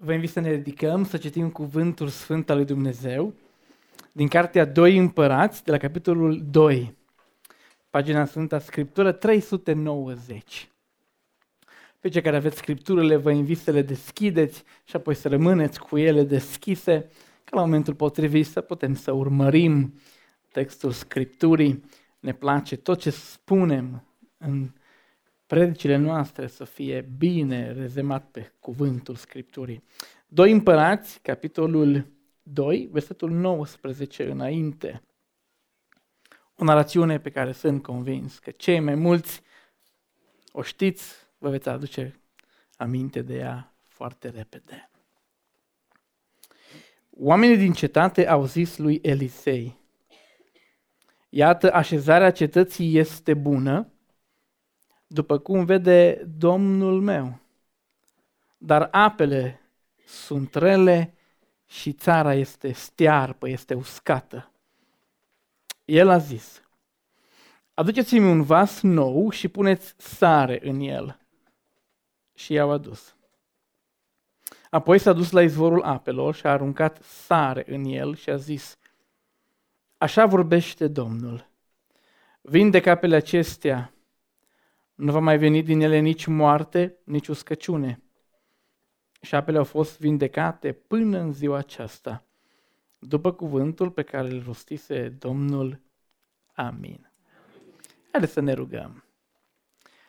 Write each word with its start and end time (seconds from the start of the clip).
Vă 0.00 0.12
invit 0.12 0.30
să 0.30 0.40
ne 0.40 0.50
ridicăm, 0.50 1.04
să 1.04 1.16
citim 1.16 1.50
cuvântul 1.50 2.08
Sfânt 2.08 2.50
al 2.50 2.56
lui 2.56 2.64
Dumnezeu 2.64 3.34
din 4.12 4.28
cartea 4.28 4.64
2 4.64 4.96
Împărați, 4.96 5.64
de 5.64 5.70
la 5.70 5.76
capitolul 5.76 6.42
2, 6.50 6.96
pagina 7.90 8.24
Sfânta 8.24 8.58
Scriptură 8.58 9.12
390. 9.12 10.68
Pe 12.00 12.08
cei 12.08 12.22
care 12.22 12.36
aveți 12.36 12.56
scripturile, 12.56 13.16
vă 13.16 13.30
invit 13.30 13.58
să 13.58 13.70
le 13.70 13.82
deschideți 13.82 14.64
și 14.84 14.96
apoi 14.96 15.14
să 15.14 15.28
rămâneți 15.28 15.80
cu 15.80 15.96
ele 15.96 16.22
deschise, 16.22 17.10
ca 17.44 17.56
la 17.56 17.60
momentul 17.60 17.94
potrivit 17.94 18.46
să 18.46 18.60
putem 18.60 18.94
să 18.94 19.12
urmărim 19.12 20.00
textul 20.52 20.90
Scripturii. 20.90 21.84
Ne 22.20 22.32
place 22.32 22.76
tot 22.76 23.00
ce 23.00 23.10
spunem 23.10 24.04
în 24.36 24.70
predicile 25.48 25.96
noastre 25.96 26.46
să 26.46 26.64
fie 26.64 27.08
bine 27.18 27.72
rezemat 27.72 28.30
pe 28.30 28.52
cuvântul 28.60 29.14
Scripturii. 29.14 29.82
Doi 30.26 30.52
împărați, 30.52 31.20
capitolul 31.22 32.06
2, 32.42 32.88
versetul 32.92 33.30
19 33.30 34.30
înainte. 34.30 35.02
O 36.56 36.64
narațiune 36.64 37.18
pe 37.18 37.30
care 37.30 37.52
sunt 37.52 37.82
convins 37.82 38.38
că 38.38 38.50
cei 38.50 38.80
mai 38.80 38.94
mulți 38.94 39.42
o 40.52 40.62
știți, 40.62 41.14
vă 41.38 41.50
veți 41.50 41.68
aduce 41.68 42.20
aminte 42.76 43.22
de 43.22 43.34
ea 43.34 43.74
foarte 43.82 44.28
repede. 44.28 44.90
Oamenii 47.10 47.56
din 47.56 47.72
cetate 47.72 48.28
au 48.28 48.44
zis 48.44 48.76
lui 48.76 48.98
Elisei, 49.02 49.76
Iată, 51.28 51.72
așezarea 51.72 52.30
cetății 52.30 52.98
este 52.98 53.34
bună, 53.34 53.92
după 55.08 55.38
cum 55.38 55.64
vede 55.64 56.28
Domnul 56.38 57.00
meu. 57.00 57.38
Dar 58.58 58.88
apele 58.90 59.60
sunt 60.06 60.54
rele 60.54 61.14
și 61.66 61.92
țara 61.92 62.34
este 62.34 62.72
stearpă, 62.72 63.48
este 63.48 63.74
uscată. 63.74 64.50
El 65.84 66.08
a 66.08 66.18
zis, 66.18 66.62
aduceți-mi 67.74 68.30
un 68.30 68.42
vas 68.42 68.80
nou 68.80 69.30
și 69.30 69.48
puneți 69.48 69.94
sare 69.96 70.58
în 70.62 70.80
el. 70.80 71.18
Și 72.34 72.52
i-au 72.52 72.70
adus. 72.70 73.16
Apoi 74.70 74.98
s-a 74.98 75.12
dus 75.12 75.30
la 75.30 75.42
izvorul 75.42 75.82
apelor 75.82 76.34
și 76.34 76.46
a 76.46 76.50
aruncat 76.50 77.02
sare 77.02 77.64
în 77.66 77.84
el 77.84 78.14
și 78.16 78.30
a 78.30 78.36
zis, 78.36 78.78
Așa 79.98 80.26
vorbește 80.26 80.88
Domnul, 80.88 81.48
vinde 82.40 82.90
apele 82.90 83.16
acestea 83.16 83.92
nu 84.98 85.12
va 85.12 85.18
mai 85.18 85.38
veni 85.38 85.62
din 85.62 85.80
ele 85.80 85.98
nici 85.98 86.26
moarte, 86.26 86.98
nici 87.04 87.28
uscăciune. 87.28 88.02
Și 89.20 89.34
apele 89.34 89.58
au 89.58 89.64
fost 89.64 90.00
vindecate 90.00 90.72
până 90.72 91.18
în 91.18 91.32
ziua 91.32 91.56
aceasta, 91.56 92.24
după 92.98 93.32
cuvântul 93.32 93.90
pe 93.90 94.02
care 94.02 94.28
îl 94.28 94.42
rostise 94.46 95.08
Domnul. 95.08 95.80
Amin. 96.54 97.10
Haideți 98.10 98.32
să 98.32 98.40
ne 98.40 98.52
rugăm. 98.52 99.04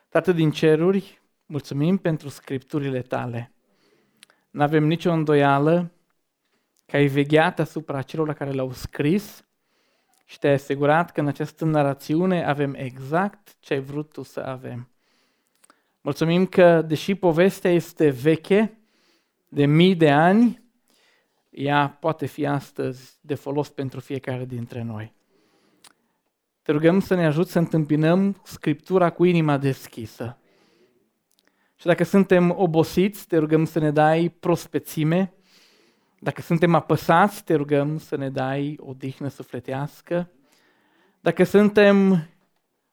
Tată 0.07 0.31
din 0.31 0.51
ceruri, 0.51 1.21
mulțumim 1.45 1.97
pentru 1.97 2.29
scripturile 2.29 3.01
tale. 3.01 3.53
Nu 4.49 4.61
avem 4.61 4.83
nicio 4.83 5.11
îndoială 5.11 5.91
că 6.85 6.95
ai 6.95 7.07
vegheat 7.07 7.59
asupra 7.59 8.01
celor 8.01 8.27
la 8.27 8.33
care 8.33 8.51
le-au 8.51 8.71
scris 8.71 9.45
și 10.29 10.39
te-ai 10.39 10.53
asigurat 10.53 11.11
că 11.11 11.19
în 11.19 11.27
această 11.27 11.65
narațiune 11.65 12.45
avem 12.45 12.73
exact 12.73 13.55
ce 13.59 13.73
ai 13.73 13.79
vrut 13.79 14.11
tu 14.11 14.23
să 14.23 14.39
avem. 14.39 14.89
Mulțumim 16.01 16.45
că, 16.45 16.81
deși 16.81 17.15
povestea 17.15 17.71
este 17.71 18.09
veche, 18.09 18.77
de 19.47 19.65
mii 19.65 19.95
de 19.95 20.11
ani, 20.11 20.63
ea 21.49 21.97
poate 21.99 22.25
fi 22.25 22.45
astăzi 22.45 23.17
de 23.21 23.35
folos 23.35 23.69
pentru 23.69 23.99
fiecare 23.99 24.45
dintre 24.45 24.81
noi. 24.81 25.13
Te 26.61 26.71
rugăm 26.71 26.99
să 26.99 27.15
ne 27.15 27.25
ajut 27.25 27.47
să 27.47 27.59
întâmpinăm 27.59 28.41
Scriptura 28.43 29.09
cu 29.09 29.23
inima 29.23 29.57
deschisă. 29.57 30.37
Și 31.75 31.85
dacă 31.85 32.03
suntem 32.03 32.53
obosiți, 32.57 33.27
te 33.27 33.37
rugăm 33.37 33.65
să 33.65 33.79
ne 33.79 33.91
dai 33.91 34.29
prospețime, 34.39 35.33
dacă 36.19 36.41
suntem 36.41 36.75
apăsați, 36.75 37.43
te 37.43 37.55
rugăm 37.55 37.97
să 37.97 38.15
ne 38.17 38.29
dai 38.29 38.77
o 38.79 38.93
dihnă 38.93 39.27
sufletească. 39.27 40.29
Dacă 41.19 41.43
suntem 41.43 42.27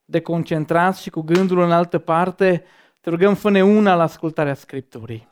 deconcentrați 0.04 1.02
și 1.02 1.10
cu 1.10 1.20
gândul 1.20 1.58
în 1.58 1.72
altă 1.72 1.98
parte, 1.98 2.64
te 3.00 3.10
rugăm, 3.10 3.34
fă-ne 3.34 3.64
una 3.64 3.94
la 3.94 4.02
ascultarea 4.02 4.54
Scripturii. 4.54 5.28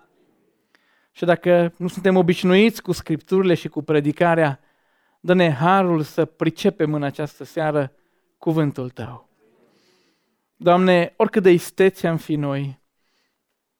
Și 1.12 1.25
dacă 1.25 1.72
nu 1.77 1.88
suntem 1.88 2.16
obișnuiți 2.16 2.82
cu 2.82 2.93
Scripturile 2.93 3.55
și 3.55 3.69
cu 3.69 3.82
predicarea, 3.82 4.61
dă-ne 5.21 5.50
harul 5.50 6.03
să 6.03 6.25
pricepem 6.25 6.94
în 6.94 7.03
această 7.03 7.44
seară 7.44 7.93
cuvântul 8.38 8.91
Tău. 8.91 9.28
Doamne, 10.56 11.15
oricât 11.16 11.43
de 11.43 11.50
isteți 11.50 12.06
am 12.06 12.16
fi 12.16 12.37
noi, 12.37 12.81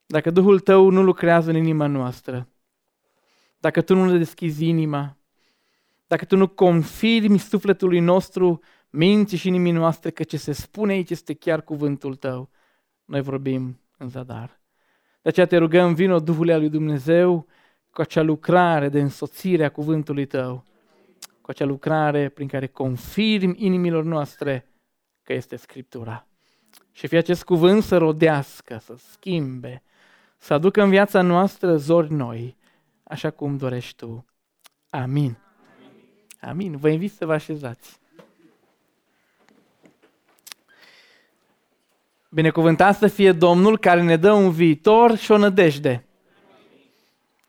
dacă 0.07 0.31
Duhul 0.31 0.61
Tău 0.61 0.91
nu 0.91 1.03
lucrează 1.03 1.51
în 1.51 1.57
inima 1.57 1.87
noastră, 1.87 2.49
dacă 3.65 3.83
tu 3.83 3.95
nu 3.95 4.11
ne 4.11 4.19
deschizi 4.19 4.67
inima, 4.67 5.17
dacă 6.07 6.25
tu 6.25 6.37
nu 6.37 6.49
confirmi 6.49 7.39
sufletului 7.39 8.01
nostru, 8.01 8.61
minții 8.91 9.37
și 9.37 9.49
inimii 9.49 9.73
noastre 9.73 10.11
că 10.11 10.23
ce 10.23 10.37
se 10.37 10.53
spune 10.53 10.93
aici 10.93 11.11
este 11.11 11.35
chiar 11.35 11.63
cuvântul 11.63 12.15
tău, 12.15 12.51
noi 13.05 13.21
vorbim 13.21 13.81
în 13.99 14.09
zadar. 14.09 14.61
De 15.23 15.29
aceea 15.29 15.47
te 15.47 15.57
rugăm, 15.57 15.95
vină 15.95 16.19
Duhul 16.19 16.51
al 16.51 16.59
lui 16.59 16.69
Dumnezeu 16.69 17.47
cu 17.91 18.01
acea 18.01 18.23
lucrare 18.23 18.89
de 18.89 19.01
însoțire 19.01 19.65
a 19.65 19.71
cuvântului 19.71 20.27
tău, 20.27 20.65
cu 21.41 21.51
acea 21.51 21.65
lucrare 21.65 22.29
prin 22.29 22.49
care 22.49 22.67
confirmi 22.67 23.55
inimilor 23.59 24.05
noastre 24.05 24.67
că 25.23 25.33
este 25.33 25.57
Scriptura. 25.57 26.27
Și 26.93 27.07
fie 27.07 27.19
acest 27.19 27.45
cuvânt 27.45 27.83
să 27.83 27.97
rodească, 27.97 28.79
să 28.83 28.95
schimbe, 28.97 29.83
să 30.39 30.55
aducă 30.55 30.83
în 30.83 30.91
viața 30.91 31.23
noastră 31.23 31.77
zori 31.77 32.13
noi, 32.13 32.57
așa 33.05 33.31
cum 33.31 33.57
dorești 33.57 33.97
tu. 33.97 34.25
Amin. 34.91 35.39
Amin. 36.41 36.77
Vă 36.77 36.89
invit 36.89 37.13
să 37.13 37.27
vă 37.27 37.33
așezați. 37.33 37.99
Binecuvântat 42.31 42.97
să 42.97 43.07
fie 43.07 43.33
Domnul 43.33 43.79
care 43.79 44.03
ne 44.03 44.17
dă 44.17 44.33
un 44.33 44.51
viitor 44.51 45.17
și 45.17 45.31
o 45.31 45.37
nădejde. 45.37 46.05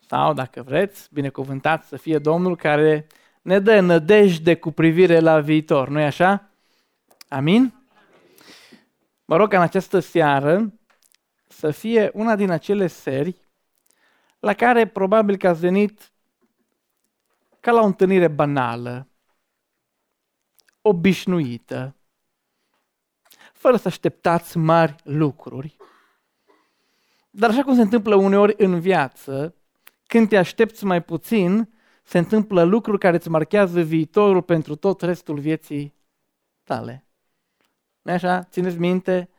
Sau, 0.06 0.32
dacă 0.32 0.62
vreți, 0.62 1.08
binecuvântat 1.12 1.84
să 1.84 1.96
fie 1.96 2.18
Domnul 2.18 2.56
care 2.56 3.06
ne 3.42 3.58
dă 3.58 3.80
nădejde 3.80 4.56
cu 4.56 4.70
privire 4.70 5.18
la 5.18 5.40
viitor. 5.40 5.88
Nu-i 5.88 6.04
așa? 6.04 6.50
Amin? 7.28 7.74
Mă 9.24 9.36
rog 9.36 9.48
ca 9.48 9.56
în 9.56 9.62
această 9.62 9.98
seară 9.98 10.72
să 11.48 11.70
fie 11.70 12.10
una 12.14 12.36
din 12.36 12.50
acele 12.50 12.86
seri 12.86 13.36
la 14.46 14.54
care 14.54 14.86
probabil 14.86 15.36
că 15.36 15.48
ați 15.48 15.60
venit 15.60 16.12
ca 17.60 17.72
la 17.72 17.80
o 17.80 17.84
întâlnire 17.84 18.28
banală, 18.28 19.08
obișnuită, 20.80 21.96
fără 23.52 23.76
să 23.76 23.88
așteptați 23.88 24.58
mari 24.58 24.96
lucruri. 25.04 25.76
Dar 27.30 27.50
așa 27.50 27.62
cum 27.62 27.74
se 27.74 27.80
întâmplă 27.80 28.14
uneori 28.14 28.54
în 28.56 28.80
viață, 28.80 29.54
când 30.06 30.28
te 30.28 30.36
aștepți 30.36 30.84
mai 30.84 31.02
puțin, 31.02 31.74
se 32.02 32.18
întâmplă 32.18 32.62
lucruri 32.62 32.98
care 32.98 33.16
îți 33.16 33.28
marchează 33.28 33.80
viitorul 33.80 34.42
pentru 34.42 34.74
tot 34.74 35.00
restul 35.00 35.38
vieții 35.38 35.94
tale. 36.64 37.06
nu 38.02 38.12
așa? 38.12 38.42
Țineți 38.42 38.78
minte? 38.78 39.30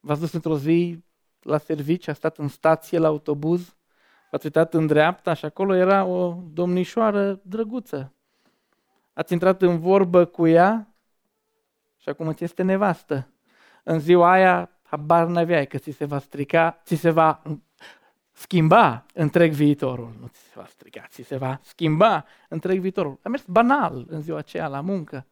V-ați 0.00 0.20
dus 0.20 0.32
într-o 0.32 0.58
zi 0.58 1.04
la 1.40 1.58
serviciu, 1.58 2.10
a 2.10 2.14
stat 2.14 2.38
în 2.38 2.48
stație 2.48 2.98
la 2.98 3.06
autobuz, 3.06 3.76
v-ați 4.32 4.44
uitat 4.44 4.74
în 4.74 4.86
dreapta 4.86 5.34
și 5.34 5.44
acolo 5.44 5.74
era 5.74 6.04
o 6.04 6.36
domnișoară 6.52 7.40
drăguță. 7.42 8.12
Ați 9.12 9.32
intrat 9.32 9.62
în 9.62 9.78
vorbă 9.78 10.24
cu 10.24 10.46
ea 10.46 10.94
și 11.96 12.08
acum 12.08 12.28
îți 12.28 12.44
este 12.44 12.62
nevastă 12.62 13.28
în 13.82 13.98
ziua 13.98 14.30
aia 14.30 14.70
habar 14.82 15.26
n-aveai 15.26 15.66
că 15.66 15.78
ți 15.78 15.90
se 15.90 16.04
va 16.04 16.18
strica, 16.18 16.80
ți 16.84 16.94
se 16.94 17.10
va 17.10 17.42
schimba 18.32 19.06
întreg 19.14 19.52
viitorul. 19.52 20.12
Nu 20.20 20.26
ți 20.26 20.40
se 20.40 20.52
va 20.54 20.66
strica, 20.66 21.06
ți 21.08 21.22
se 21.22 21.36
va 21.36 21.60
schimba 21.62 22.24
întreg 22.48 22.80
viitorul. 22.80 23.18
A 23.22 23.28
mers 23.28 23.44
banal 23.46 24.06
în 24.08 24.22
ziua 24.22 24.38
aceea 24.38 24.66
la 24.66 24.80
muncă. 24.80 25.26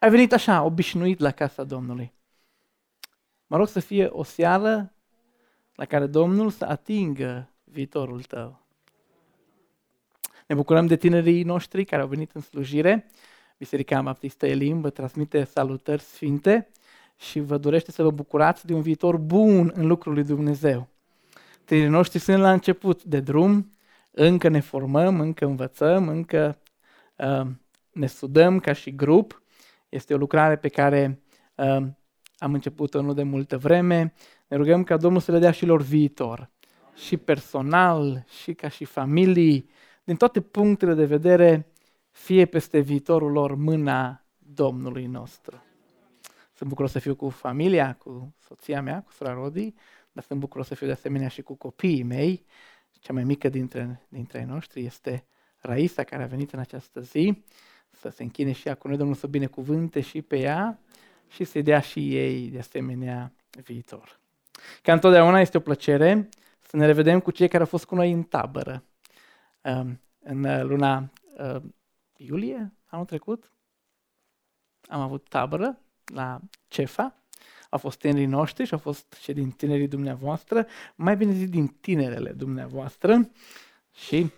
Ai 0.00 0.10
venit 0.10 0.32
așa, 0.32 0.62
obișnuit 0.62 1.18
la 1.18 1.30
casa 1.30 1.64
Domnului. 1.64 2.12
Mă 3.46 3.56
rog 3.56 3.68
să 3.68 3.80
fie 3.80 4.06
o 4.06 4.22
seară 4.22 4.92
la 5.74 5.84
care 5.84 6.06
Domnul 6.06 6.50
să 6.50 6.64
atingă 6.64 7.46
viitorul 7.72 8.22
tău. 8.22 8.60
Ne 10.46 10.54
bucurăm 10.54 10.86
de 10.86 10.96
tinerii 10.96 11.42
noștri 11.42 11.84
care 11.84 12.02
au 12.02 12.08
venit 12.08 12.30
în 12.32 12.40
slujire. 12.40 13.10
Biserica 13.58 14.02
Baptistă 14.02 14.46
Elim 14.46 14.80
vă 14.80 14.90
transmite 14.90 15.44
salutări 15.44 16.02
sfinte 16.02 16.68
și 17.16 17.40
vă 17.40 17.58
dorește 17.58 17.90
să 17.90 18.02
vă 18.02 18.10
bucurați 18.10 18.66
de 18.66 18.74
un 18.74 18.82
viitor 18.82 19.16
bun 19.16 19.72
în 19.74 19.86
lucrul 19.86 20.12
lui 20.14 20.24
Dumnezeu. 20.24 20.88
Tinerii 21.64 21.90
noștri 21.90 22.18
sunt 22.18 22.38
la 22.38 22.52
început 22.52 23.04
de 23.04 23.20
drum, 23.20 23.72
Încă 24.14 24.48
ne 24.48 24.60
formăm, 24.60 25.20
încă 25.20 25.44
învățăm, 25.44 26.08
încă 26.08 26.58
uh, 27.16 27.46
ne 27.92 28.06
studăm 28.06 28.58
ca 28.58 28.72
și 28.72 28.94
grup. 28.94 29.42
Este 29.88 30.14
o 30.14 30.16
lucrare 30.16 30.56
pe 30.56 30.68
care 30.68 31.22
uh, 31.54 31.86
am 32.38 32.52
început-o 32.52 33.00
nu 33.00 33.12
de 33.12 33.22
multă 33.22 33.58
vreme. 33.58 34.12
Ne 34.48 34.56
rugăm 34.56 34.84
ca 34.84 34.96
Domnul 34.96 35.20
să 35.20 35.32
le 35.32 35.38
dea 35.38 35.50
și 35.50 35.66
lor 35.66 35.82
viitor. 35.82 36.50
Și 36.94 37.16
personal, 37.16 38.24
și 38.42 38.54
ca 38.54 38.68
și 38.68 38.84
familii, 38.84 39.70
din 40.04 40.16
toate 40.16 40.40
punctele 40.40 40.94
de 40.94 41.04
vedere, 41.04 41.66
fie 42.10 42.46
peste 42.46 42.78
viitorul 42.78 43.32
lor 43.32 43.54
mâna 43.54 44.24
Domnului 44.38 45.06
nostru. 45.06 45.62
Sunt 46.54 46.68
bucuros 46.68 46.90
să 46.90 46.98
fiu 46.98 47.14
cu 47.14 47.28
familia, 47.28 47.94
cu 47.94 48.34
soția 48.38 48.82
mea, 48.82 49.02
cu 49.02 49.12
sora 49.12 49.32
Rodi, 49.32 49.74
dar 50.12 50.24
sunt 50.24 50.38
bucuros 50.38 50.66
să 50.66 50.74
fiu 50.74 50.86
de 50.86 50.92
asemenea 50.92 51.28
și 51.28 51.42
cu 51.42 51.54
copiii 51.54 52.02
mei. 52.02 52.44
Cea 53.00 53.12
mai 53.12 53.24
mică 53.24 53.48
dintre, 53.48 54.00
dintre 54.08 54.38
ei 54.38 54.44
noștri 54.44 54.84
este 54.84 55.24
Raisa, 55.60 56.04
care 56.04 56.22
a 56.22 56.26
venit 56.26 56.52
în 56.52 56.58
această 56.58 57.00
zi 57.00 57.42
să 57.90 58.08
se 58.08 58.22
închine 58.22 58.52
și 58.52 58.68
ea 58.68 58.74
cu 58.74 58.88
noi, 58.88 58.96
Domnul 58.96 59.16
să 59.16 59.26
binecuvânte 59.26 60.00
și 60.00 60.22
pe 60.22 60.38
ea 60.38 60.78
și 61.28 61.44
să 61.44 61.60
dea 61.60 61.80
și 61.80 62.16
ei 62.16 62.48
de 62.48 62.58
asemenea 62.58 63.32
viitor. 63.64 64.20
Ca 64.82 64.92
întotdeauna 64.92 65.40
este 65.40 65.56
o 65.56 65.60
plăcere 65.60 66.28
să 66.72 66.78
ne 66.78 66.86
revedem 66.86 67.20
cu 67.20 67.30
cei 67.30 67.48
care 67.48 67.62
au 67.62 67.68
fost 67.68 67.84
cu 67.84 67.94
noi 67.94 68.12
în 68.12 68.22
tabără. 68.22 68.84
Um, 69.62 70.00
în 70.22 70.66
luna 70.66 71.12
um, 71.38 71.74
iulie, 72.16 72.72
anul 72.86 73.04
trecut, 73.04 73.52
am 74.88 75.00
avut 75.00 75.28
tabără 75.28 75.78
la 76.04 76.40
CEFA, 76.68 77.16
au 77.70 77.78
fost 77.78 77.98
tinerii 77.98 78.26
noștri 78.26 78.66
și 78.66 78.72
au 78.72 78.78
fost 78.78 79.12
și 79.20 79.32
din 79.32 79.50
tinerii 79.50 79.88
dumneavoastră, 79.88 80.66
mai 80.94 81.16
bine 81.16 81.32
zis 81.32 81.48
din 81.48 81.66
tinerele 81.66 82.32
dumneavoastră 82.32 83.30
și 83.94 84.30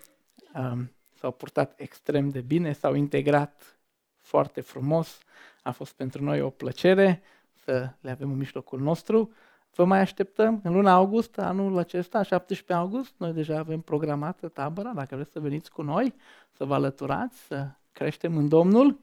um, 0.53 0.91
s-au 1.13 1.31
purtat 1.31 1.79
extrem 1.79 2.29
de 2.29 2.41
bine, 2.41 2.73
s-au 2.73 2.93
integrat 2.93 3.79
foarte 4.17 4.61
frumos, 4.61 5.19
a 5.63 5.71
fost 5.71 5.93
pentru 5.93 6.23
noi 6.23 6.41
o 6.41 6.49
plăcere 6.49 7.21
să 7.63 7.89
le 7.99 8.11
avem 8.11 8.31
în 8.31 8.37
mijlocul 8.37 8.79
nostru. 8.79 9.33
Vă 9.75 9.85
mai 9.85 9.99
așteptăm 9.99 10.59
în 10.63 10.73
luna 10.73 10.93
august, 10.93 11.37
anul 11.37 11.77
acesta, 11.77 12.23
17 12.23 12.73
august, 12.73 13.13
noi 13.17 13.33
deja 13.33 13.57
avem 13.57 13.79
programată 13.79 14.47
tabăra, 14.47 14.91
dacă 14.93 15.15
vreți 15.15 15.31
să 15.31 15.39
veniți 15.39 15.71
cu 15.71 15.81
noi, 15.81 16.15
să 16.51 16.65
vă 16.65 16.73
alăturați, 16.73 17.39
să 17.39 17.67
creștem 17.91 18.37
în 18.37 18.47
Domnul, 18.47 18.99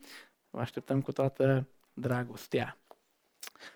vă 0.51 0.61
așteptăm 0.61 1.01
cu 1.01 1.13
toată 1.13 1.69
dragostea. 1.93 2.79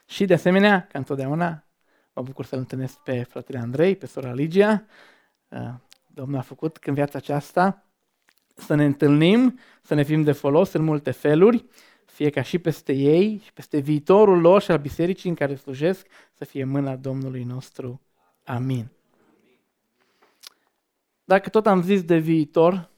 Și 0.07 0.25
de 0.25 0.35
asemenea, 0.35 0.87
ca 0.87 0.99
întotdeauna, 0.99 1.65
mă 2.13 2.23
bucur 2.23 2.45
să-l 2.45 2.59
întâlnesc 2.59 2.99
pe 2.99 3.23
fratele 3.23 3.59
Andrei, 3.59 3.97
pe 3.97 4.07
sora 4.07 4.33
Ligia. 4.33 4.85
Uh, 5.49 5.75
Domnul 6.07 6.39
a 6.39 6.43
făcut 6.43 6.77
în 6.77 6.95
viața 6.95 7.19
aceasta 7.19 7.85
să 8.55 8.75
ne 8.75 8.85
întâlnim, 8.85 9.59
să 9.83 9.95
ne 9.95 10.03
fim 10.03 10.23
de 10.23 10.33
folos 10.33 10.73
în 10.73 10.83
multe 10.83 11.11
feluri, 11.11 11.65
fie 12.17 12.31
ca 12.31 12.43
și 12.43 12.59
peste 12.59 12.93
ei 12.93 13.41
și 13.45 13.53
peste 13.53 13.79
viitorul 13.79 14.41
lor 14.41 14.63
și 14.63 14.71
al 14.71 14.79
bisericii 14.79 15.29
în 15.29 15.35
care 15.35 15.55
slujesc, 15.55 16.07
să 16.33 16.45
fie 16.45 16.65
mâna 16.65 16.97
Domnului 16.97 17.43
nostru. 17.45 18.01
Amin. 18.45 18.89
Dacă 21.25 21.49
tot 21.49 21.67
am 21.67 21.83
zis 21.83 22.03
de 22.03 22.19
viitor, 22.19 22.91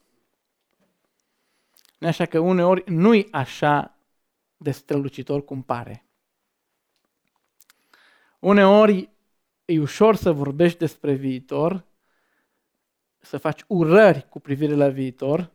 nu 1.98 2.06
așa 2.06 2.26
că 2.26 2.38
uneori 2.38 2.90
nu-i 2.90 3.28
așa 3.30 3.98
de 4.56 4.70
strălucitor 4.70 5.44
cum 5.44 5.62
pare. 5.62 6.04
Uneori 8.38 9.10
e 9.64 9.80
ușor 9.80 10.16
să 10.16 10.32
vorbești 10.32 10.78
despre 10.78 11.14
viitor, 11.14 11.84
să 13.18 13.38
faci 13.38 13.60
urări 13.66 14.28
cu 14.28 14.40
privire 14.40 14.74
la 14.74 14.88
viitor, 14.88 15.50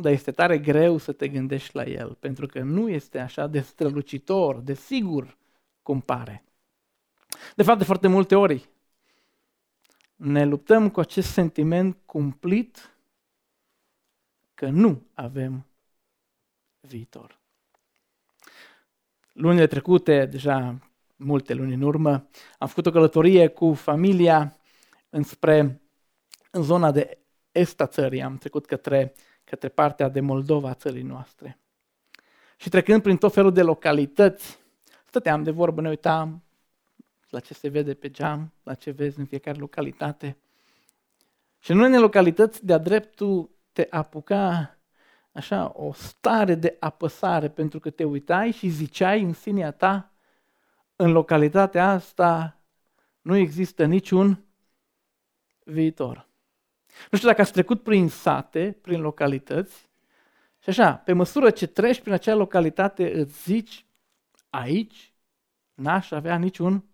dar 0.00 0.12
este 0.12 0.30
tare 0.30 0.58
greu 0.58 0.98
să 0.98 1.12
te 1.12 1.28
gândești 1.28 1.76
la 1.76 1.84
el, 1.84 2.14
pentru 2.20 2.46
că 2.46 2.60
nu 2.60 2.88
este 2.88 3.18
așa 3.18 3.46
de 3.46 3.60
strălucitor, 3.60 4.56
de 4.56 4.74
sigur 4.74 5.36
cum 5.82 6.00
pare. 6.00 6.44
De 7.56 7.62
fapt, 7.62 7.78
de 7.78 7.84
foarte 7.84 8.08
multe 8.08 8.34
ori 8.34 8.68
ne 10.16 10.44
luptăm 10.44 10.90
cu 10.90 11.00
acest 11.00 11.30
sentiment 11.30 11.96
cumplit 12.06 12.96
că 14.54 14.68
nu 14.68 15.02
avem 15.14 15.66
viitor. 16.80 17.38
Lunile 19.32 19.66
trecute, 19.66 20.26
deja 20.26 20.78
multe 21.16 21.54
luni 21.54 21.74
în 21.74 21.82
urmă, 21.82 22.28
am 22.58 22.68
făcut 22.68 22.86
o 22.86 22.90
călătorie 22.90 23.48
cu 23.48 23.72
familia 23.72 24.56
înspre 25.10 25.80
în 26.50 26.62
zona 26.62 26.90
de 26.90 27.18
est 27.52 27.80
a 27.80 27.86
țării, 27.86 28.22
am 28.22 28.38
trecut 28.38 28.66
către, 28.66 29.14
către 29.48 29.68
partea 29.68 30.08
de 30.08 30.20
Moldova 30.20 30.68
a 30.68 30.74
țării 30.74 31.02
noastre. 31.02 31.58
Și 32.56 32.68
trecând 32.68 33.02
prin 33.02 33.16
tot 33.16 33.32
felul 33.32 33.52
de 33.52 33.62
localități, 33.62 34.58
stăteam 35.04 35.42
de 35.42 35.50
vorbă, 35.50 35.80
ne 35.80 35.88
uitam 35.88 36.42
la 37.28 37.40
ce 37.40 37.54
se 37.54 37.68
vede 37.68 37.94
pe 37.94 38.10
geam, 38.10 38.52
la 38.62 38.74
ce 38.74 38.90
vezi 38.90 39.18
în 39.18 39.24
fiecare 39.24 39.58
localitate. 39.58 40.36
Și 41.58 41.70
în 41.70 41.78
unele 41.78 41.98
localități, 41.98 42.64
de-a 42.64 42.78
dreptul, 42.78 43.50
te 43.72 43.86
apuca 43.90 44.76
așa 45.32 45.72
o 45.74 45.92
stare 45.92 46.54
de 46.54 46.76
apăsare, 46.80 47.48
pentru 47.48 47.80
că 47.80 47.90
te 47.90 48.04
uitai 48.04 48.50
și 48.50 48.68
ziceai 48.68 49.22
în 49.22 49.32
sinea 49.32 49.70
ta, 49.70 50.12
în 50.96 51.12
localitatea 51.12 51.90
asta 51.90 52.60
nu 53.20 53.36
există 53.36 53.84
niciun 53.84 54.44
viitor. 55.64 56.27
Nu 57.10 57.16
știu 57.16 57.28
dacă 57.28 57.40
ați 57.40 57.52
trecut 57.52 57.82
prin 57.82 58.08
sate, 58.08 58.76
prin 58.80 59.00
localități, 59.00 59.88
și 60.62 60.68
așa, 60.68 60.94
pe 60.94 61.12
măsură 61.12 61.50
ce 61.50 61.66
treci 61.66 62.00
prin 62.00 62.12
acea 62.12 62.34
localitate, 62.34 63.18
îți 63.18 63.42
zici, 63.42 63.86
aici 64.50 65.12
n-aș 65.74 66.10
avea 66.10 66.36
niciun 66.36 66.84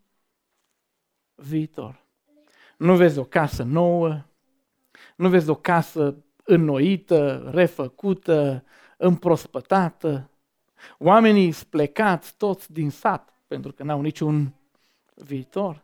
viitor. 1.35 2.05
Nu 2.77 2.97
vezi 2.97 3.19
o 3.19 3.25
casă 3.25 3.63
nouă, 3.63 4.23
nu 5.17 5.29
vezi 5.29 5.49
o 5.49 5.55
casă 5.55 6.17
înnoită, 6.45 7.51
refăcută, 7.55 8.65
împrospătată. 8.97 10.31
Oamenii 10.99 11.53
sunt 11.53 11.69
plecați 11.69 12.37
toți 12.37 12.73
din 12.73 12.91
sat 12.91 13.43
pentru 13.47 13.73
că 13.73 13.83
n-au 13.83 14.01
niciun 14.01 14.55
viitor. 15.15 15.84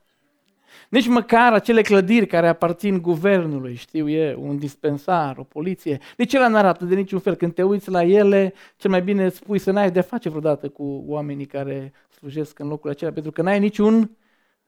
Nici 0.89 1.07
măcar 1.07 1.53
acele 1.53 1.83
clădiri 1.83 2.27
care 2.27 2.49
aparțin 2.49 3.01
guvernului, 3.01 3.75
știu 3.75 4.09
eu, 4.09 4.49
un 4.49 4.59
dispensar, 4.59 5.39
o 5.39 5.43
poliție, 5.43 5.99
nici 6.17 6.33
ele 6.33 6.49
n-arată 6.49 6.85
de 6.85 6.95
niciun 6.95 7.19
fel. 7.19 7.35
Când 7.35 7.55
te 7.55 7.63
uiți 7.63 7.91
la 7.91 8.03
ele, 8.03 8.55
cel 8.77 8.91
mai 8.91 9.03
bine 9.03 9.25
îți 9.25 9.37
spui 9.37 9.59
să 9.59 9.71
n-ai 9.71 9.91
de 9.91 10.01
face 10.01 10.29
vreodată 10.29 10.69
cu 10.69 11.05
oamenii 11.07 11.47
care 11.47 11.93
slujesc 12.17 12.59
în 12.59 12.69
locul 12.69 12.91
acela, 12.91 13.13
pentru 13.13 13.33
că 13.33 13.43
n-ai 13.43 13.59
niciun, 13.59 14.17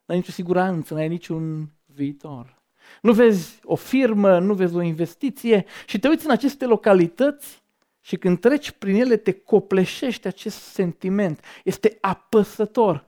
n-ai 0.04 0.16
nicio 0.16 0.30
siguranță, 0.30 0.94
n-ai 0.94 1.08
niciun 1.08 1.68
viitor. 1.84 2.60
Nu 3.02 3.12
vezi 3.12 3.60
o 3.64 3.74
firmă, 3.74 4.38
nu 4.38 4.54
vezi 4.54 4.76
o 4.76 4.82
investiție 4.82 5.64
și 5.86 5.98
te 5.98 6.08
uiți 6.08 6.24
în 6.24 6.30
aceste 6.30 6.66
localități 6.66 7.62
și 8.00 8.16
când 8.16 8.40
treci 8.40 8.70
prin 8.70 8.94
ele 8.94 9.16
te 9.16 9.32
copleșește 9.32 10.28
acest 10.28 10.56
sentiment. 10.56 11.40
Este 11.64 11.98
apăsător 12.00 13.04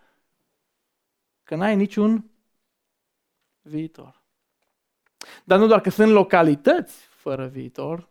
că 1.43 1.55
n-ai 1.55 1.77
niciun 1.77 2.25
viitor. 3.64 4.23
Dar 5.44 5.59
nu 5.59 5.66
doar 5.66 5.80
că 5.80 5.90
sunt 5.90 6.12
localități 6.12 7.04
fără 7.04 7.47
viitor, 7.47 8.09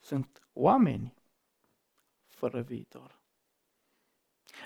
sunt 0.00 0.48
oameni 0.52 1.14
fără 2.28 2.60
viitor. 2.60 3.18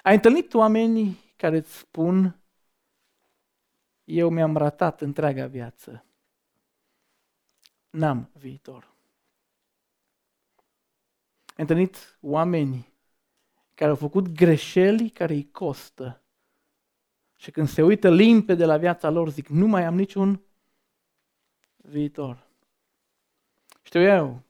Ai 0.02 0.14
întâlnit 0.14 0.54
oameni 0.54 1.18
care 1.36 1.56
îți 1.56 1.76
spun 1.76 2.38
eu 4.04 4.28
mi-am 4.28 4.56
ratat 4.56 5.00
întreaga 5.00 5.46
viață. 5.46 6.04
N-am 7.90 8.30
viitor. 8.32 8.92
Ai 11.46 11.64
întâlnit 11.64 12.18
oameni 12.20 12.92
care 13.74 13.90
au 13.90 13.96
făcut 13.96 14.28
greșeli 14.28 15.10
care 15.10 15.34
îi 15.34 15.50
costă 15.50 16.22
și 17.40 17.50
când 17.50 17.68
se 17.68 17.82
uită 17.82 18.10
limpede 18.10 18.64
la 18.64 18.76
viața 18.76 19.10
lor, 19.10 19.28
zic, 19.28 19.48
nu 19.48 19.66
mai 19.66 19.84
am 19.84 19.94
niciun 19.94 20.42
viitor. 21.76 22.46
Știu 23.82 24.00
eu, 24.00 24.42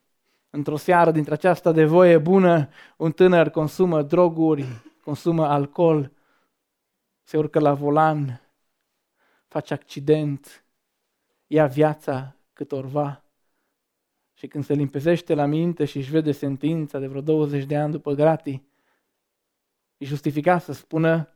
într-o 0.51 0.77
seară 0.77 1.11
dintre 1.11 1.33
aceasta 1.33 1.73
de 1.73 1.85
voie 1.85 2.19
bună, 2.19 2.69
un 2.97 3.13
tânăr 3.13 3.51
consumă 3.51 4.03
droguri, 4.03 4.67
consumă 5.05 5.47
alcool, 5.47 6.13
se 7.23 7.37
urcă 7.37 7.59
la 7.59 7.75
volan, 7.75 8.43
face 9.47 9.75
accident, 9.75 10.65
ia 11.47 11.67
viața 11.67 12.37
câtorva 12.53 13.25
și 14.35 14.47
când 14.47 14.65
se 14.65 14.75
limpezește 14.75 15.35
la 15.35 15.47
minte 15.47 15.85
și 15.85 15.97
își 15.97 16.11
vede 16.11 16.33
sentința 16.33 16.99
de 16.99 17.07
vreo 17.07 17.21
20 17.21 17.65
de 17.65 17.77
ani 17.77 17.93
după 17.93 18.13
gratii, 18.13 18.69
e 19.97 20.05
justificat 20.05 20.63
să 20.63 20.73
spună 20.73 21.33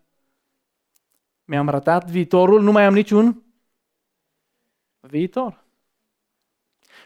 mi-am 1.44 1.68
ratat 1.68 2.10
viitorul, 2.10 2.62
nu 2.62 2.72
mai 2.72 2.84
am 2.84 2.94
niciun 2.94 3.42
viitor. 5.00 5.64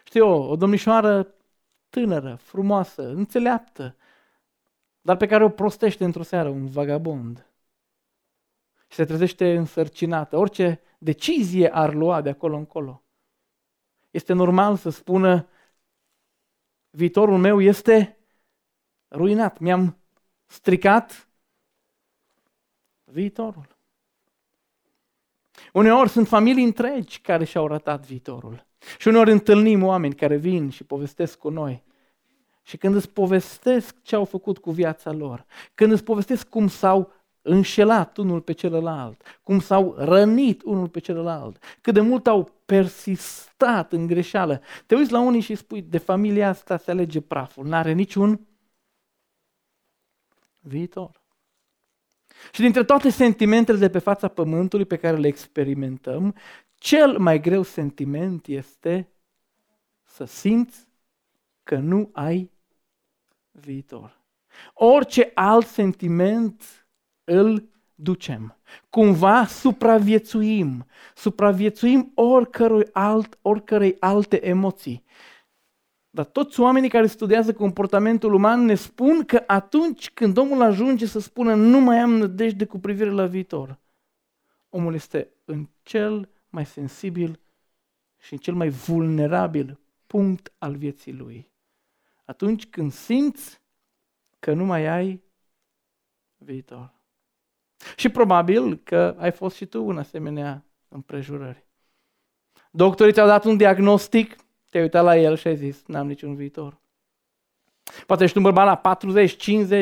știu 0.04 0.26
eu, 0.26 0.42
o 0.42 0.56
domnișoară 0.56 1.34
tânără, 1.88 2.34
frumoasă, 2.34 3.08
înțeleaptă, 3.08 3.96
dar 5.00 5.16
pe 5.16 5.26
care 5.26 5.44
o 5.44 5.48
prostește 5.48 6.04
într-o 6.04 6.22
seară 6.22 6.48
un 6.48 6.66
vagabond. 6.66 7.46
Și 8.88 8.96
se 8.96 9.04
trezește 9.04 9.56
însărcinată. 9.56 10.36
Orice 10.36 10.80
decizie 10.98 11.74
ar 11.74 11.94
lua 11.94 12.20
de 12.20 12.28
acolo 12.28 12.56
încolo. 12.56 13.02
Este 14.10 14.32
normal 14.32 14.76
să 14.76 14.90
spună, 14.90 15.48
viitorul 16.90 17.38
meu 17.38 17.60
este 17.60 18.18
ruinat, 19.10 19.58
mi-am 19.58 19.98
stricat 20.46 21.28
viitorul. 23.04 23.75
Uneori 25.76 26.08
sunt 26.08 26.28
familii 26.28 26.64
întregi 26.64 27.20
care 27.20 27.44
și-au 27.44 27.66
ratat 27.66 28.06
viitorul. 28.06 28.66
Și 28.98 29.08
uneori 29.08 29.30
întâlnim 29.30 29.82
oameni 29.82 30.14
care 30.14 30.36
vin 30.36 30.70
și 30.70 30.84
povestesc 30.84 31.38
cu 31.38 31.48
noi. 31.48 31.82
Și 32.62 32.76
când 32.76 32.94
îți 32.94 33.10
povestesc 33.10 34.02
ce 34.02 34.14
au 34.14 34.24
făcut 34.24 34.58
cu 34.58 34.70
viața 34.70 35.12
lor, 35.12 35.46
când 35.74 35.92
îți 35.92 36.04
povestesc 36.04 36.48
cum 36.48 36.68
s-au 36.68 37.12
înșelat 37.42 38.16
unul 38.16 38.40
pe 38.40 38.52
celălalt, 38.52 39.40
cum 39.42 39.60
s-au 39.60 39.94
rănit 39.98 40.62
unul 40.62 40.88
pe 40.88 40.98
celălalt, 40.98 41.62
cât 41.80 41.94
de 41.94 42.00
mult 42.00 42.26
au 42.26 42.50
persistat 42.66 43.92
în 43.92 44.06
greșeală. 44.06 44.60
Te 44.86 44.94
uiți 44.94 45.12
la 45.12 45.20
unii 45.20 45.40
și 45.40 45.54
spui, 45.54 45.82
de 45.82 45.98
familia 45.98 46.48
asta 46.48 46.76
se 46.76 46.90
alege 46.90 47.20
praful, 47.20 47.66
n-are 47.66 47.92
niciun 47.92 48.40
viitor. 50.60 51.24
Și 52.52 52.60
dintre 52.60 52.84
toate 52.84 53.10
sentimentele 53.10 53.78
de 53.78 53.90
pe 53.90 53.98
fața 53.98 54.28
pământului 54.28 54.84
pe 54.84 54.96
care 54.96 55.16
le 55.16 55.26
experimentăm, 55.26 56.34
cel 56.74 57.18
mai 57.18 57.40
greu 57.40 57.62
sentiment 57.62 58.46
este 58.46 59.08
să 60.04 60.24
simți 60.24 60.88
că 61.62 61.76
nu 61.76 62.10
ai 62.12 62.50
viitor. 63.50 64.20
Orice 64.74 65.30
alt 65.34 65.66
sentiment 65.66 66.86
îl 67.24 67.68
ducem. 67.94 68.56
Cumva 68.90 69.46
supraviețuim. 69.46 70.86
Supraviețuim 71.14 72.12
oricărui 72.14 72.86
alt, 72.92 73.38
oricărei 73.42 73.96
alte 74.00 74.46
emoții. 74.46 75.04
Dar 76.16 76.24
toți 76.24 76.60
oamenii 76.60 76.88
care 76.88 77.06
studiază 77.06 77.52
comportamentul 77.52 78.34
uman 78.34 78.64
ne 78.64 78.74
spun 78.74 79.24
că 79.24 79.42
atunci 79.46 80.10
când 80.10 80.36
omul 80.36 80.62
ajunge 80.62 81.06
să 81.06 81.18
spună 81.18 81.54
nu 81.54 81.80
mai 81.80 81.98
am 81.98 82.10
nădejde 82.10 82.64
cu 82.64 82.78
privire 82.78 83.10
la 83.10 83.26
viitor, 83.26 83.78
omul 84.68 84.94
este 84.94 85.28
în 85.44 85.68
cel 85.82 86.28
mai 86.48 86.66
sensibil 86.66 87.40
și 88.18 88.32
în 88.32 88.38
cel 88.38 88.54
mai 88.54 88.68
vulnerabil 88.68 89.78
punct 90.06 90.52
al 90.58 90.76
vieții 90.76 91.12
lui. 91.12 91.50
Atunci 92.24 92.66
când 92.66 92.92
simți 92.92 93.60
că 94.38 94.52
nu 94.52 94.64
mai 94.64 94.86
ai 94.86 95.22
viitor. 96.36 96.94
Și 97.96 98.08
probabil 98.08 98.76
că 98.76 99.16
ai 99.18 99.32
fost 99.32 99.56
și 99.56 99.66
tu 99.66 99.88
în 99.88 99.98
asemenea 99.98 100.64
împrejurări. 100.88 101.66
Doctorii 102.70 103.12
ți-au 103.12 103.26
dat 103.26 103.44
un 103.44 103.56
diagnostic 103.56 104.36
te-ai 104.76 104.88
uitat 104.88 105.04
la 105.04 105.16
el 105.16 105.36
și 105.36 105.46
ai 105.46 105.56
zis, 105.56 105.82
n-am 105.86 106.06
niciun 106.06 106.34
viitor. 106.34 106.80
Poate 108.06 108.24
ești 108.24 108.36
un 108.36 108.42
bărbat 108.42 108.82
la 108.82 108.96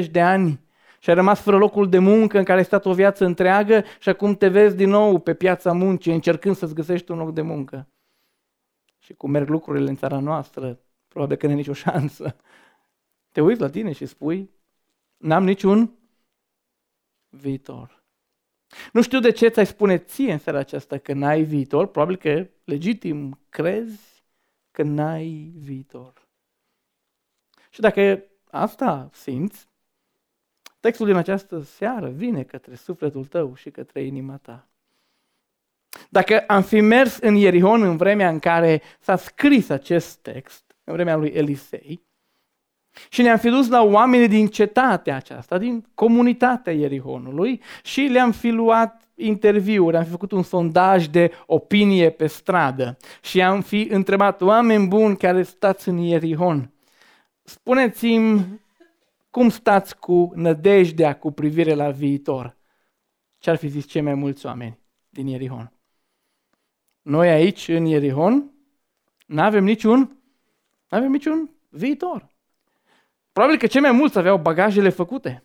40-50 0.05 0.11
de 0.11 0.21
ani 0.21 0.61
și 0.99 1.09
ai 1.09 1.15
rămas 1.15 1.41
fără 1.41 1.57
locul 1.57 1.89
de 1.89 1.99
muncă 1.99 2.39
în 2.39 2.45
care 2.45 2.59
ai 2.59 2.65
stat 2.65 2.85
o 2.85 2.95
viață 2.95 3.25
întreagă 3.25 3.85
și 3.99 4.09
acum 4.09 4.35
te 4.35 4.49
vezi 4.49 4.77
din 4.77 4.89
nou 4.89 5.19
pe 5.19 5.35
piața 5.35 5.73
muncii 5.73 6.13
încercând 6.13 6.57
să-ți 6.57 6.75
găsești 6.75 7.11
un 7.11 7.19
loc 7.19 7.33
de 7.33 7.41
muncă. 7.43 7.89
Și 8.99 9.15
cum 9.15 9.31
merg 9.31 9.49
lucrurile 9.49 9.89
în 9.89 9.97
țara 9.97 10.19
noastră, 10.19 10.81
probabil 11.09 11.37
că 11.37 11.47
nu 11.47 11.53
ai 11.53 11.59
nicio 11.59 11.73
șansă. 11.73 12.37
Te 13.33 13.41
uiți 13.41 13.61
la 13.61 13.71
tine 13.71 13.93
și 13.93 14.07
spui, 14.07 14.51
n-am 15.17 15.45
niciun 15.45 15.99
viitor. 17.29 18.03
Nu 18.93 19.03
știu 19.03 19.21
de 19.21 19.31
ce 19.31 19.49
ți-ai 19.49 19.67
spune 19.67 19.99
ție 19.99 20.33
în 20.33 20.39
seara 20.39 20.59
aceasta 20.59 20.99
că 20.99 21.13
n-ai 21.13 21.43
viitor, 21.43 21.87
probabil 21.87 22.17
că 22.17 22.47
legitim 22.65 23.41
crezi 23.49 24.13
că 24.75 24.83
n-ai 24.83 25.52
viitor. 25.57 26.12
Și 27.71 27.81
dacă 27.81 28.25
asta 28.50 29.11
simți, 29.12 29.69
textul 30.81 31.07
din 31.07 31.16
această 31.16 31.61
seară 31.61 32.09
vine 32.09 32.43
către 32.43 32.75
sufletul 32.75 33.25
tău 33.25 33.54
și 33.54 33.71
către 33.71 34.02
inima 34.02 34.37
ta. 34.37 34.69
Dacă 36.09 36.40
am 36.40 36.62
fi 36.62 36.81
mers 36.81 37.19
în 37.19 37.35
Ierihon 37.35 37.83
în 37.83 37.97
vremea 37.97 38.28
în 38.28 38.38
care 38.38 38.83
s-a 39.00 39.16
scris 39.16 39.69
acest 39.69 40.16
text, 40.16 40.75
în 40.85 40.95
vremea 40.95 41.16
lui 41.16 41.28
Elisei, 41.28 42.02
și 43.09 43.23
ne-am 43.23 43.38
fi 43.38 43.49
dus 43.49 43.69
la 43.69 43.83
oamenii 43.83 44.28
din 44.28 44.47
cetatea 44.47 45.16
aceasta, 45.16 45.59
din 45.59 45.87
comunitatea 45.95 46.73
Ierihonului 46.73 47.62
și 47.83 48.00
le-am 48.00 48.33
fi 48.33 48.49
luat 48.49 49.04
interviuri, 49.14 49.97
am 49.97 50.04
fi 50.04 50.11
făcut 50.11 50.33
un 50.33 50.42
sondaj 50.42 51.06
de 51.06 51.33
opinie 51.47 52.11
pe 52.11 52.26
stradă 52.26 52.97
și 53.23 53.42
am 53.42 53.61
fi 53.61 53.88
întrebat 53.90 54.40
oameni 54.40 54.87
buni 54.87 55.16
care 55.16 55.42
stați 55.42 55.88
în 55.88 55.97
Ierihon. 55.97 56.73
Spuneți-mi 57.42 58.61
cum 59.30 59.49
stați 59.49 59.99
cu 59.99 60.33
nădejdea 60.35 61.18
cu 61.18 61.30
privire 61.30 61.75
la 61.75 61.90
viitor. 61.90 62.56
Ce 63.38 63.50
ar 63.50 63.56
fi 63.56 63.68
zis 63.68 63.87
cei 63.87 64.00
mai 64.00 64.14
mulți 64.14 64.47
oameni 64.47 64.78
din 65.09 65.26
Ierihon? 65.26 65.73
Noi 67.02 67.28
aici, 67.28 67.68
în 67.68 67.85
Ierihon, 67.85 68.50
nu 69.26 69.42
avem 69.42 69.64
niciun, 69.64 70.16
avem 70.88 71.11
niciun 71.11 71.50
viitor. 71.68 72.28
Probabil 73.33 73.59
că 73.59 73.66
cei 73.66 73.80
mai 73.80 73.92
mulți 73.92 74.18
aveau 74.18 74.38
bagajele 74.38 74.88
făcute. 74.88 75.44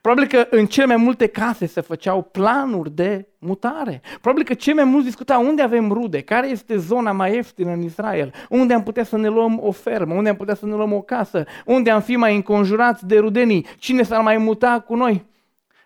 Probabil 0.00 0.26
că 0.26 0.46
în 0.50 0.66
cele 0.66 0.86
mai 0.86 0.96
multe 0.96 1.26
case 1.26 1.66
se 1.66 1.80
făceau 1.80 2.22
planuri 2.22 2.90
de 2.90 3.28
mutare. 3.38 4.00
Probabil 4.20 4.44
că 4.44 4.54
cei 4.54 4.74
mai 4.74 4.84
mulți 4.84 5.06
discutau 5.06 5.46
unde 5.46 5.62
avem 5.62 5.92
rude, 5.92 6.20
care 6.20 6.48
este 6.48 6.76
zona 6.76 7.12
mai 7.12 7.34
ieftină 7.34 7.70
în 7.70 7.82
Israel, 7.82 8.32
unde 8.48 8.74
am 8.74 8.82
putea 8.82 9.04
să 9.04 9.16
ne 9.16 9.28
luăm 9.28 9.60
o 9.62 9.70
fermă, 9.70 10.14
unde 10.14 10.28
am 10.28 10.36
putea 10.36 10.54
să 10.54 10.66
ne 10.66 10.74
luăm 10.74 10.92
o 10.92 11.00
casă, 11.00 11.44
unde 11.64 11.90
am 11.90 12.00
fi 12.00 12.16
mai 12.16 12.34
înconjurați 12.34 13.06
de 13.06 13.18
rudenii, 13.18 13.66
cine 13.78 14.02
s-ar 14.02 14.22
mai 14.22 14.36
muta 14.36 14.80
cu 14.80 14.94
noi. 14.94 15.26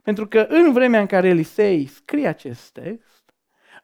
Pentru 0.03 0.27
că 0.27 0.47
în 0.49 0.73
vremea 0.73 1.01
în 1.01 1.07
care 1.07 1.29
Elisei 1.29 1.87
scrie 1.87 2.27
acest 2.27 2.73
text, 2.73 3.35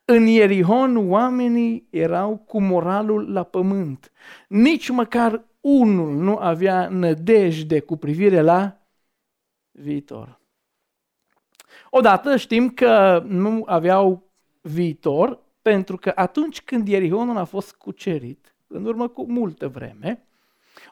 în 0.05 0.27
Ierihon 0.27 1.11
oamenii 1.11 1.87
erau 1.91 2.37
cu 2.37 2.61
moralul 2.61 3.33
la 3.33 3.43
pământ. 3.43 4.13
Nici 4.49 4.89
măcar 4.89 5.45
unul 5.61 6.15
nu 6.15 6.37
avea 6.37 6.89
nădejde 6.89 7.81
cu 7.81 7.97
privire 7.97 8.41
la 8.41 8.80
viitor. 9.71 10.41
Odată 11.91 12.37
știm 12.37 12.71
că 12.71 13.23
nu 13.27 13.63
aveau 13.67 14.31
viitor 14.61 15.41
pentru 15.63 15.97
că 15.97 16.13
atunci 16.15 16.63
când 16.63 16.89
Ierihonul 16.89 17.37
a 17.37 17.45
fost 17.45 17.75
cucerit, 17.75 18.55
în 18.67 18.85
urmă 18.85 19.09
cu 19.09 19.31
multă 19.31 19.69
vreme, 19.69 20.25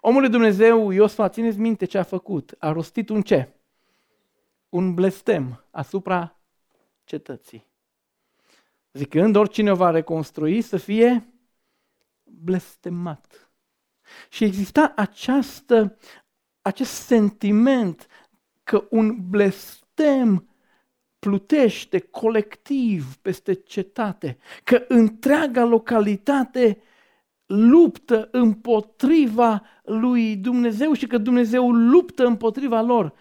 omul 0.01 0.21
lui 0.21 0.31
Dumnezeu 0.31 0.91
Iosfa, 0.91 1.29
țineți 1.29 1.59
minte 1.59 1.85
ce 1.85 1.99
a 1.99 2.03
făcut? 2.03 2.55
A 2.59 2.73
rostit 2.73 3.09
un 3.09 3.23
ce? 3.23 3.49
Un 4.69 4.95
blestem 4.95 5.65
asupra 5.71 6.37
cetății. 7.05 7.67
Zicând, 8.93 9.37
oricine 9.37 9.71
o 9.71 9.75
va 9.75 9.91
reconstrui 9.91 10.61
să 10.61 10.77
fie 10.77 11.29
blestemat. 12.25 13.51
Și 14.29 14.45
exista 14.45 14.93
această, 14.97 15.97
acest 16.63 16.93
sentiment 16.93 18.07
că 18.69 18.87
un 18.91 19.17
blestem 19.29 20.49
plutește 21.19 21.99
colectiv 21.99 23.17
peste 23.23 23.53
cetate, 23.53 24.39
că 24.65 24.85
întreaga 24.89 25.65
localitate 25.65 26.83
luptă 27.47 28.29
împotriva 28.31 29.63
lui 29.85 30.37
Dumnezeu 30.37 30.93
și 30.93 31.07
că 31.07 31.19
Dumnezeu 31.19 31.71
luptă 31.73 32.27
împotriva 32.27 32.81
lor. 32.81 33.13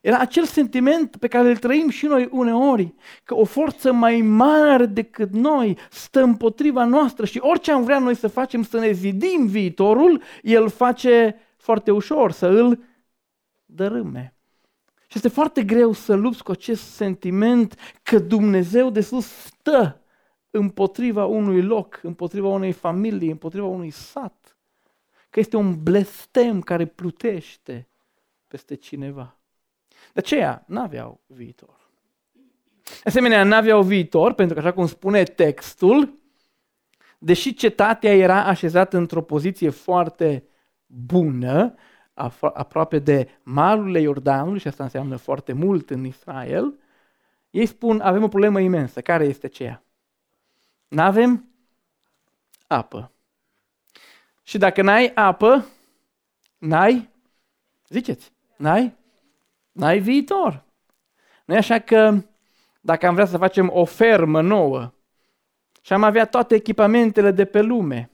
Era 0.00 0.18
acel 0.18 0.44
sentiment 0.44 1.16
pe 1.16 1.28
care 1.28 1.48
îl 1.48 1.56
trăim 1.56 1.88
și 1.88 2.06
noi 2.06 2.28
uneori, 2.30 2.94
că 3.24 3.34
o 3.34 3.44
forță 3.44 3.92
mai 3.92 4.20
mare 4.20 4.86
decât 4.86 5.32
noi 5.32 5.78
stă 5.90 6.22
împotriva 6.22 6.84
noastră 6.84 7.24
și 7.26 7.38
orice 7.38 7.72
am 7.72 7.84
vrea 7.84 7.98
noi 7.98 8.14
să 8.14 8.28
facem, 8.28 8.62
să 8.62 8.78
ne 8.78 8.92
zidim 8.92 9.46
viitorul, 9.46 10.22
el 10.42 10.68
face 10.68 11.36
foarte 11.56 11.90
ușor 11.90 12.32
să 12.32 12.46
îl 12.46 12.82
dărâme. 13.64 14.35
Și 15.06 15.16
este 15.16 15.28
foarte 15.28 15.64
greu 15.64 15.92
să 15.92 16.14
lupți 16.14 16.42
cu 16.42 16.50
acest 16.50 16.82
sentiment 16.82 17.78
că 18.02 18.18
Dumnezeu 18.18 18.90
de 18.90 19.00
sus 19.00 19.26
stă 19.26 20.00
împotriva 20.50 21.24
unui 21.24 21.62
loc, 21.62 22.00
împotriva 22.02 22.48
unei 22.48 22.72
familii, 22.72 23.30
împotriva 23.30 23.66
unui 23.66 23.90
sat. 23.90 24.56
Că 25.30 25.40
este 25.40 25.56
un 25.56 25.82
blestem 25.82 26.60
care 26.60 26.86
plutește 26.86 27.88
peste 28.48 28.74
cineva. 28.74 29.36
De 29.88 30.20
aceea 30.20 30.64
n-aveau 30.66 31.20
viitor. 31.26 31.90
De 32.82 33.08
asemenea, 33.08 33.44
n-aveau 33.44 33.82
viitor, 33.82 34.32
pentru 34.32 34.54
că 34.54 34.60
așa 34.60 34.72
cum 34.72 34.86
spune 34.86 35.22
textul, 35.22 36.18
deși 37.18 37.54
cetatea 37.54 38.14
era 38.14 38.44
așezată 38.44 38.96
într-o 38.96 39.22
poziție 39.22 39.70
foarte 39.70 40.44
bună, 40.86 41.74
aproape 42.54 42.98
de 42.98 43.28
malurile 43.42 44.00
Iordanului, 44.00 44.58
și 44.58 44.68
asta 44.68 44.82
înseamnă 44.82 45.16
foarte 45.16 45.52
mult 45.52 45.90
în 45.90 46.04
Israel, 46.04 46.78
ei 47.50 47.66
spun, 47.66 48.00
avem 48.00 48.22
o 48.22 48.28
problemă 48.28 48.60
imensă. 48.60 49.00
Care 49.00 49.24
este 49.24 49.46
aceea? 49.46 49.82
Nu 50.88 51.02
avem 51.02 51.44
apă. 52.66 53.10
Și 54.42 54.58
dacă 54.58 54.82
n-ai 54.82 55.12
apă, 55.14 55.66
n-ai, 56.58 57.08
ziceți, 57.88 58.32
n-ai, 58.56 58.94
n-ai 59.72 59.98
viitor. 59.98 60.64
nu 61.44 61.54
e 61.54 61.56
așa 61.56 61.78
că 61.78 62.22
dacă 62.80 63.06
am 63.06 63.14
vrea 63.14 63.26
să 63.26 63.36
facem 63.36 63.70
o 63.72 63.84
fermă 63.84 64.40
nouă 64.40 64.92
și 65.80 65.92
am 65.92 66.02
avea 66.02 66.26
toate 66.26 66.54
echipamentele 66.54 67.30
de 67.30 67.44
pe 67.44 67.60
lume, 67.60 68.10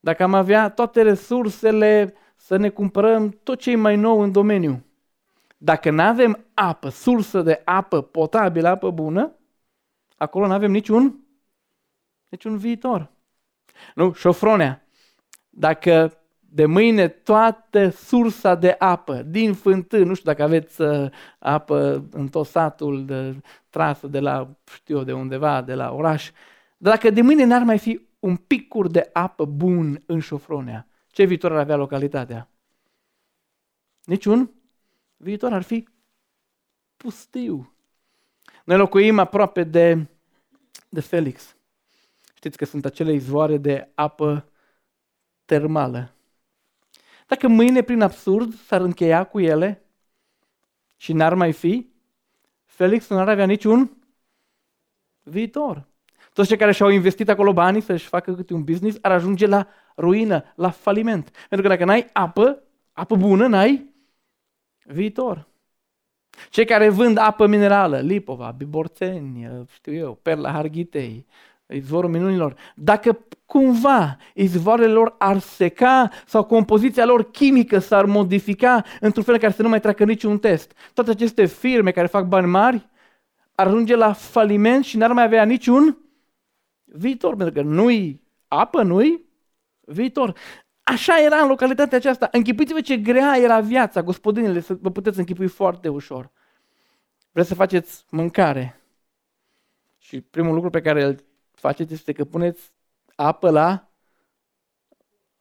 dacă 0.00 0.22
am 0.22 0.34
avea 0.34 0.70
toate 0.70 1.02
resursele 1.02 2.14
să 2.40 2.56
ne 2.56 2.68
cumpărăm 2.68 3.38
tot 3.42 3.58
ce 3.58 3.70
e 3.70 3.76
mai 3.76 3.96
nou 3.96 4.20
în 4.20 4.32
domeniu, 4.32 4.84
dacă 5.58 5.90
nu 5.90 6.02
avem 6.02 6.44
apă, 6.54 6.88
sursă 6.88 7.42
de 7.42 7.62
apă 7.64 8.02
potabilă, 8.02 8.68
apă 8.68 8.90
bună, 8.90 9.32
acolo 10.16 10.46
nu 10.46 10.52
avem 10.52 10.70
niciun, 10.70 11.20
niciun 12.28 12.56
viitor. 12.56 13.10
Nu, 13.94 14.12
șofronea. 14.12 14.86
Dacă 15.50 16.18
de 16.38 16.66
mâine 16.66 17.08
toată 17.08 17.88
sursa 17.88 18.54
de 18.54 18.74
apă 18.78 19.22
din 19.22 19.54
fântân, 19.54 20.08
nu 20.08 20.14
știu 20.14 20.30
dacă 20.30 20.42
aveți 20.42 20.80
uh, 20.80 21.10
apă 21.38 22.04
în 22.10 22.28
tot 22.28 22.46
satul 22.46 23.04
de, 23.04 23.40
trasă 23.70 24.06
de 24.06 24.20
la, 24.20 24.48
știu 24.74 24.96
eu, 24.96 25.04
de 25.04 25.12
undeva, 25.12 25.62
de 25.62 25.74
la 25.74 25.92
oraș, 25.92 26.30
dar 26.76 26.92
dacă 26.92 27.10
de 27.10 27.22
mâine 27.22 27.44
n-ar 27.44 27.62
mai 27.62 27.78
fi 27.78 28.00
un 28.18 28.36
picur 28.36 28.90
de 28.90 29.10
apă 29.12 29.44
bun 29.44 30.02
în 30.06 30.20
șofronea, 30.20 30.89
ce 31.10 31.24
viitor 31.24 31.52
ar 31.52 31.58
avea 31.58 31.76
localitatea? 31.76 32.48
Niciun 34.04 34.50
viitor 35.16 35.52
ar 35.52 35.62
fi 35.62 35.88
pustiu. 36.96 37.74
Noi 38.64 38.76
locuim 38.76 39.18
aproape 39.18 39.64
de, 39.64 40.06
de 40.88 41.00
Felix. 41.00 41.56
Știți 42.34 42.56
că 42.56 42.64
sunt 42.64 42.84
acele 42.84 43.12
izvoare 43.12 43.56
de 43.56 43.88
apă 43.94 44.50
termală. 45.44 46.14
Dacă 47.26 47.48
mâine, 47.48 47.82
prin 47.82 48.00
absurd, 48.00 48.54
s-ar 48.54 48.80
încheia 48.80 49.24
cu 49.24 49.40
ele 49.40 49.84
și 50.96 51.12
n-ar 51.12 51.34
mai 51.34 51.52
fi, 51.52 51.90
Felix 52.64 53.08
nu 53.08 53.18
ar 53.18 53.28
avea 53.28 53.46
niciun 53.46 53.90
viitor. 55.22 55.88
Toți 56.32 56.48
cei 56.48 56.56
care 56.56 56.72
și-au 56.72 56.88
investit 56.88 57.28
acolo 57.28 57.52
banii 57.52 57.80
să-și 57.80 58.06
facă 58.06 58.34
câte 58.34 58.54
un 58.54 58.64
business 58.64 58.98
ar 59.02 59.12
ajunge 59.12 59.46
la 59.46 59.66
ruină, 60.00 60.44
la 60.54 60.70
faliment. 60.70 61.30
Pentru 61.48 61.68
că 61.68 61.74
dacă 61.74 61.84
n-ai 61.84 62.06
apă, 62.12 62.62
apă 62.92 63.16
bună, 63.16 63.46
n-ai 63.46 63.94
viitor. 64.84 65.48
Cei 66.50 66.64
care 66.64 66.88
vând 66.88 67.16
apă 67.16 67.46
minerală, 67.46 67.98
Lipova, 67.98 68.50
Biborțeni, 68.50 69.66
știu 69.72 69.92
eu, 69.92 70.18
Perla 70.22 70.50
Harghitei, 70.50 71.26
izvorul 71.66 72.10
minunilor, 72.10 72.56
dacă 72.74 73.18
cumva 73.46 74.16
izvoarele 74.34 74.92
lor 74.92 75.14
ar 75.18 75.38
seca 75.38 76.10
sau 76.26 76.44
compoziția 76.44 77.04
lor 77.04 77.30
chimică 77.30 77.78
s-ar 77.78 78.04
modifica 78.04 78.84
într-un 79.00 79.24
fel 79.24 79.38
care 79.38 79.52
să 79.52 79.62
nu 79.62 79.68
mai 79.68 79.80
treacă 79.80 80.04
niciun 80.04 80.38
test, 80.38 80.72
toate 80.94 81.10
aceste 81.10 81.44
firme 81.44 81.90
care 81.90 82.06
fac 82.06 82.26
bani 82.26 82.46
mari 82.46 82.88
ar 83.54 83.66
ajunge 83.66 83.94
la 83.96 84.12
faliment 84.12 84.84
și 84.84 84.96
n-ar 84.96 85.12
mai 85.12 85.24
avea 85.24 85.44
niciun 85.44 85.98
viitor, 86.84 87.36
pentru 87.36 87.54
că 87.54 87.68
nu-i 87.68 88.20
apă, 88.48 88.82
nu-i 88.82 89.24
viitor. 89.80 90.38
Așa 90.82 91.20
era 91.20 91.36
în 91.36 91.48
localitatea 91.48 91.98
aceasta. 91.98 92.28
Închipuiți-vă 92.32 92.80
ce 92.80 92.96
grea 92.96 93.36
era 93.36 93.60
viața, 93.60 94.02
gospodinile, 94.02 94.60
să 94.60 94.74
vă 94.74 94.90
puteți 94.90 95.18
închipui 95.18 95.48
foarte 95.48 95.88
ușor. 95.88 96.30
Vreți 97.32 97.48
să 97.48 97.54
faceți 97.54 98.04
mâncare. 98.10 98.80
Și 99.98 100.20
primul 100.20 100.54
lucru 100.54 100.70
pe 100.70 100.80
care 100.80 101.04
îl 101.04 101.24
faceți 101.50 101.92
este 101.92 102.12
că 102.12 102.24
puneți 102.24 102.72
apă 103.14 103.50
la, 103.50 103.90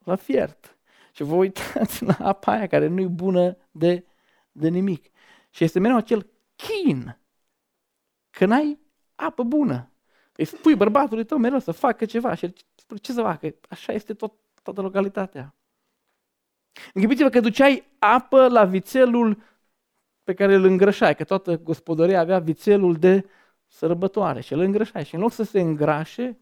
la 0.03 0.15
fiert. 0.15 0.77
Și 1.11 1.23
vă 1.23 1.35
uitați 1.35 2.03
la 2.09 2.15
apa 2.19 2.51
aia 2.51 2.67
care 2.67 2.87
nu 2.87 3.01
e 3.01 3.07
bună 3.07 3.57
de, 3.71 4.05
de 4.51 4.67
nimic. 4.67 5.05
Și 5.49 5.63
este 5.63 5.79
mereu 5.79 5.97
acel 5.97 6.27
chin 6.55 7.19
că 8.29 8.45
n-ai 8.45 8.79
apă 9.15 9.43
bună. 9.43 9.91
Îi 10.35 10.45
spui 10.45 10.75
bărbatului 10.75 11.25
tău 11.25 11.37
mereu 11.37 11.59
să 11.59 11.71
facă 11.71 12.05
ceva 12.05 12.33
și 12.33 12.45
el 12.45 12.53
spune 12.89 12.99
ce 12.99 13.11
să 13.11 13.21
facă? 13.21 13.55
Așa 13.69 13.93
este 13.93 14.13
tot, 14.13 14.33
toată 14.63 14.81
localitatea. 14.81 15.55
Închipuiți-vă 16.93 17.29
că 17.29 17.39
duceai 17.39 17.87
apă 17.99 18.47
la 18.47 18.65
vițelul 18.65 19.41
pe 20.23 20.33
care 20.33 20.53
îl 20.53 20.63
îngrășai, 20.63 21.15
că 21.15 21.23
toată 21.23 21.57
gospodăria 21.57 22.19
avea 22.19 22.39
vițelul 22.39 22.95
de 22.95 23.25
sărbătoare 23.67 24.41
și 24.41 24.53
îl 24.53 24.59
îngrășai. 24.59 25.05
Și 25.05 25.15
în 25.15 25.21
loc 25.21 25.31
să 25.31 25.43
se 25.43 25.59
îngrașe, 25.59 26.37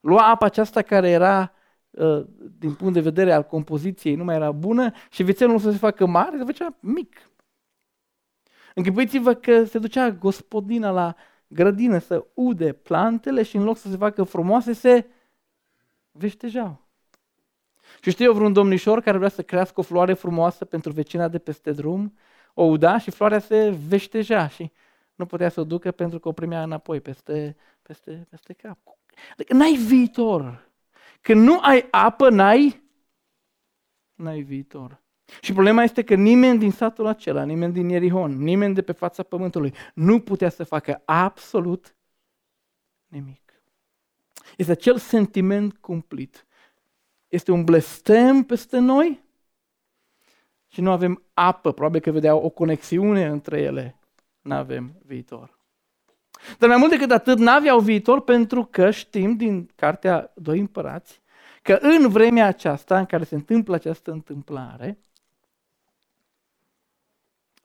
lua 0.00 0.28
apa 0.28 0.46
aceasta 0.46 0.82
care 0.82 1.10
era 1.10 1.52
ă, 1.96 2.26
din 2.58 2.74
punct 2.74 2.94
de 2.94 3.00
vedere 3.00 3.32
al 3.32 3.42
compoziției, 3.42 4.14
nu 4.14 4.24
mai 4.24 4.34
era 4.34 4.52
bună 4.52 4.92
și 5.10 5.22
vițelul 5.22 5.52
nu 5.52 5.58
să 5.58 5.70
se 5.70 5.76
facă 5.76 6.06
mare, 6.06 6.38
se 6.38 6.44
făcea 6.44 6.76
mic. 6.80 7.30
Închipuiți-vă 8.74 9.34
că 9.34 9.64
se 9.64 9.78
ducea 9.78 10.10
gospodina 10.10 10.90
la 10.90 11.14
grădină 11.46 11.98
să 11.98 12.26
ude 12.34 12.72
plantele 12.72 13.42
și 13.42 13.56
în 13.56 13.64
loc 13.64 13.76
să 13.76 13.88
se 13.88 13.96
facă 13.96 14.22
frumoase, 14.22 14.72
se 14.72 15.06
veștejau. 16.10 16.88
Și 18.00 18.10
știu 18.10 18.24
eu 18.24 18.32
vreun 18.32 18.52
domnișor 18.52 19.00
care 19.00 19.16
vrea 19.16 19.28
să 19.28 19.42
crească 19.42 19.80
o 19.80 19.82
floare 19.82 20.14
frumoasă 20.14 20.64
pentru 20.64 20.92
vecina 20.92 21.28
de 21.28 21.38
peste 21.38 21.72
drum, 21.72 22.18
o 22.54 22.62
uda 22.62 22.98
și 22.98 23.10
floarea 23.10 23.38
se 23.38 23.70
veșteja 23.88 24.48
și 24.48 24.72
nu 25.14 25.26
putea 25.26 25.48
să 25.48 25.60
o 25.60 25.64
ducă 25.64 25.90
pentru 25.90 26.18
că 26.18 26.28
o 26.28 26.32
primea 26.32 26.62
înapoi 26.62 27.00
peste, 27.00 27.56
peste, 27.82 28.26
peste 28.30 28.52
cap. 28.52 28.78
Adică 29.32 29.54
n-ai 29.54 29.74
viitor. 29.74 30.70
Când 31.20 31.42
nu 31.46 31.60
ai 31.60 31.88
apă, 31.90 32.30
n-ai, 32.30 32.82
n-ai 34.14 34.40
viitor. 34.40 35.02
Și 35.40 35.52
problema 35.52 35.82
este 35.82 36.04
că 36.04 36.14
nimeni 36.14 36.58
din 36.58 36.70
satul 36.70 37.06
acela, 37.06 37.44
nimeni 37.44 37.72
din 37.72 37.88
Ierihon, 37.88 38.42
nimeni 38.42 38.74
de 38.74 38.82
pe 38.82 38.92
fața 38.92 39.22
pământului 39.22 39.74
nu 39.94 40.20
putea 40.20 40.48
să 40.48 40.64
facă 40.64 41.02
absolut 41.04 41.96
nimic. 43.06 43.49
Este 44.56 44.72
acel 44.72 44.98
sentiment 44.98 45.76
cumplit. 45.76 46.46
Este 47.28 47.52
un 47.52 47.64
blestem 47.64 48.42
peste 48.42 48.78
noi 48.78 49.20
și 50.68 50.80
nu 50.80 50.90
avem 50.90 51.22
apă. 51.34 51.72
Probabil 51.72 52.00
că 52.00 52.10
vedeau 52.10 52.42
o 52.42 52.48
conexiune 52.48 53.26
între 53.26 53.60
ele. 53.60 53.96
Nu 54.40 54.54
avem 54.54 54.92
viitor. 55.04 55.58
Dar 56.58 56.68
mai 56.68 56.78
mult 56.78 56.90
decât 56.90 57.10
atât, 57.10 57.38
n-aveau 57.38 57.80
viitor 57.80 58.20
pentru 58.20 58.64
că 58.64 58.90
știm 58.90 59.36
din 59.36 59.70
cartea 59.74 60.32
Doi 60.34 60.58
Împărați 60.58 61.20
că 61.62 61.78
în 61.80 62.08
vremea 62.08 62.46
aceasta 62.46 62.98
în 62.98 63.06
care 63.06 63.24
se 63.24 63.34
întâmplă 63.34 63.74
această 63.74 64.10
întâmplare, 64.10 64.98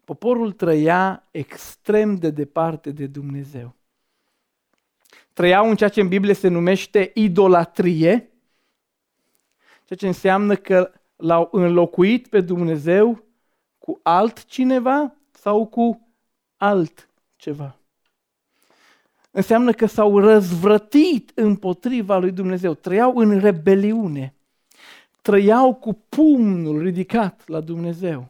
Poporul 0.05 0.51
trăia 0.51 1.27
extrem 1.31 2.15
de 2.15 2.29
departe 2.29 2.91
de 2.91 3.07
Dumnezeu. 3.07 3.75
Trăiau 5.35 5.69
în 5.69 5.75
ceea 5.75 5.89
ce 5.89 6.01
în 6.01 6.07
Biblie 6.07 6.33
se 6.33 6.47
numește 6.47 7.11
idolatrie, 7.13 8.29
ceea 9.85 9.99
ce 9.99 10.07
înseamnă 10.07 10.55
că 10.55 10.91
l-au 11.15 11.49
înlocuit 11.51 12.27
pe 12.27 12.41
Dumnezeu 12.41 13.23
cu 13.77 13.99
altcineva 14.03 15.13
sau 15.31 15.65
cu 15.65 16.07
altceva. 16.57 17.75
Înseamnă 19.31 19.71
că 19.71 19.85
s-au 19.85 20.19
răzvrătit 20.19 21.31
împotriva 21.33 22.17
lui 22.17 22.31
Dumnezeu, 22.31 22.73
trăiau 22.73 23.17
în 23.17 23.39
rebeliune, 23.39 24.33
trăiau 25.21 25.73
cu 25.73 25.93
pumnul 26.09 26.81
ridicat 26.81 27.47
la 27.47 27.59
Dumnezeu. 27.59 28.27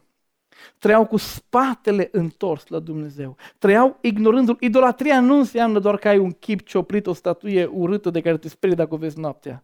Trăiau 0.77 1.05
cu 1.05 1.17
spatele 1.17 2.09
întors 2.11 2.67
la 2.67 2.79
Dumnezeu. 2.79 3.35
Trăiau 3.57 3.97
ignorându-L. 4.01 4.57
Idolatria 4.59 5.19
nu 5.19 5.37
înseamnă 5.37 5.79
doar 5.79 5.97
că 5.97 6.07
ai 6.07 6.17
un 6.17 6.31
chip 6.31 6.61
cioplit, 6.61 7.07
o 7.07 7.13
statuie 7.13 7.65
urâtă 7.65 8.09
de 8.09 8.21
care 8.21 8.37
te 8.37 8.49
sperii 8.49 8.75
dacă 8.75 8.93
o 8.93 8.97
vezi 8.97 9.19
noaptea. 9.19 9.63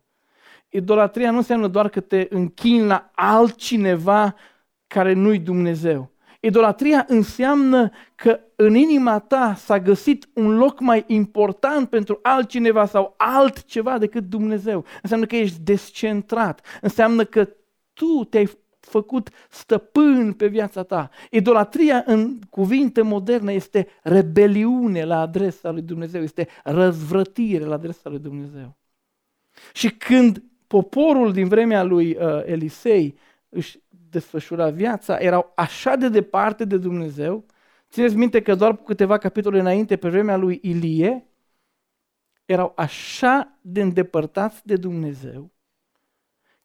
Idolatria 0.69 1.32
nu 1.32 1.38
înseamnă 1.38 1.67
doar 1.67 1.89
că 1.89 1.99
te 1.99 2.27
închini 2.30 2.86
la 2.86 3.12
altcineva 3.15 4.36
care 4.88 5.13
nu-i 5.13 5.39
Dumnezeu. 5.39 6.12
Idolatria 6.39 7.06
înseamnă 7.08 7.89
că 8.15 8.39
în 8.56 8.75
inima 8.75 9.19
ta 9.19 9.54
s-a 9.58 9.80
găsit 9.80 10.30
un 10.34 10.58
loc 10.58 10.80
mai 10.80 11.04
important 11.08 11.89
pentru 11.89 12.19
altcineva 12.21 12.86
sau 12.86 13.13
altceva 13.17 13.97
decât 13.97 14.23
Dumnezeu. 14.23 14.86
Înseamnă 15.01 15.25
că 15.25 15.36
ești 15.36 15.60
descentrat. 15.60 16.65
Înseamnă 16.82 17.23
că 17.23 17.49
tu 17.93 18.23
te-ai 18.30 18.49
făcut 18.91 19.30
stăpân 19.49 20.34
pe 20.34 20.47
viața 20.47 20.84
ta. 20.84 21.10
Idolatria 21.30 22.04
în 22.06 22.39
cuvinte 22.49 23.01
moderne 23.01 23.54
este 23.54 23.88
rebeliune 24.04 25.04
la 25.04 25.19
adresa 25.19 25.71
lui 25.71 25.82
Dumnezeu, 25.82 26.21
este 26.21 26.47
răzvrătire 26.63 27.63
la 27.65 27.73
adresa 27.73 28.10
lui 28.10 28.19
Dumnezeu. 28.19 28.77
Și 29.73 29.89
când 29.89 30.43
poporul 30.67 31.34
din 31.34 31.47
vremea 31.47 31.84
lui 31.84 32.15
uh, 32.15 32.41
Elisei 32.45 33.17
își 33.49 33.80
desfășura 34.10 34.69
viața, 34.69 35.17
erau 35.17 35.51
așa 35.56 35.95
de 35.95 36.10
departe 36.10 36.65
de 36.65 36.77
Dumnezeu. 36.77 37.45
Țineți 37.89 38.15
minte 38.15 38.41
că 38.41 38.56
doar 38.56 38.75
cu 38.75 38.84
câteva 38.84 39.17
capitole 39.17 39.60
înainte, 39.60 39.95
pe 39.95 40.10
vremea 40.10 40.38
lui 40.38 40.60
Ilie, 40.62 41.25
erau 42.45 42.73
așa 42.75 43.58
de 43.62 43.82
îndepărtați 43.82 44.67
de 44.67 44.75
Dumnezeu, 44.75 45.51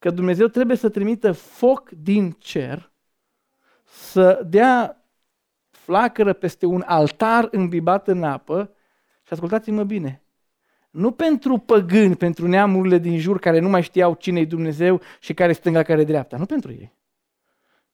că 0.07 0.13
Dumnezeu 0.13 0.47
trebuie 0.47 0.77
să 0.77 0.89
trimită 0.89 1.33
foc 1.33 1.91
din 1.91 2.31
cer, 2.39 2.91
să 3.85 4.43
dea 4.49 5.05
flacără 5.71 6.33
peste 6.33 6.67
un 6.67 6.83
altar 6.87 7.49
îmbibat 7.51 8.09
în 8.09 8.23
apă. 8.23 8.71
Și 9.23 9.33
ascultați-mă 9.33 9.85
bine, 9.85 10.23
nu 10.91 11.11
pentru 11.11 11.59
păgâni, 11.59 12.17
pentru 12.17 12.47
neamurile 12.49 12.99
din 12.99 13.19
jur 13.19 13.39
care 13.39 13.59
nu 13.59 13.69
mai 13.69 13.83
știau 13.83 14.15
cine 14.15 14.41
e 14.41 14.45
Dumnezeu 14.45 15.01
și 15.21 15.35
care 15.35 15.53
stânga, 15.53 15.83
care 15.83 16.05
dreapta, 16.05 16.37
nu 16.37 16.47
pentru 16.47 16.73
ei, 16.73 16.93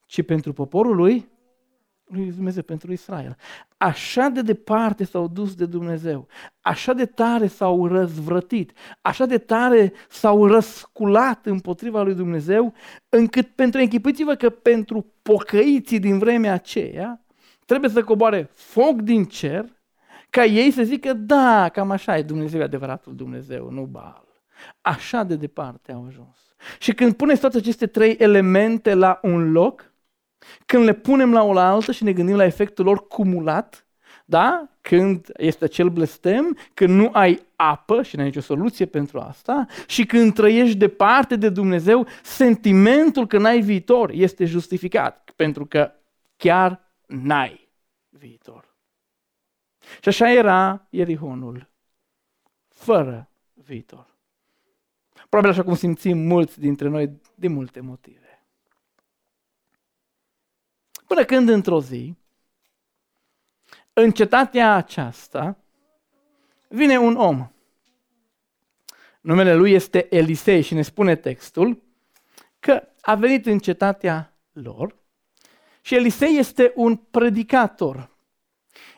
ci 0.07 0.23
pentru 0.23 0.53
poporul 0.53 0.97
lui, 0.97 1.29
lui 2.13 2.33
Dumnezeu, 2.33 2.63
pentru 2.63 2.93
Israel. 2.93 3.37
Așa 3.77 4.29
de 4.29 4.43
departe 4.43 5.05
s-au 5.05 5.29
dus 5.29 5.55
de 5.55 5.67
Dumnezeu, 5.67 6.29
așa 6.61 6.93
de 6.93 7.07
tare 7.07 7.47
s-au 7.47 7.87
răzvrătit, 7.87 8.73
așa 9.01 9.27
de 9.27 9.39
tare 9.39 9.93
s-au 10.09 10.47
răsculat 10.47 11.47
împotriva 11.47 12.03
lui 12.03 12.15
Dumnezeu, 12.15 12.75
încât 13.09 13.47
pentru 13.47 13.81
închipuiți-vă 13.81 14.35
că 14.35 14.51
pentru 14.51 15.07
pocăiții 15.23 15.99
din 15.99 16.19
vremea 16.19 16.53
aceea 16.53 17.25
trebuie 17.67 17.91
să 17.91 18.05
coboare 18.05 18.51
foc 18.53 19.01
din 19.01 19.25
cer 19.25 19.81
ca 20.31 20.45
ei 20.45 20.71
să 20.71 20.83
zică, 20.83 21.13
da, 21.13 21.69
cam 21.73 21.91
așa 21.91 22.17
e 22.17 22.23
Dumnezeu, 22.23 22.61
e 22.61 22.63
adevăratul 22.63 23.15
Dumnezeu, 23.15 23.71
nu 23.71 23.83
Baal. 23.83 24.25
Așa 24.81 25.23
de 25.23 25.37
departe 25.37 25.93
au 25.93 26.05
ajuns. 26.07 26.37
Și 26.79 26.93
când 26.93 27.13
puneți 27.13 27.41
toate 27.41 27.57
aceste 27.57 27.87
trei 27.87 28.17
elemente 28.19 28.95
la 28.95 29.19
un 29.23 29.53
loc, 29.53 29.92
când 30.67 30.85
le 30.85 30.93
punem 30.93 31.33
la 31.33 31.43
o 31.43 31.53
la 31.53 31.71
altă 31.71 31.93
și 31.93 32.05
ne 32.05 32.13
gândim 32.13 32.37
la 32.37 32.45
efectul 32.45 32.85
lor 32.85 33.07
cumulat, 33.07 33.87
da? 34.25 34.69
Când 34.81 35.33
este 35.37 35.65
acel 35.65 35.89
blestem, 35.89 36.59
când 36.75 36.95
nu 36.95 37.11
ai 37.13 37.47
apă 37.57 38.03
și 38.03 38.17
nu 38.17 38.23
ai 38.23 38.29
nicio 38.29 38.41
soluție 38.41 38.87
pentru 38.87 39.19
asta 39.19 39.67
și 39.87 40.07
când 40.07 40.35
trăiești 40.35 40.77
departe 40.77 41.37
de 41.37 41.49
Dumnezeu, 41.49 42.07
sentimentul 42.23 43.27
că 43.27 43.39
n-ai 43.39 43.61
viitor 43.61 44.11
este 44.11 44.45
justificat, 44.45 45.33
pentru 45.37 45.67
că 45.67 45.93
chiar 46.37 46.81
n-ai 47.07 47.69
viitor. 48.09 48.77
Și 50.01 50.09
așa 50.09 50.33
era 50.33 50.87
Ierihonul, 50.91 51.71
fără 52.69 53.31
viitor. 53.55 54.07
Probabil 55.29 55.51
așa 55.51 55.63
cum 55.63 55.75
simțim 55.75 56.19
mulți 56.19 56.61
dintre 56.61 56.89
noi 56.89 57.21
din 57.35 57.53
multe 57.53 57.81
motive. 57.81 58.32
Până 61.13 61.25
când 61.25 61.49
într-o 61.49 61.81
zi, 61.81 62.15
în 63.93 64.11
cetatea 64.11 64.75
aceasta, 64.75 65.57
vine 66.69 66.99
un 66.99 67.17
om. 67.17 67.51
Numele 69.21 69.55
lui 69.55 69.73
este 69.73 70.17
Elisei 70.17 70.63
și 70.63 70.75
ne 70.75 70.83
spune 70.83 71.17
textul 71.17 71.83
că 72.61 72.83
a 73.01 73.15
venit 73.15 73.47
în 73.47 73.59
cetatea 73.59 74.37
lor 74.53 74.97
și 75.81 75.95
Elisei 75.95 76.39
este 76.39 76.73
un 76.75 76.97
predicator. 76.97 78.11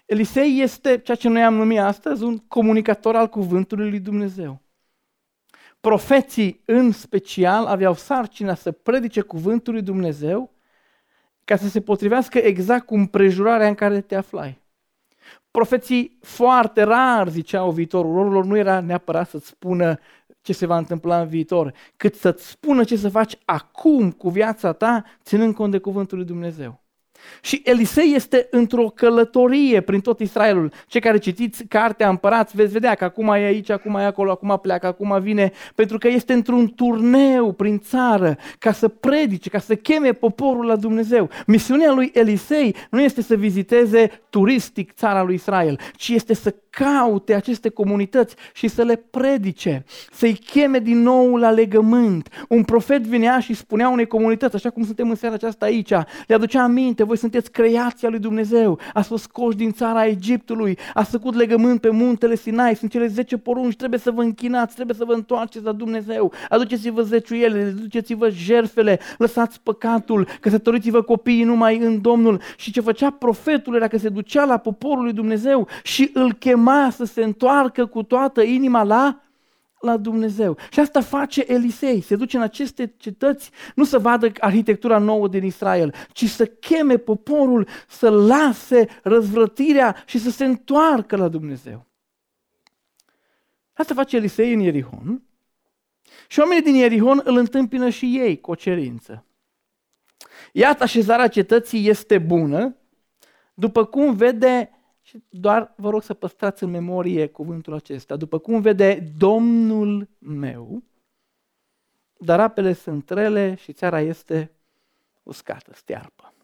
Elisei 0.07 0.61
este 0.61 0.99
ceea 0.99 1.17
ce 1.17 1.29
noi 1.29 1.45
am 1.45 1.55
numit 1.55 1.79
astăzi 1.79 2.23
un 2.23 2.39
comunicator 2.39 3.17
al 3.17 3.29
cuvântului 3.29 3.91
lui 3.91 4.01
Dumnezeu. 4.01 4.61
Profeții 5.81 6.63
în 6.65 6.93
special 6.93 7.67
aveau 7.67 7.95
sarcina 7.95 8.55
să 8.55 8.73
predice 8.73 9.21
cuvântul 9.21 9.73
lui 9.73 9.83
Dumnezeu 9.83 10.54
ca 11.45 11.57
să 11.57 11.69
se 11.69 11.81
potrivească 11.81 12.39
exact 12.39 12.87
cu 12.87 12.95
împrejurarea 12.95 13.69
în 13.69 13.75
care 13.75 14.01
te 14.01 14.15
aflai. 14.15 14.63
Profeții 15.51 16.19
foarte 16.21 16.83
rar 16.83 17.29
ziceau 17.29 17.71
viitorul, 17.71 18.15
rolul 18.15 18.33
lor 18.33 18.45
nu 18.45 18.57
era 18.57 18.81
neapărat 18.81 19.29
să-ți 19.29 19.47
spună 19.47 19.99
ce 20.41 20.53
se 20.53 20.67
va 20.67 20.77
întâmpla 20.77 21.21
în 21.21 21.27
viitor, 21.27 21.73
cât 21.97 22.15
să-ți 22.15 22.49
spună 22.49 22.85
ce 22.85 22.97
să 22.97 23.09
faci 23.09 23.39
acum 23.45 24.11
cu 24.11 24.29
viața 24.29 24.73
ta, 24.73 25.05
ținând 25.23 25.55
cont 25.55 25.71
de 25.71 25.79
cuvântul 25.79 26.19
lui 26.19 26.27
Dumnezeu. 26.27 26.84
Și 27.41 27.63
Elisei 27.65 28.13
este 28.15 28.47
într-o 28.51 28.93
călătorie 28.95 29.81
prin 29.81 30.01
tot 30.01 30.21
Israelul. 30.21 30.73
Cei 30.87 31.01
care 31.01 31.19
citiți 31.19 31.65
cartea 31.65 32.09
Împărați 32.09 32.57
veți 32.57 32.73
vedea 32.73 32.95
că 32.95 33.05
acum 33.05 33.29
e 33.29 33.45
aici, 33.45 33.71
acum 33.71 33.95
e 33.95 34.05
acolo, 34.05 34.31
acum 34.31 34.59
pleacă, 34.63 34.87
acum 34.87 35.21
vine, 35.21 35.53
pentru 35.75 35.99
că 35.99 36.09
este 36.09 36.33
într-un 36.33 36.69
turneu 36.69 37.53
prin 37.53 37.79
țară 37.79 38.37
ca 38.59 38.73
să 38.73 38.89
predice, 38.89 39.49
ca 39.49 39.59
să 39.59 39.75
cheme 39.75 40.13
poporul 40.13 40.65
la 40.67 40.77
Dumnezeu. 40.77 41.29
Misiunea 41.47 41.93
lui 41.93 42.11
Elisei 42.15 42.75
nu 42.91 43.01
este 43.01 43.23
să 43.23 43.35
viziteze 43.35 44.23
turistic 44.31 44.93
țara 44.93 45.23
lui 45.23 45.35
Israel, 45.35 45.81
ci 45.97 46.09
este 46.09 46.35
să 46.35 46.55
caute 46.71 47.35
aceste 47.35 47.69
comunități 47.69 48.35
și 48.53 48.69
să 48.69 48.83
le 48.83 48.97
predice, 48.97 49.85
să-i 50.13 50.35
cheme 50.35 50.79
din 50.79 51.03
nou 51.03 51.37
la 51.37 51.51
legământ. 51.51 52.29
Un 52.49 52.65
profet 52.65 53.03
vinea 53.03 53.39
și 53.39 53.55
spunea 53.55 53.89
unei 53.89 54.07
comunități, 54.07 54.55
așa 54.55 54.71
cum 54.71 54.85
suntem 54.85 55.09
în 55.09 55.15
seara 55.15 55.35
aceasta 55.35 55.65
aici, 55.65 55.91
le 56.27 56.35
aducea 56.35 56.63
aminte, 56.63 57.05
voi 57.05 57.14
sunteți 57.17 57.51
creația 57.51 58.09
lui 58.09 58.19
Dumnezeu, 58.19 58.79
ați 58.95 59.09
fost 59.09 59.23
scoși 59.23 59.57
din 59.57 59.73
țara 59.73 60.07
Egiptului, 60.07 60.79
ați 60.95 61.11
făcut 61.11 61.35
legământ 61.35 61.81
pe 61.81 61.91
muntele 61.91 62.37
Sinai, 62.37 62.77
sunt 62.77 62.91
cele 62.91 63.07
10 63.07 63.37
porunci, 63.37 63.77
trebuie 63.77 63.99
să 63.99 64.11
vă 64.11 64.23
închinați, 64.23 64.75
trebuie 64.75 64.97
să 64.97 65.05
vă 65.05 65.13
întoarceți 65.13 65.65
la 65.65 65.73
Dumnezeu, 65.73 66.33
aduceți-vă 66.49 67.03
zeciuielile, 67.03 67.75
aduceți-vă 67.79 68.29
jerfele, 68.31 68.99
lăsați 69.19 69.61
păcatul, 69.63 70.29
căsătoriți-vă 70.41 71.03
copiii 71.03 71.45
numai 71.45 71.79
în 71.79 72.01
Domnul. 72.01 72.41
Și 72.57 72.73
ce 72.73 72.81
făcea 72.81 73.11
profetul 73.11 73.75
era 73.75 73.89
că 73.89 73.99
se 73.99 74.09
ducea 74.09 74.45
la 74.45 74.57
poporul 74.57 75.03
lui 75.03 75.13
Dumnezeu 75.13 75.69
și 75.83 76.11
îl 76.13 76.33
chema 76.33 76.89
să 76.91 77.05
se 77.05 77.23
întoarcă 77.23 77.87
cu 77.87 78.03
toată 78.03 78.43
inima 78.43 78.83
la 78.83 79.19
la 79.85 79.97
Dumnezeu. 79.97 80.57
Și 80.71 80.81
asta 80.81 81.01
face 81.01 81.45
Elisei. 81.47 82.01
Se 82.01 82.17
duce 82.17 82.37
în 82.37 82.43
aceste 82.43 82.95
cetăți 82.97 83.51
nu 83.75 83.85
să 83.85 83.99
vadă 83.99 84.33
arhitectura 84.39 84.99
nouă 84.99 85.29
din 85.29 85.45
Israel, 85.45 85.95
ci 86.13 86.25
să 86.25 86.47
cheme 86.47 86.97
poporul 86.97 87.69
să 87.89 88.11
lase 88.11 88.87
răzvrătirea 89.03 90.03
și 90.07 90.19
să 90.19 90.31
se 90.31 90.45
întoarcă 90.45 91.17
la 91.17 91.29
Dumnezeu. 91.29 91.87
Asta 93.73 93.95
face 93.95 94.17
Elisei 94.17 94.53
în 94.53 94.61
Ierihon. 94.61 95.23
Și 96.29 96.41
oamenii 96.41 96.63
din 96.63 96.75
Ierihon 96.75 97.21
îl 97.25 97.37
întâmpină 97.37 97.89
și 97.89 98.19
ei 98.19 98.41
cu 98.41 98.51
o 98.51 98.55
cerință. 98.55 99.25
Iată, 100.53 100.83
așezarea 100.83 101.29
cetății 101.29 101.89
este 101.89 102.19
bună, 102.19 102.77
după 103.55 103.85
cum 103.85 104.15
vede 104.15 104.71
și 105.05 105.23
doar 105.29 105.73
vă 105.77 105.91
rog 105.91 106.03
să 106.03 106.15
păstrați 106.15 106.63
în 106.63 106.71
memorie 106.71 107.27
cuvântul 107.27 107.75
acesta. 107.75 108.17
După 108.17 108.39
cum 108.39 108.61
vede 108.61 109.13
Domnul 109.19 110.09
meu, 110.19 110.83
dar 112.19 112.41
apele 112.41 112.73
sunt 112.73 113.11
rele 113.11 113.55
și 113.55 113.73
țara 113.73 114.01
este 114.01 114.53
uscată, 115.23 115.73
stearpă. 115.75 116.35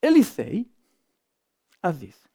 Elisei 0.00 0.70
a 1.80 1.90
zis, 1.90 2.30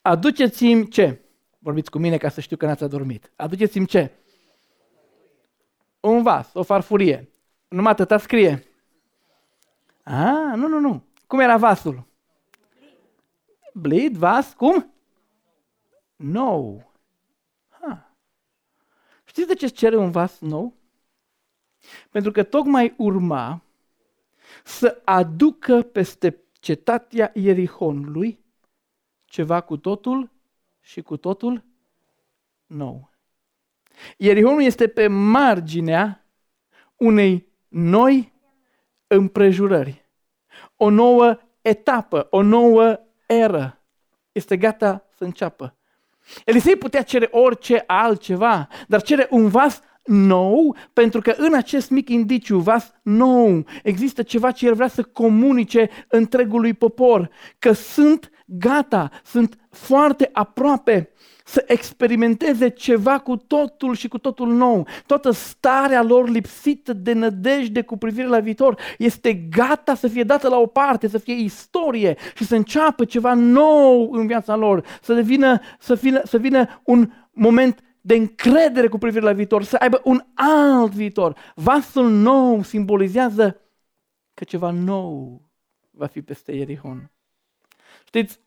aduceți-mi 0.00 0.88
ce? 0.88 1.20
Vorbiți 1.58 1.90
cu 1.90 1.98
mine 1.98 2.16
ca 2.16 2.28
să 2.28 2.40
știu 2.40 2.56
că 2.56 2.66
n-ați 2.66 2.84
adormit. 2.84 3.32
Aduceți-mi 3.36 3.86
ce? 3.86 4.12
Un 6.00 6.22
vas, 6.22 6.54
o 6.54 6.62
farfurie. 6.62 7.28
Numai 7.68 7.92
atâta 7.92 8.18
scrie. 8.18 8.66
A, 10.02 10.54
nu, 10.54 10.68
nu, 10.68 10.78
nu. 10.78 11.04
Cum 11.26 11.40
era 11.40 11.56
vasul? 11.56 12.12
Bleed, 13.76 14.16
vas, 14.16 14.52
cum? 14.52 14.92
Nou. 16.16 16.92
Ha. 17.68 18.16
Știți 19.24 19.46
de 19.46 19.54
ce 19.54 19.66
cere 19.66 19.96
un 19.96 20.10
vas 20.10 20.40
nou? 20.40 20.74
Pentru 22.10 22.30
că 22.30 22.42
tocmai 22.42 22.94
urma 22.96 23.62
să 24.64 25.00
aducă 25.04 25.82
peste 25.82 26.42
cetatea 26.52 27.30
Ierihonului 27.34 28.38
ceva 29.24 29.60
cu 29.60 29.76
totul 29.76 30.30
și 30.80 31.02
cu 31.02 31.16
totul 31.16 31.64
nou. 32.66 33.10
Ierihonul 34.16 34.62
este 34.62 34.88
pe 34.88 35.06
marginea 35.06 36.26
unei 36.96 37.48
noi 37.68 38.32
împrejurări, 39.06 40.04
o 40.76 40.90
nouă 40.90 41.38
etapă, 41.60 42.26
o 42.30 42.42
nouă 42.42 42.98
eră. 43.34 43.82
Este 44.32 44.56
gata 44.56 45.04
să 45.16 45.24
înceapă. 45.24 45.76
Elisei 46.44 46.76
putea 46.76 47.02
cere 47.02 47.28
orice 47.30 47.84
altceva, 47.86 48.68
dar 48.88 49.02
cere 49.02 49.26
un 49.30 49.48
vas 49.48 49.80
nou, 50.04 50.76
pentru 50.92 51.20
că 51.20 51.34
în 51.36 51.54
acest 51.54 51.90
mic 51.90 52.08
indiciu, 52.08 52.58
vas 52.58 52.92
nou, 53.02 53.64
există 53.82 54.22
ceva 54.22 54.50
ce 54.50 54.66
el 54.66 54.74
vrea 54.74 54.88
să 54.88 55.02
comunice 55.02 55.90
întregului 56.08 56.74
popor, 56.74 57.30
că 57.58 57.72
sunt 57.72 58.30
gata, 58.44 59.10
sunt 59.24 59.58
foarte 59.70 60.30
aproape 60.32 61.10
să 61.46 61.64
experimenteze 61.66 62.68
ceva 62.68 63.18
cu 63.18 63.36
totul 63.36 63.94
și 63.94 64.08
cu 64.08 64.18
totul 64.18 64.52
nou. 64.52 64.86
Toată 65.06 65.30
starea 65.30 66.02
lor 66.02 66.28
lipsită 66.28 66.92
de 66.92 67.12
nădejde 67.12 67.82
cu 67.82 67.96
privire 67.96 68.26
la 68.26 68.40
viitor 68.40 68.80
este 68.98 69.34
gata 69.34 69.94
să 69.94 70.08
fie 70.08 70.22
dată 70.22 70.48
la 70.48 70.56
o 70.56 70.66
parte, 70.66 71.08
să 71.08 71.18
fie 71.18 71.34
istorie 71.34 72.16
și 72.34 72.44
să 72.44 72.54
înceapă 72.54 73.04
ceva 73.04 73.34
nou 73.34 74.12
în 74.12 74.26
viața 74.26 74.56
lor, 74.56 74.86
să 75.02 75.14
devină, 75.14 75.60
să 75.78 75.94
vină, 75.94 76.20
să 76.24 76.38
vină 76.38 76.80
un 76.84 77.12
moment 77.32 77.82
de 78.00 78.14
încredere 78.14 78.88
cu 78.88 78.98
privire 78.98 79.24
la 79.24 79.32
viitor, 79.32 79.62
să 79.62 79.76
aibă 79.76 80.00
un 80.04 80.24
alt 80.34 80.92
viitor. 80.92 81.36
Vasul 81.54 82.10
nou 82.10 82.62
simbolizează 82.62 83.60
că 84.34 84.44
ceva 84.44 84.70
nou 84.70 85.42
va 85.90 86.06
fi 86.06 86.22
peste 86.22 86.52
Ierihon. 86.52 87.10
Știți, 88.06 88.40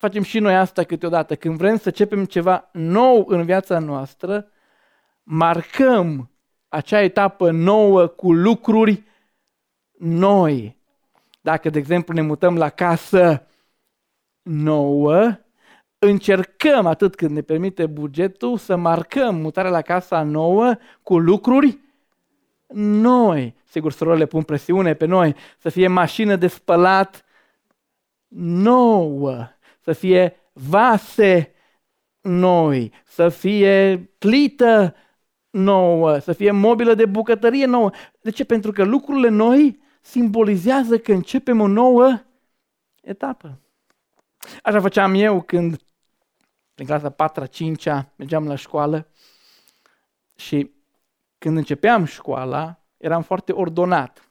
facem 0.00 0.22
și 0.22 0.38
noi 0.38 0.56
asta 0.56 0.82
câteodată. 0.82 1.36
Când 1.36 1.56
vrem 1.56 1.76
să 1.76 1.88
începem 1.88 2.24
ceva 2.24 2.68
nou 2.72 3.24
în 3.28 3.44
viața 3.44 3.78
noastră, 3.78 4.46
marcăm 5.22 6.30
acea 6.68 7.00
etapă 7.00 7.50
nouă 7.50 8.06
cu 8.06 8.32
lucruri 8.32 9.02
noi. 9.98 10.76
Dacă, 11.40 11.70
de 11.70 11.78
exemplu, 11.78 12.14
ne 12.14 12.20
mutăm 12.20 12.56
la 12.56 12.68
casă 12.68 13.46
nouă, 14.42 15.38
încercăm, 15.98 16.86
atât 16.86 17.14
când 17.14 17.30
ne 17.30 17.40
permite 17.40 17.86
bugetul, 17.86 18.58
să 18.58 18.76
marcăm 18.76 19.36
mutarea 19.36 19.70
la 19.70 19.82
casa 19.82 20.22
nouă 20.22 20.74
cu 21.02 21.18
lucruri 21.18 21.78
noi. 22.74 23.54
Sigur, 23.64 23.92
surorile 23.92 24.26
pun 24.26 24.42
presiune 24.42 24.94
pe 24.94 25.06
noi 25.06 25.34
să 25.58 25.68
fie 25.68 25.86
mașină 25.88 26.36
de 26.36 26.46
spălat 26.46 27.24
nouă, 28.36 29.48
să 29.80 29.92
fie 29.92 30.36
vase 30.52 31.54
noi, 32.20 32.92
să 33.04 33.28
fie 33.28 33.98
plită 34.18 34.94
nouă, 35.50 36.18
să 36.18 36.32
fie 36.32 36.50
mobilă 36.50 36.94
de 36.94 37.06
bucătărie 37.06 37.66
nouă. 37.66 37.90
De 38.20 38.30
ce? 38.30 38.44
Pentru 38.44 38.72
că 38.72 38.84
lucrurile 38.84 39.28
noi 39.28 39.80
simbolizează 40.00 40.98
că 40.98 41.12
începem 41.12 41.60
o 41.60 41.66
nouă 41.66 42.20
etapă. 43.00 43.60
Așa 44.62 44.80
făceam 44.80 45.14
eu 45.14 45.42
când, 45.42 45.80
în 46.74 46.86
clasa 46.86 47.10
4 47.10 47.46
5 47.46 47.84
mergeam 48.16 48.46
la 48.46 48.54
școală 48.54 49.08
și 50.36 50.70
când 51.38 51.56
începeam 51.56 52.04
școala, 52.04 52.84
eram 52.96 53.22
foarte 53.22 53.52
ordonat, 53.52 54.30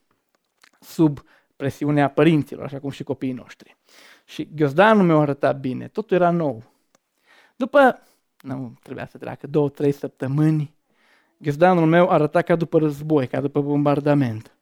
sub 0.80 1.22
presiunea 1.56 2.10
părinților, 2.10 2.64
așa 2.64 2.80
cum 2.80 2.90
și 2.90 3.04
copiii 3.04 3.32
noștri. 3.32 3.78
Și 4.30 4.50
ghiozdanul 4.56 5.06
meu 5.06 5.22
arăta 5.22 5.52
bine, 5.52 5.88
totul 5.88 6.18
era 6.18 6.30
nou. 6.30 6.64
După, 7.56 8.00
nu 8.42 8.74
trebuia 8.84 9.06
să 9.06 9.18
treacă 9.18 9.48
două, 9.48 9.70
trei 9.70 9.92
săptămâni, 9.92 10.74
ghiozdanul 11.38 11.86
meu 11.86 12.10
arăta 12.10 12.42
ca 12.42 12.56
după 12.56 12.78
război, 12.80 13.28
ca 13.28 13.42
după 13.42 13.62
bombardament. 13.62 14.58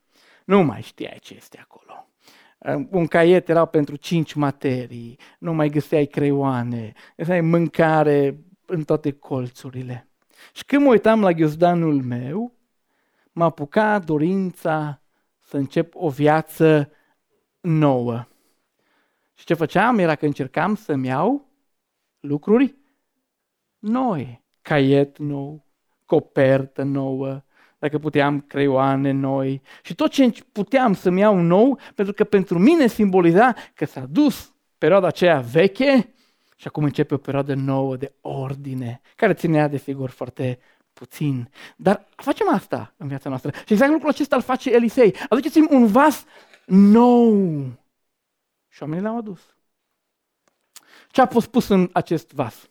Nu 0.45 0.63
mai 0.63 0.81
știai 0.81 1.17
ce 1.21 1.35
este 1.35 1.59
acolo. 1.59 2.07
Un 2.89 3.07
caiet 3.07 3.49
era 3.49 3.65
pentru 3.65 3.95
cinci 3.95 4.33
materii, 4.33 5.19
nu 5.39 5.53
mai 5.53 5.69
găseai 5.69 6.05
creioane, 6.05 6.93
găseai 7.17 7.41
mâncare 7.41 8.39
în 8.65 8.83
toate 8.83 9.11
colțurile. 9.11 10.07
Și 10.53 10.65
când 10.65 10.83
mă 10.83 10.89
uitam 10.89 11.21
la 11.21 11.31
ghiozdanul 11.31 12.03
meu, 12.03 12.53
m-a 13.31 13.45
apucat 13.45 14.05
dorința 14.05 15.01
să 15.39 15.57
încep 15.57 15.93
o 15.95 16.09
viață 16.09 16.91
nouă. 17.61 18.27
Și 19.37 19.45
ce 19.45 19.53
făceam 19.53 19.99
era 19.99 20.15
că 20.15 20.25
încercam 20.25 20.75
să-mi 20.75 21.07
iau 21.07 21.45
lucruri 22.19 22.75
noi. 23.79 24.43
Caiet 24.61 25.17
nou, 25.17 25.65
copertă 26.05 26.83
nouă, 26.83 27.41
dacă 27.79 27.97
puteam 27.97 28.41
creioane 28.41 29.11
noi 29.11 29.61
și 29.81 29.95
tot 29.95 30.11
ce 30.11 30.33
puteam 30.51 30.93
să-mi 30.93 31.19
iau 31.19 31.39
nou, 31.39 31.79
pentru 31.95 32.13
că 32.13 32.23
pentru 32.23 32.59
mine 32.59 32.87
simboliza 32.87 33.55
că 33.73 33.85
s-a 33.85 34.05
dus 34.09 34.53
perioada 34.77 35.07
aceea 35.07 35.39
veche 35.39 36.13
și 36.55 36.67
acum 36.67 36.83
începe 36.83 37.13
o 37.13 37.17
perioadă 37.17 37.53
nouă 37.53 37.95
de 37.95 38.13
ordine, 38.21 39.01
care 39.15 39.33
ținea 39.33 39.67
de 39.67 39.77
sigur 39.77 40.09
foarte 40.09 40.59
puțin. 40.93 41.49
Dar 41.75 42.07
facem 42.15 42.53
asta 42.53 42.93
în 42.97 43.07
viața 43.07 43.29
noastră. 43.29 43.51
Și 43.65 43.73
exact 43.73 43.91
lucrul 43.91 44.09
acesta 44.09 44.35
îl 44.35 44.41
face 44.41 44.73
Elisei. 44.73 45.15
Aduceți-mi 45.29 45.67
un 45.71 45.87
vas 45.87 46.25
nou. 46.65 47.65
Și 48.77 48.83
oamenii 48.83 49.03
l-au 49.03 49.17
adus. 49.17 49.55
Ce 51.09 51.21
a 51.21 51.27
fost 51.27 51.47
pus 51.47 51.67
în 51.67 51.89
acest 51.93 52.33
vas? 52.33 52.69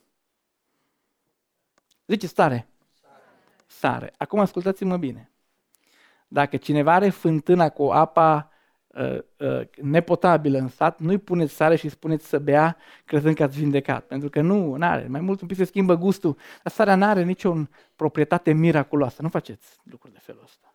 Zice 2.07 2.27
stare. 2.27 2.69
Sare. 3.67 4.13
Acum 4.19 4.39
ascultați-mă 4.39 4.97
bine. 4.97 5.31
Dacă 6.29 6.57
cineva 6.57 6.93
are 6.93 7.09
fântâna 7.09 7.69
cu 7.69 7.83
apa 7.83 8.51
uh, 8.87 9.19
uh, 9.37 9.61
nepotabilă 9.81 10.59
în 10.59 10.69
sat, 10.69 11.01
nu-i 11.01 11.19
puneți 11.19 11.55
sare 11.55 11.77
și 11.77 11.89
spuneți 11.89 12.27
să 12.27 12.39
bea 12.39 12.77
crezând 13.05 13.35
că 13.37 13.43
ați 13.43 13.59
vindecat. 13.59 14.07
Pentru 14.07 14.29
că 14.29 14.41
nu, 14.41 14.75
nu 14.75 14.87
are. 14.87 15.07
Mai 15.09 15.21
mult 15.21 15.41
un 15.41 15.47
pic 15.47 15.57
se 15.57 15.65
schimbă 15.65 15.97
gustul. 15.97 16.37
Dar 16.63 16.73
sarea 16.73 16.95
nu 16.95 17.05
are 17.05 17.23
nicio 17.23 17.55
proprietate 17.97 18.53
miraculoasă. 18.53 19.23
Nu 19.23 19.29
faceți 19.29 19.77
lucruri 19.83 20.15
de 20.15 20.21
felul 20.23 20.43
ăsta. 20.45 20.75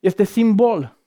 Este 0.00 0.24
simbol. 0.24 0.97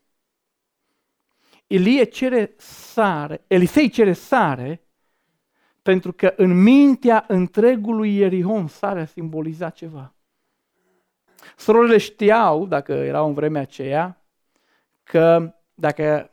Ilie 1.72 2.04
cere 2.04 2.54
sare, 2.58 3.44
Elisei 3.48 3.90
cere 3.90 4.14
sare, 4.14 4.82
pentru 5.82 6.14
că 6.14 6.34
în 6.36 6.62
mintea 6.62 7.26
întregului 7.28 8.16
Ierihon 8.16 8.68
sarea 8.68 9.06
simboliza 9.06 9.70
ceva. 9.70 10.14
Surorile 11.58 11.98
știau, 11.98 12.66
dacă 12.66 12.92
erau 12.92 13.28
în 13.28 13.34
vremea 13.34 13.62
aceea, 13.62 14.22
că 15.04 15.54
dacă 15.74 16.32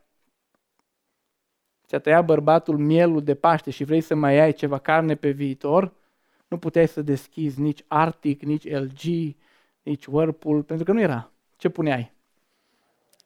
ți-a 1.87 1.98
tăiat 1.98 2.24
bărbatul 2.24 2.79
mielul 2.79 3.22
de 3.22 3.35
Paște 3.35 3.70
și 3.70 3.85
vrei 3.85 4.01
să 4.01 4.14
mai 4.14 4.38
ai 4.38 4.53
ceva 4.53 4.79
carne 4.79 5.14
pe 5.14 5.31
viitor, 5.31 5.92
nu 6.48 6.59
puteai 6.59 6.88
să 6.88 7.03
deschizi 7.03 7.61
nici 7.61 7.85
Arctic, 7.87 8.42
nici 8.42 8.70
LG, 8.70 9.35
nici 9.83 10.07
Whirlpool, 10.07 10.62
pentru 10.62 10.85
că 10.85 10.92
nu 10.92 11.01
era. 11.01 11.31
Ce 11.57 11.68
puneai? 11.68 12.12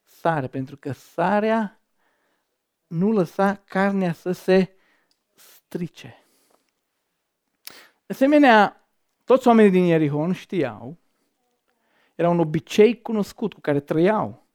Sare, 0.04 0.46
pentru 0.46 0.76
că 0.76 0.92
sarea 0.92 1.76
nu 2.92 3.12
lăsa 3.12 3.62
carnea 3.64 4.12
să 4.12 4.32
se 4.32 4.70
strice. 5.34 6.24
De 8.06 8.12
asemenea, 8.12 8.86
toți 9.24 9.46
oamenii 9.46 9.70
din 9.70 9.84
Ierihon 9.84 10.32
știau, 10.32 10.96
era 12.14 12.28
un 12.28 12.38
obicei 12.38 13.02
cunoscut 13.02 13.52
cu 13.52 13.60
care 13.60 13.80
trăiau, 13.80 14.46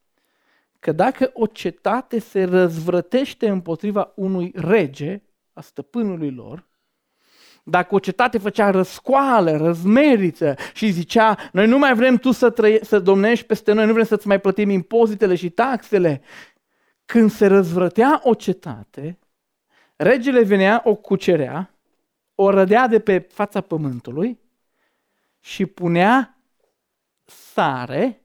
că 0.79 0.91
dacă 0.91 1.31
o 1.33 1.45
cetate 1.45 2.19
se 2.19 2.43
răzvrătește 2.43 3.49
împotriva 3.49 4.11
unui 4.15 4.51
rege, 4.55 5.21
a 5.53 5.61
stăpânului 5.61 6.31
lor, 6.31 6.65
dacă 7.63 7.95
o 7.95 7.99
cetate 7.99 8.37
făcea 8.37 8.69
răscoală, 8.69 9.57
răzmeriță 9.57 10.55
și 10.73 10.89
zicea, 10.89 11.49
noi 11.51 11.67
nu 11.67 11.77
mai 11.77 11.93
vrem 11.93 12.17
tu 12.17 12.31
să, 12.31 12.49
trăie, 12.49 12.79
să 12.83 12.99
domnești 12.99 13.45
peste 13.45 13.73
noi, 13.73 13.85
nu 13.85 13.93
vrem 13.93 14.05
să-ți 14.05 14.27
mai 14.27 14.39
plătim 14.39 14.69
impozitele 14.69 15.35
și 15.35 15.49
taxele, 15.49 16.21
când 17.07 17.31
se 17.31 17.47
răzvrătea 17.47 18.21
o 18.23 18.33
cetate, 18.33 19.19
regele 19.95 20.43
venea, 20.43 20.81
o 20.83 20.95
cucerea, 20.95 21.71
o 22.35 22.49
rădea 22.49 22.87
de 22.87 22.99
pe 22.99 23.19
fața 23.19 23.61
pământului 23.61 24.39
și 25.39 25.65
punea 25.65 26.37
sare, 27.25 28.21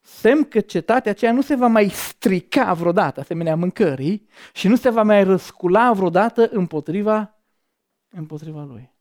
semn 0.00 0.44
că 0.44 0.60
cetatea 0.60 1.10
aceea 1.10 1.32
nu 1.32 1.40
se 1.40 1.54
va 1.54 1.66
mai 1.66 1.88
strica 1.88 2.74
vreodată, 2.74 3.20
asemenea 3.20 3.56
mâncării, 3.56 4.28
și 4.52 4.68
nu 4.68 4.76
se 4.76 4.90
va 4.90 5.02
mai 5.02 5.24
răscula 5.24 5.92
vreodată 5.92 6.48
împotriva, 6.50 7.36
împotriva 8.08 8.62
lui. 8.62 8.92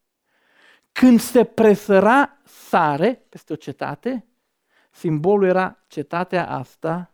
Când 0.92 1.20
se 1.20 1.44
presăra 1.44 2.38
sare 2.44 3.26
peste 3.30 3.54
o 3.54 3.56
cetate, 3.56 4.26
simbolul 4.92 5.48
era 5.48 5.84
cetatea 5.88 6.50
asta 6.50 7.12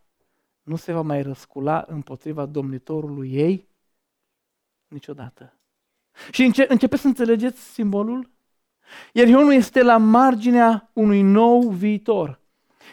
nu 0.64 0.76
se 0.76 0.92
va 0.92 1.00
mai 1.00 1.22
răscula 1.22 1.84
împotriva 1.88 2.46
domnitorului 2.46 3.32
ei 3.32 3.68
niciodată. 4.88 5.58
Și 6.30 6.44
înce- 6.44 6.66
începeți 6.68 7.02
să 7.02 7.08
înțelegeți 7.08 7.72
simbolul? 7.72 8.30
Iar 9.12 9.26
Ionul 9.26 9.52
este 9.52 9.82
la 9.82 9.96
marginea 9.96 10.90
unui 10.92 11.22
nou 11.22 11.68
viitor. 11.68 12.40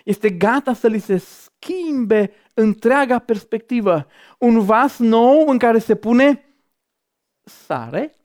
Este 0.04 0.30
gata 0.30 0.74
să 0.74 0.88
li 0.88 1.00
se 1.00 1.18
schimbe 1.18 2.32
întreaga 2.54 3.20
perspectivă. 3.20 4.08
Un 4.38 4.60
vas 4.60 5.00
nou 5.00 5.48
în 5.48 5.58
care 5.58 5.80
se 5.80 5.96
pune 5.96 6.46
sare, 7.44 8.16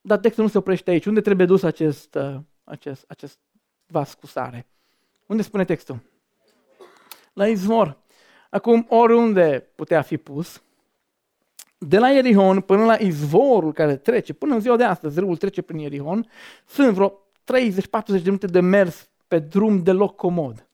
dar 0.00 0.18
textul 0.18 0.44
nu 0.44 0.50
se 0.50 0.58
oprește 0.58 0.90
aici. 0.90 1.06
Unde 1.06 1.20
trebuie 1.20 1.46
dus 1.46 1.62
acest, 1.62 2.14
uh, 2.14 2.36
acest, 2.64 3.04
acest 3.08 3.38
vas 3.86 4.14
cu 4.14 4.26
sare? 4.26 4.66
Unde 5.26 5.42
spune 5.42 5.64
textul? 5.64 6.00
La 7.32 7.48
izvor. 7.48 8.04
Acum, 8.50 8.86
oriunde 8.88 9.68
putea 9.74 10.02
fi 10.02 10.16
pus, 10.16 10.62
de 11.78 11.98
la 11.98 12.10
Ierihon 12.10 12.60
până 12.60 12.84
la 12.84 12.94
izvorul 12.94 13.72
care 13.72 13.96
trece, 13.96 14.32
până 14.32 14.54
în 14.54 14.60
ziua 14.60 14.76
de 14.76 14.84
astăzi, 14.84 15.18
râul 15.18 15.36
trece 15.36 15.62
prin 15.62 15.78
Ierihon, 15.78 16.28
sunt 16.66 16.94
vreo 16.94 17.08
30-40 17.08 17.12
de 18.06 18.20
minute 18.24 18.46
de 18.46 18.60
mers 18.60 19.08
pe 19.28 19.38
drum 19.38 19.82
deloc 19.82 20.16
comod. 20.16 20.66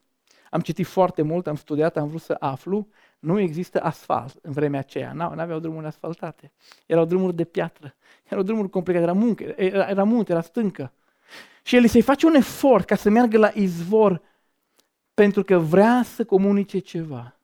Am 0.51 0.61
citit 0.61 0.87
foarte 0.87 1.23
mult, 1.23 1.47
am 1.47 1.57
studiat, 1.57 1.97
am 1.97 2.09
vrut 2.09 2.21
să 2.21 2.37
aflu. 2.39 2.89
Nu 3.19 3.39
există 3.39 3.81
asfalt 3.81 4.35
în 4.43 4.53
vremea 4.53 4.81
aceea. 4.81 5.13
Nu 5.13 5.23
aveau 5.23 5.59
drumuri 5.59 5.87
asfaltate. 5.87 6.53
Erau 6.87 7.05
drumuri 7.05 7.37
de 7.37 7.45
piatră. 7.45 7.95
Erau 8.29 8.43
drumuri 8.43 8.71
complicate. 8.71 9.05
Era 9.05 9.13
muncă, 9.13 9.43
era, 9.57 9.89
era 9.89 10.05
munte, 10.05 10.33
era 10.33 10.41
stâncă. 10.41 10.93
Și 11.63 11.77
el 11.77 11.87
să-i 11.87 12.03
face 12.03 12.27
un 12.27 12.35
efort 12.35 12.85
ca 12.85 12.95
să 12.95 13.11
meargă 13.11 13.39
la 13.39 13.51
izvor 13.55 14.23
pentru 15.15 15.45
că 15.45 15.59
vrea 15.59 16.03
să 16.05 16.25
comunice 16.25 16.79
ceva. 16.79 17.37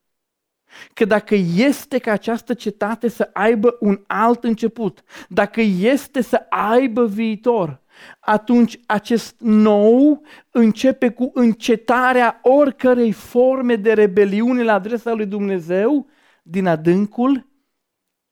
Că 0.94 1.04
dacă 1.04 1.34
este 1.56 1.98
ca 1.98 2.12
această 2.12 2.54
cetate 2.54 3.08
să 3.08 3.30
aibă 3.32 3.76
un 3.80 4.00
alt 4.06 4.44
început, 4.44 5.02
dacă 5.28 5.60
este 5.60 6.20
să 6.20 6.46
aibă 6.48 7.06
viitor, 7.06 7.80
atunci 8.20 8.80
acest 8.86 9.40
nou 9.40 10.22
începe 10.50 11.10
cu 11.10 11.30
încetarea 11.34 12.40
oricărei 12.42 13.12
forme 13.12 13.76
de 13.76 13.92
rebeliune 13.92 14.62
la 14.62 14.72
adresa 14.72 15.12
lui 15.12 15.26
Dumnezeu 15.26 16.06
din 16.42 16.66
adâncul 16.66 17.46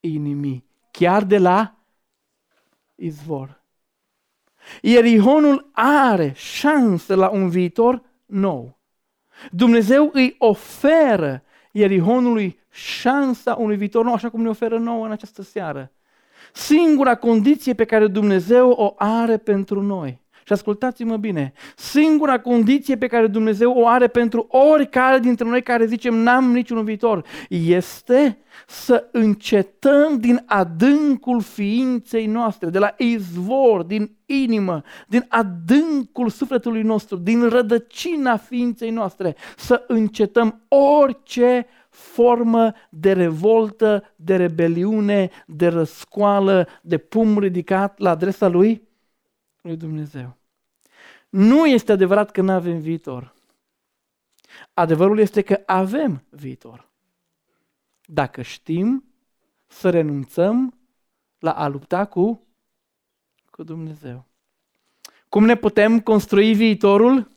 inimii, 0.01 0.64
chiar 0.90 1.25
de 1.25 1.38
la 1.38 1.77
izvor. 2.94 3.64
Ierihonul 4.83 5.70
are 5.72 6.33
șansă 6.37 7.14
la 7.14 7.29
un 7.29 7.49
viitor 7.49 8.03
nou. 8.27 8.79
Dumnezeu 9.51 10.11
îi 10.12 10.35
oferă 10.38 11.42
Ierihonului 11.76 12.58
șansa 12.70 13.54
unui 13.54 13.76
viitor 13.76 14.04
nou, 14.04 14.14
așa 14.14 14.28
cum 14.28 14.42
ne 14.42 14.48
oferă 14.48 14.78
nouă 14.78 15.04
în 15.04 15.10
această 15.10 15.42
seară. 15.42 15.92
Singura 16.52 17.14
condiție 17.14 17.74
pe 17.74 17.84
care 17.84 18.06
Dumnezeu 18.06 18.70
o 18.70 18.94
are 18.96 19.36
pentru 19.36 19.82
noi. 19.82 20.20
Și 20.46 20.52
ascultați-mă 20.52 21.16
bine, 21.16 21.52
singura 21.76 22.40
condiție 22.40 22.96
pe 22.96 23.06
care 23.06 23.26
Dumnezeu 23.26 23.72
o 23.72 23.87
are 23.87 24.06
pentru 24.06 24.46
oricare 24.48 25.18
dintre 25.18 25.48
noi 25.48 25.62
care 25.62 25.87
zicem 25.87 26.14
n-am 26.14 26.52
niciun 26.52 26.85
viitor, 26.85 27.24
este 27.48 28.38
să 28.66 29.09
încetăm 29.12 30.18
din 30.18 30.42
adâncul 30.46 31.40
ființei 31.40 32.26
noastre, 32.26 32.68
de 32.68 32.78
la 32.78 32.94
izvor, 32.98 33.82
din 33.82 34.16
inimă, 34.26 34.82
din 35.09 35.24
adâncul 35.28 36.28
sufletului 36.28 36.82
nostru, 36.82 37.16
din 37.16 37.48
rădăcina 37.48 38.37
ființei 38.37 38.90
noastre, 38.90 39.37
să 39.56 39.85
încetăm 39.87 40.61
orice 40.68 41.66
formă 41.88 42.72
de 42.90 43.12
revoltă, 43.12 44.12
de 44.16 44.37
rebeliune, 44.37 45.30
de 45.46 45.66
răscoală, 45.66 46.68
de 46.82 46.98
pum 46.98 47.38
ridicat 47.38 47.98
la 47.98 48.11
adresa 48.11 48.48
lui, 48.48 48.86
lui 49.66 49.76
Dumnezeu. 49.76 50.37
Nu 51.29 51.66
este 51.66 51.92
adevărat 51.92 52.31
că 52.31 52.40
nu 52.40 52.52
avem 52.52 52.81
viitor. 52.81 53.35
Adevărul 54.74 55.18
este 55.18 55.42
că 55.42 55.62
avem 55.66 56.24
viitor. 56.31 56.88
Dacă 58.05 58.42
știm 58.42 59.05
să 59.66 59.90
renunțăm 59.90 60.79
la 61.38 61.52
a 61.52 61.68
lupta 61.68 62.05
cu, 62.05 62.46
cu 63.50 63.62
Dumnezeu. 63.62 64.24
Cum 65.29 65.44
ne 65.44 65.57
putem 65.57 66.00
construi 66.00 66.55
viitorul? 66.55 67.35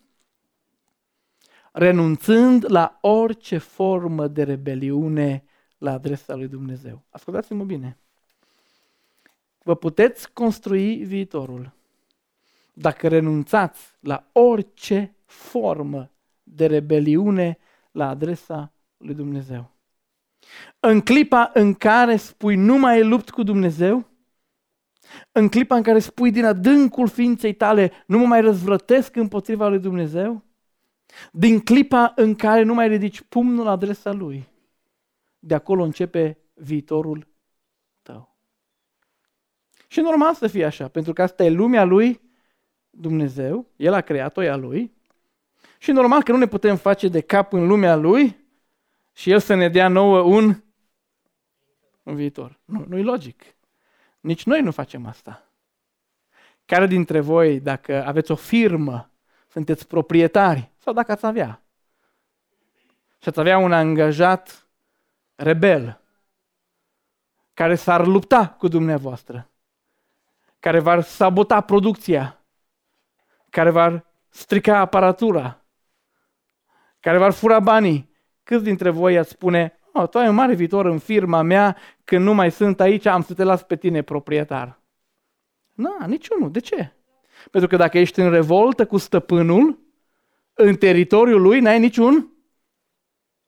renunțând 1.72 2.72
la 2.72 2.98
orice 3.02 3.58
formă 3.58 4.28
de 4.28 4.44
rebeliune 4.44 5.44
la 5.78 5.92
adresa 5.92 6.36
lui 6.36 6.48
Dumnezeu. 6.48 7.04
Ascultați-mă 7.10 7.64
bine. 7.64 7.98
Vă 9.64 9.76
puteți 9.76 10.32
construi 10.32 10.96
viitorul 10.96 11.74
dacă 12.82 13.08
renunțați 13.08 13.98
la 14.00 14.30
orice 14.32 15.16
formă 15.26 16.12
de 16.44 16.66
rebeliune 16.66 17.58
la 17.92 18.10
adresa 18.10 18.74
lui 18.98 19.16
Dumnezeu. 19.16 19.72
În 20.80 21.02
clipa 21.02 21.52
în 21.54 21.74
care 21.74 22.16
spui 22.16 22.56
nu 22.56 22.78
mai 22.78 23.04
lupt 23.04 23.30
cu 23.30 23.44
Dumnezeu, 23.44 24.08
în 25.32 25.50
clipa 25.50 25.76
în 25.76 25.84
care 25.84 26.00
spui 26.00 26.32
din 26.32 26.46
adâncul 26.46 27.08
ființei 27.08 27.54
tale 27.54 27.92
nu 28.06 28.18
mă 28.18 28.26
mai 28.26 28.42
răzvrătesc 28.42 29.16
împotriva 29.16 29.68
lui 29.68 29.80
Dumnezeu, 29.80 30.44
din 31.32 31.60
clipa 31.60 32.12
în 32.16 32.36
care 32.36 32.64
nu 32.64 32.74
mai 32.74 32.88
ridici 32.88 33.22
pumnul 33.22 33.66
la 33.66 33.72
adresa 33.72 34.12
lui, 34.12 34.48
de 35.40 35.54
acolo 35.54 35.84
începe 35.84 36.38
viitorul 36.54 37.28
tău. 38.02 38.38
Și 39.88 40.00
normal 40.00 40.34
să 40.34 40.48
fie 40.48 40.66
așa, 40.66 40.88
pentru 40.88 41.14
că 41.14 41.22
asta 41.22 41.44
e 41.44 41.50
lumea 41.50 41.84
lui 41.84 42.28
Dumnezeu, 42.90 43.66
El 43.76 43.94
a 43.94 44.02
creat-o, 44.02 44.44
ea 44.44 44.56
lui, 44.56 44.92
și 45.78 45.92
normal 45.92 46.24
că 46.24 46.32
nu 46.32 46.38
ne 46.38 46.48
putem 46.48 46.76
face 46.76 47.08
de 47.08 47.22
cap 47.22 47.54
în 47.54 47.68
lumea 47.68 47.96
lui 47.96 48.38
și 49.14 49.32
El 49.32 49.40
să 49.40 49.54
ne 49.54 49.70
dea 49.70 49.88
nouă 49.88 50.20
un, 50.20 50.64
un 52.04 52.16
viitor. 52.16 52.60
Nu, 52.66 52.86
nu-i 52.88 53.04
logic. 53.04 53.44
Nici 54.20 54.44
noi 54.46 54.62
nu 54.62 54.72
facem 54.72 55.06
asta. 55.06 55.44
Care 56.66 56.88
dintre 56.88 57.20
voi, 57.20 57.60
dacă 57.60 58.06
aveți 58.06 58.32
o 58.32 58.36
firmă, 58.36 59.12
sunteți 59.48 59.88
proprietari, 59.88 60.72
sau 60.78 60.94
dacă 60.94 61.12
ați 61.12 61.26
avea. 61.26 61.62
Și 63.22 63.30
ați 63.30 63.40
avea 63.40 63.58
un 63.58 63.72
angajat 63.72 64.68
rebel 65.36 66.02
care 67.54 67.76
s-ar 67.76 68.06
lupta 68.06 68.50
cu 68.50 68.68
dumneavoastră, 68.68 69.50
care 70.60 70.80
va 70.80 71.02
sabota 71.02 71.62
producția, 71.62 72.39
care 73.50 73.70
va 73.70 74.06
strica 74.30 74.78
aparatura, 74.78 75.66
care 77.00 77.18
va 77.18 77.30
fura 77.30 77.60
banii. 77.60 78.10
Câți 78.44 78.64
dintre 78.64 78.90
voi 78.90 79.18
ați 79.18 79.30
spune, 79.30 79.80
oh, 79.94 80.10
tu 80.10 80.18
ai 80.18 80.28
un 80.28 80.36
mare 80.36 80.56
viitor 80.56 80.86
în 80.86 81.00
firma 81.00 81.42
mea, 81.42 81.78
când 82.04 82.24
nu 82.24 82.34
mai 82.34 82.52
sunt 82.52 82.80
aici, 82.80 83.06
am 83.06 83.22
să 83.22 83.34
te 83.34 83.44
las 83.44 83.64
pe 83.64 83.76
tine 83.76 84.02
proprietar. 84.02 84.80
Nu, 85.74 85.98
niciunul. 86.06 86.52
De 86.52 86.60
ce? 86.60 86.94
Pentru 87.52 87.70
că 87.70 87.76
dacă 87.76 87.98
ești 87.98 88.20
în 88.20 88.30
revoltă 88.30 88.86
cu 88.86 88.98
stăpânul, 88.98 89.80
în 90.54 90.76
teritoriul 90.76 91.42
lui 91.42 91.60
n-ai 91.60 91.80
niciun 91.80 92.34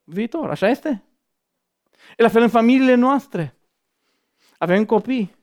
viitor. 0.03 0.49
Așa 0.49 0.69
este? 0.69 1.03
E 2.17 2.23
la 2.23 2.29
fel 2.29 2.41
în 2.41 2.49
familiile 2.49 2.93
noastre. 2.93 3.55
Avem 4.57 4.85
copii. 4.85 5.35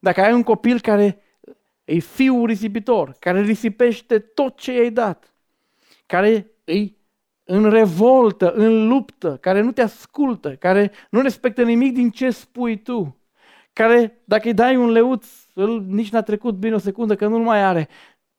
Dacă 0.00 0.20
ai 0.20 0.32
un 0.32 0.42
copil 0.42 0.80
care 0.80 1.22
e 1.88 1.98
fiul 1.98 2.46
risipitor, 2.46 3.16
care 3.18 3.40
risipește 3.40 4.18
tot 4.18 4.56
ce 4.56 4.72
i-ai 4.72 4.90
dat, 4.90 5.34
care 6.06 6.50
îi 6.64 6.96
în 7.44 7.70
revoltă, 7.70 8.52
în 8.52 8.88
luptă, 8.88 9.36
care 9.36 9.60
nu 9.60 9.72
te 9.72 9.82
ascultă, 9.82 10.54
care 10.54 10.90
nu 11.10 11.20
respectă 11.20 11.62
nimic 11.62 11.94
din 11.94 12.10
ce 12.10 12.30
spui 12.30 12.82
tu, 12.82 13.16
care 13.72 14.22
dacă 14.24 14.46
îi 14.46 14.54
dai 14.54 14.76
un 14.76 14.90
leuț, 14.90 15.26
îl, 15.54 15.82
nici 15.82 16.10
n-a 16.10 16.22
trecut 16.22 16.54
bine 16.54 16.74
o 16.74 16.78
secundă 16.78 17.14
că 17.14 17.26
nu-l 17.26 17.42
mai 17.42 17.62
are, 17.62 17.88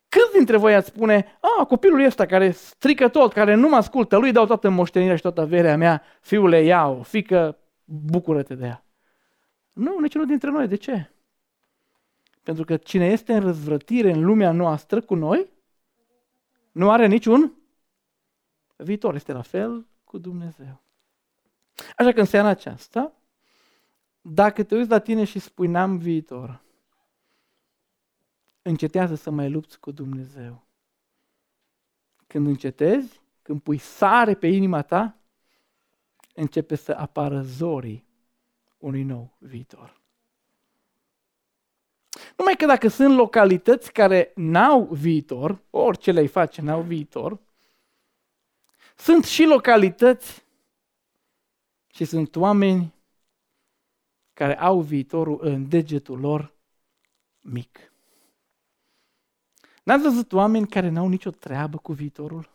Câți 0.09 0.33
dintre 0.33 0.57
voi 0.57 0.75
ați 0.75 0.87
spune, 0.87 1.37
a, 1.59 1.65
copilul 1.65 2.05
ăsta 2.05 2.25
care 2.25 2.51
strică 2.51 3.07
tot, 3.07 3.33
care 3.33 3.53
nu 3.53 3.69
mă 3.69 3.75
ascultă, 3.75 4.17
lui 4.17 4.31
dau 4.31 4.45
toată 4.45 4.69
moștenirea 4.69 5.15
și 5.15 5.21
toată 5.21 5.41
averea 5.41 5.77
mea, 5.77 6.03
fiule, 6.21 6.61
ia-o, 6.63 7.01
fică, 7.01 7.57
bucură-te 7.85 8.55
de 8.55 8.65
ea. 8.65 8.85
Nu, 9.73 9.99
niciunul 9.99 10.27
dintre 10.27 10.49
noi. 10.49 10.67
De 10.67 10.75
ce? 10.75 11.11
Pentru 12.49 12.67
că 12.67 12.77
cine 12.77 13.05
este 13.05 13.33
în 13.33 13.41
răzvrătire 13.41 14.11
în 14.11 14.25
lumea 14.25 14.51
noastră 14.51 15.01
cu 15.01 15.15
noi, 15.15 15.49
nu 16.71 16.91
are 16.91 17.07
niciun 17.07 17.53
viitor. 18.75 19.15
Este 19.15 19.31
la 19.31 19.41
fel 19.41 19.87
cu 20.03 20.17
Dumnezeu. 20.17 20.81
Așa 21.97 22.11
că 22.11 22.19
în 22.19 22.25
seara 22.25 22.47
aceasta, 22.47 23.13
dacă 24.21 24.63
te 24.63 24.75
uiți 24.75 24.89
la 24.89 24.99
tine 24.99 25.23
și 25.23 25.39
spui 25.39 25.67
n-am 25.67 25.97
viitor, 25.97 26.61
încetează 28.61 29.15
să 29.15 29.29
mai 29.29 29.49
lupți 29.49 29.79
cu 29.79 29.91
Dumnezeu. 29.91 30.63
Când 32.27 32.47
încetezi, 32.47 33.21
când 33.41 33.61
pui 33.61 33.77
sare 33.77 34.33
pe 34.33 34.47
inima 34.47 34.81
ta, 34.81 35.17
începe 36.35 36.75
să 36.75 36.91
apară 36.91 37.41
zorii 37.41 38.05
unui 38.77 39.03
nou 39.03 39.37
viitor. 39.39 39.98
Numai 42.39 42.55
că 42.55 42.65
dacă 42.65 42.87
sunt 42.87 43.15
localități 43.15 43.91
care 43.91 44.31
n-au 44.35 44.83
viitor, 44.83 45.61
orice 45.69 46.11
le-ai 46.11 46.27
face 46.27 46.61
n-au 46.61 46.81
viitor, 46.81 47.39
sunt 48.95 49.25
și 49.25 49.43
localități 49.43 50.45
și 51.87 52.05
sunt 52.05 52.35
oameni 52.35 52.93
care 54.33 54.59
au 54.59 54.81
viitorul 54.81 55.39
în 55.41 55.69
degetul 55.69 56.19
lor 56.19 56.53
mic. 57.39 57.91
N-ați 59.83 60.03
văzut 60.03 60.33
oameni 60.33 60.67
care 60.67 60.89
n-au 60.89 61.07
nicio 61.07 61.29
treabă 61.29 61.77
cu 61.77 61.93
viitorul? 61.93 62.49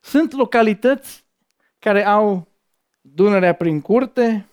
Sunt 0.00 0.32
localități 0.32 1.24
care 1.78 2.04
au 2.04 2.48
Dunărea 3.00 3.54
prin 3.54 3.80
curte, 3.80 4.48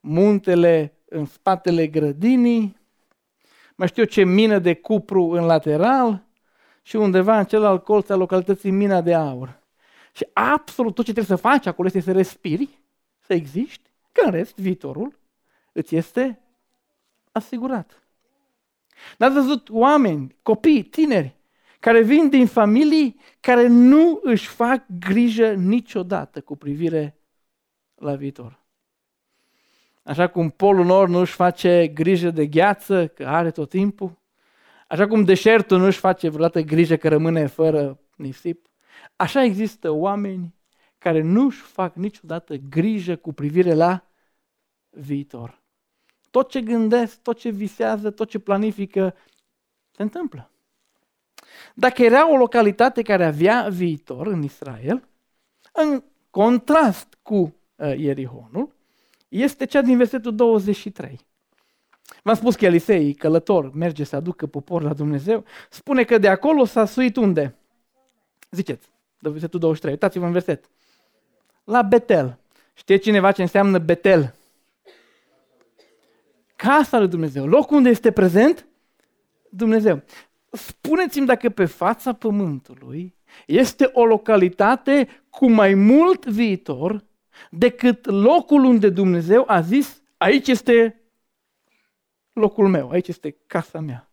muntele 0.00 0.97
în 1.08 1.24
spatele 1.24 1.86
grădinii, 1.86 2.76
mai 3.74 3.88
știu 3.88 4.02
eu 4.02 4.08
ce 4.08 4.24
mină 4.24 4.58
de 4.58 4.74
cupru 4.74 5.22
în 5.30 5.44
lateral 5.44 6.24
și 6.82 6.96
undeva 6.96 7.38
în 7.38 7.44
celălalt 7.44 7.84
colț 7.84 8.08
al 8.08 8.18
localității 8.18 8.70
mina 8.70 9.00
de 9.00 9.14
aur. 9.14 9.62
Și 10.12 10.26
absolut 10.32 10.94
tot 10.94 11.04
ce 11.04 11.12
trebuie 11.12 11.36
să 11.36 11.42
faci 11.42 11.66
acolo 11.66 11.88
este 11.88 12.00
să 12.00 12.12
respiri, 12.12 12.68
să 13.18 13.34
existi, 13.34 13.90
că 14.12 14.24
în 14.24 14.30
rest 14.30 14.58
viitorul 14.58 15.18
îți 15.72 15.96
este 15.96 16.40
asigurat. 17.32 18.02
N-ați 19.18 19.34
văzut 19.34 19.68
oameni, 19.70 20.36
copii, 20.42 20.82
tineri, 20.82 21.36
care 21.80 22.02
vin 22.02 22.28
din 22.28 22.46
familii 22.46 23.20
care 23.40 23.66
nu 23.66 24.20
își 24.22 24.46
fac 24.46 24.84
grijă 24.98 25.52
niciodată 25.52 26.40
cu 26.40 26.56
privire 26.56 27.18
la 27.94 28.14
viitor. 28.14 28.58
Așa 30.08 30.26
cum 30.26 30.50
Polul 30.50 30.84
Nord 30.84 31.10
nu 31.10 31.18
își 31.18 31.32
face 31.32 31.86
grijă 31.86 32.30
de 32.30 32.46
gheață, 32.46 33.06
că 33.06 33.26
are 33.26 33.50
tot 33.50 33.68
timpul, 33.68 34.18
așa 34.86 35.06
cum 35.06 35.24
deșertul 35.24 35.78
nu 35.78 35.84
își 35.84 35.98
face 35.98 36.28
vreodată 36.28 36.60
grijă 36.60 36.96
că 36.96 37.08
rămâne 37.08 37.46
fără 37.46 37.98
nisip, 38.16 38.66
așa 39.16 39.42
există 39.42 39.90
oameni 39.90 40.54
care 40.98 41.22
nu 41.22 41.44
își 41.44 41.60
fac 41.60 41.94
niciodată 41.94 42.54
grijă 42.56 43.16
cu 43.16 43.32
privire 43.32 43.74
la 43.74 44.04
viitor. 44.90 45.62
Tot 46.30 46.50
ce 46.50 46.60
gândesc, 46.60 47.22
tot 47.22 47.38
ce 47.38 47.50
visează, 47.50 48.10
tot 48.10 48.28
ce 48.28 48.38
planifică, 48.38 49.14
se 49.90 50.02
întâmplă. 50.02 50.50
Dacă 51.74 52.02
era 52.02 52.32
o 52.32 52.36
localitate 52.36 53.02
care 53.02 53.24
avea 53.24 53.68
viitor 53.70 54.26
în 54.26 54.42
Israel, 54.42 55.08
în 55.72 56.02
contrast 56.30 57.18
cu 57.22 57.54
uh, 57.76 57.98
Ierihonul, 57.98 58.76
este 59.28 59.64
cea 59.64 59.80
din 59.80 59.96
versetul 59.96 60.34
23. 60.34 61.20
V-am 62.22 62.34
spus 62.34 62.54
că 62.54 62.64
Elisei, 62.64 63.14
călător, 63.14 63.72
merge 63.74 64.04
să 64.04 64.16
aducă 64.16 64.46
popor 64.46 64.82
la 64.82 64.94
Dumnezeu, 64.94 65.44
spune 65.70 66.04
că 66.04 66.18
de 66.18 66.28
acolo 66.28 66.64
s-a 66.64 66.84
suit 66.84 67.16
unde? 67.16 67.56
Ziceți, 68.50 68.88
de 69.18 69.28
versetul 69.28 69.60
23, 69.60 69.92
uitați-vă 69.92 70.26
în 70.26 70.32
verset. 70.32 70.70
La 71.64 71.82
Betel. 71.82 72.38
Știe 72.74 72.96
cineva 72.96 73.32
ce 73.32 73.42
înseamnă 73.42 73.78
Betel? 73.78 74.34
Casa 76.56 76.98
lui 76.98 77.08
Dumnezeu, 77.08 77.46
locul 77.46 77.76
unde 77.76 77.88
este 77.88 78.12
prezent 78.12 78.66
Dumnezeu. 79.50 80.02
Spuneți-mi 80.50 81.26
dacă 81.26 81.48
pe 81.48 81.64
fața 81.64 82.12
pământului 82.12 83.14
este 83.46 83.90
o 83.92 84.04
localitate 84.04 85.08
cu 85.30 85.50
mai 85.50 85.74
mult 85.74 86.26
viitor 86.26 87.04
decât 87.50 88.06
locul 88.06 88.64
unde 88.64 88.88
Dumnezeu 88.90 89.44
a 89.46 89.60
zis, 89.60 90.02
aici 90.16 90.48
este 90.48 91.02
locul 92.32 92.68
meu, 92.68 92.90
aici 92.90 93.08
este 93.08 93.36
casa 93.46 93.80
mea. 93.80 94.10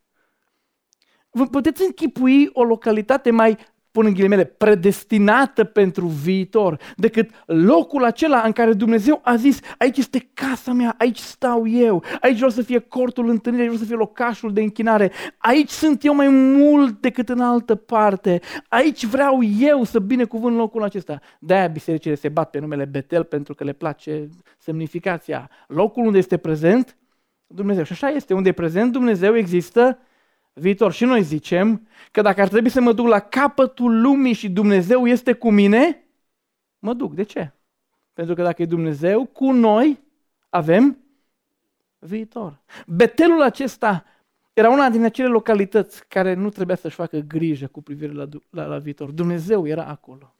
Vă 1.29 1.47
puteți 1.47 1.83
închipui 1.83 2.49
o 2.53 2.63
localitate 2.63 3.31
mai 3.31 3.57
pun 3.95 4.05
în 4.05 4.13
ghilimele, 4.13 4.43
predestinată 4.43 5.63
pentru 5.63 6.05
viitor, 6.05 6.79
decât 6.95 7.29
locul 7.45 8.03
acela 8.03 8.41
în 8.45 8.51
care 8.51 8.73
Dumnezeu 8.73 9.19
a 9.23 9.35
zis, 9.35 9.59
aici 9.77 9.97
este 9.97 10.29
casa 10.33 10.73
mea, 10.73 10.95
aici 10.97 11.17
stau 11.17 11.67
eu, 11.67 12.03
aici 12.21 12.35
vreau 12.35 12.49
să 12.49 12.61
fie 12.61 12.79
cortul 12.79 13.29
întâlnirii, 13.29 13.67
aici 13.67 13.75
vreau 13.75 13.87
să 13.87 13.95
fie 13.95 14.05
locașul 14.05 14.53
de 14.53 14.61
închinare, 14.61 15.11
aici 15.37 15.69
sunt 15.69 16.03
eu 16.03 16.15
mai 16.15 16.27
mult 16.29 17.01
decât 17.01 17.29
în 17.29 17.39
altă 17.39 17.75
parte, 17.75 18.39
aici 18.67 19.05
vreau 19.05 19.43
eu 19.59 19.83
să 19.83 19.99
binecuvânt 19.99 20.55
locul 20.55 20.83
acesta. 20.83 21.19
De-aia 21.39 21.67
bisericile 21.67 22.15
se 22.15 22.29
bat 22.29 22.49
pe 22.49 22.59
numele 22.59 22.85
Betel 22.85 23.23
pentru 23.23 23.53
că 23.53 23.63
le 23.63 23.73
place 23.73 24.29
semnificația. 24.57 25.49
Locul 25.67 26.05
unde 26.05 26.17
este 26.17 26.37
prezent 26.37 26.97
Dumnezeu. 27.47 27.83
Și 27.83 27.91
așa 27.91 28.09
este, 28.09 28.33
unde 28.33 28.49
e 28.49 28.51
prezent 28.51 28.91
Dumnezeu 28.91 29.35
există 29.35 29.99
viitor. 30.59 30.91
Și 30.91 31.05
noi 31.05 31.23
zicem 31.23 31.87
că 32.11 32.21
dacă 32.21 32.41
ar 32.41 32.47
trebui 32.47 32.69
să 32.69 32.81
mă 32.81 32.93
duc 32.93 33.07
la 33.07 33.19
capătul 33.19 34.01
lumii 34.01 34.33
și 34.33 34.49
Dumnezeu 34.49 35.07
este 35.07 35.33
cu 35.33 35.51
mine, 35.51 36.03
mă 36.79 36.93
duc. 36.93 37.13
De 37.13 37.23
ce? 37.23 37.51
Pentru 38.13 38.35
că 38.35 38.41
dacă 38.41 38.61
e 38.61 38.65
Dumnezeu 38.65 39.25
cu 39.25 39.51
noi, 39.51 39.99
avem 40.49 40.97
viitor. 41.99 42.61
Betelul 42.87 43.41
acesta 43.41 44.05
era 44.53 44.69
una 44.69 44.89
din 44.89 45.03
acele 45.03 45.27
localități 45.27 46.07
care 46.07 46.33
nu 46.33 46.49
trebuia 46.49 46.75
să-și 46.75 46.95
facă 46.95 47.17
grijă 47.17 47.67
cu 47.67 47.81
privire 47.81 48.11
la, 48.11 48.27
la, 48.49 48.65
la 48.65 48.77
viitor. 48.77 49.11
Dumnezeu 49.11 49.67
era 49.67 49.85
acolo. 49.85 50.35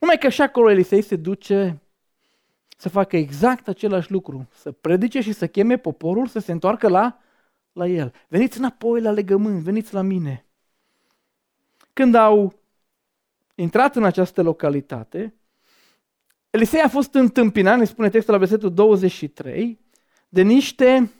Numai 0.00 0.18
că 0.18 0.28
și 0.28 0.42
acolo 0.42 0.70
Elisei 0.70 1.02
se 1.02 1.16
duce 1.16 1.80
să 2.76 2.88
facă 2.88 3.16
exact 3.16 3.68
același 3.68 4.10
lucru, 4.10 4.48
să 4.54 4.72
predice 4.72 5.20
și 5.20 5.32
să 5.32 5.46
cheme 5.46 5.76
poporul 5.76 6.26
să 6.26 6.38
se 6.38 6.52
întoarcă 6.52 6.88
la 6.88 7.21
la 7.72 7.86
el. 7.86 8.14
Veniți 8.28 8.58
înapoi 8.58 9.00
la 9.00 9.10
legământ, 9.10 9.62
veniți 9.62 9.94
la 9.94 10.02
mine. 10.02 10.46
Când 11.92 12.14
au 12.14 12.60
intrat 13.54 13.96
în 13.96 14.04
această 14.04 14.42
localitate, 14.42 15.34
Elisei 16.50 16.80
a 16.80 16.88
fost 16.88 17.14
întâmpinat, 17.14 17.78
ne 17.78 17.84
spune 17.84 18.10
textul 18.10 18.32
la 18.32 18.38
versetul 18.38 18.74
23, 18.74 19.80
de 20.28 20.42
niște... 20.42 21.10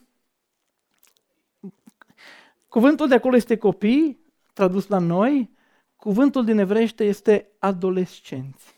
Cuvântul 2.68 3.08
de 3.08 3.14
acolo 3.14 3.36
este 3.36 3.56
copii, 3.56 4.18
tradus 4.52 4.86
la 4.86 4.98
noi, 4.98 5.50
cuvântul 5.96 6.44
din 6.44 6.58
evrește 6.58 7.04
este 7.04 7.48
adolescenți. 7.58 8.71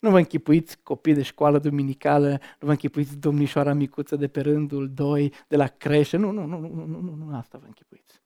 Nu 0.00 0.10
vă 0.10 0.18
închipuiți 0.18 0.82
copii 0.82 1.14
de 1.14 1.22
școală 1.22 1.58
duminicală, 1.58 2.28
nu 2.30 2.66
vă 2.66 2.70
închipuiți 2.70 3.16
domnișoara 3.16 3.72
micuță 3.72 4.16
de 4.16 4.28
pe 4.28 4.40
rândul 4.40 4.90
2, 4.94 5.32
de 5.48 5.56
la 5.56 5.66
creșă, 5.66 6.16
nu, 6.16 6.30
nu, 6.30 6.44
nu, 6.44 6.58
nu, 6.58 6.84
nu, 6.86 7.00
nu, 7.00 7.14
nu 7.14 7.36
asta 7.36 7.58
vă 7.58 7.66
închipuiți. 7.66 8.20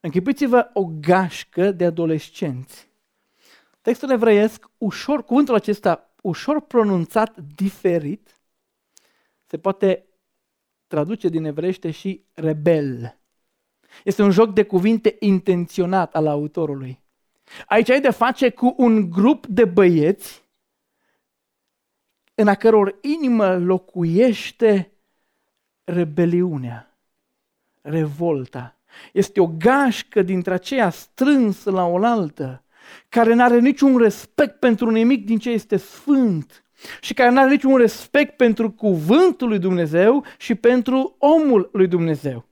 Închipuiți-vă 0.00 0.70
o 0.72 0.84
gașcă 1.00 1.72
de 1.72 1.84
adolescenți. 1.84 2.90
Textul 3.80 4.10
evreiesc, 4.10 4.70
ușor, 4.78 5.24
cuvântul 5.24 5.54
acesta 5.54 6.12
ușor 6.22 6.60
pronunțat 6.60 7.38
diferit, 7.54 8.40
se 9.46 9.58
poate 9.58 10.06
traduce 10.86 11.28
din 11.28 11.44
evrește 11.44 11.90
și 11.90 12.24
rebel. 12.34 13.18
Este 14.04 14.22
un 14.22 14.30
joc 14.30 14.52
de 14.52 14.62
cuvinte 14.62 15.16
intenționat 15.18 16.14
al 16.14 16.26
autorului. 16.26 17.00
Aici 17.66 17.90
ai 17.90 18.00
de 18.00 18.10
face 18.10 18.50
cu 18.50 18.74
un 18.76 19.10
grup 19.10 19.46
de 19.46 19.64
băieți 19.64 20.47
în 22.40 22.48
a 22.48 22.54
căror 22.54 22.98
inimă 23.00 23.56
locuiește 23.58 24.92
rebeliunea, 25.84 26.98
revolta. 27.80 28.76
Este 29.12 29.40
o 29.40 29.46
gașcă 29.46 30.22
dintre 30.22 30.54
aceea 30.54 30.90
strânsă 30.90 31.70
la 31.70 31.86
oaltă, 31.86 32.64
care 33.08 33.34
nu 33.34 33.42
are 33.42 33.58
niciun 33.58 33.96
respect 33.96 34.58
pentru 34.58 34.90
nimic 34.90 35.26
din 35.26 35.38
ce 35.38 35.50
este 35.50 35.76
sfânt 35.76 36.64
și 37.00 37.14
care 37.14 37.30
nu 37.30 37.40
are 37.40 37.50
niciun 37.50 37.76
respect 37.76 38.36
pentru 38.36 38.70
cuvântul 38.70 39.48
lui 39.48 39.58
Dumnezeu 39.58 40.24
și 40.38 40.54
pentru 40.54 41.16
omul 41.18 41.68
lui 41.72 41.86
Dumnezeu. 41.86 42.46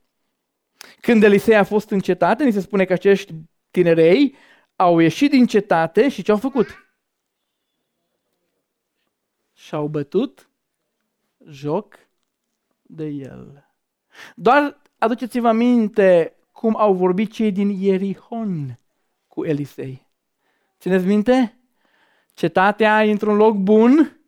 Când 1.01 1.23
Elisei 1.23 1.55
a 1.55 1.63
fost 1.63 1.89
în 1.89 1.99
cetate, 1.99 2.43
ni 2.43 2.51
se 2.51 2.61
spune 2.61 2.85
că 2.85 2.93
acești 2.93 3.33
tinerei 3.71 4.35
au 4.75 4.99
ieșit 4.99 5.29
din 5.29 5.45
cetate 5.45 6.09
și 6.09 6.21
ce 6.21 6.31
au 6.31 6.37
făcut? 6.37 6.86
Și-au 9.67 9.87
bătut 9.87 10.49
joc 11.49 11.95
de 12.81 13.05
el. 13.05 13.67
Doar 14.35 14.81
aduceți-vă 14.97 15.47
aminte 15.47 16.35
cum 16.51 16.75
au 16.77 16.93
vorbit 16.93 17.31
cei 17.31 17.51
din 17.51 17.69
Ierihon 17.69 18.79
cu 19.27 19.45
Elisei. 19.45 20.07
Țineți 20.79 21.05
minte? 21.05 21.57
Cetatea 22.33 23.03
e 23.05 23.11
într-un 23.11 23.35
loc 23.35 23.55
bun, 23.55 24.19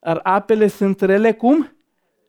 dar 0.00 0.20
apele 0.22 0.66
sunt 0.66 1.00
rele 1.00 1.32
cum? 1.32 1.76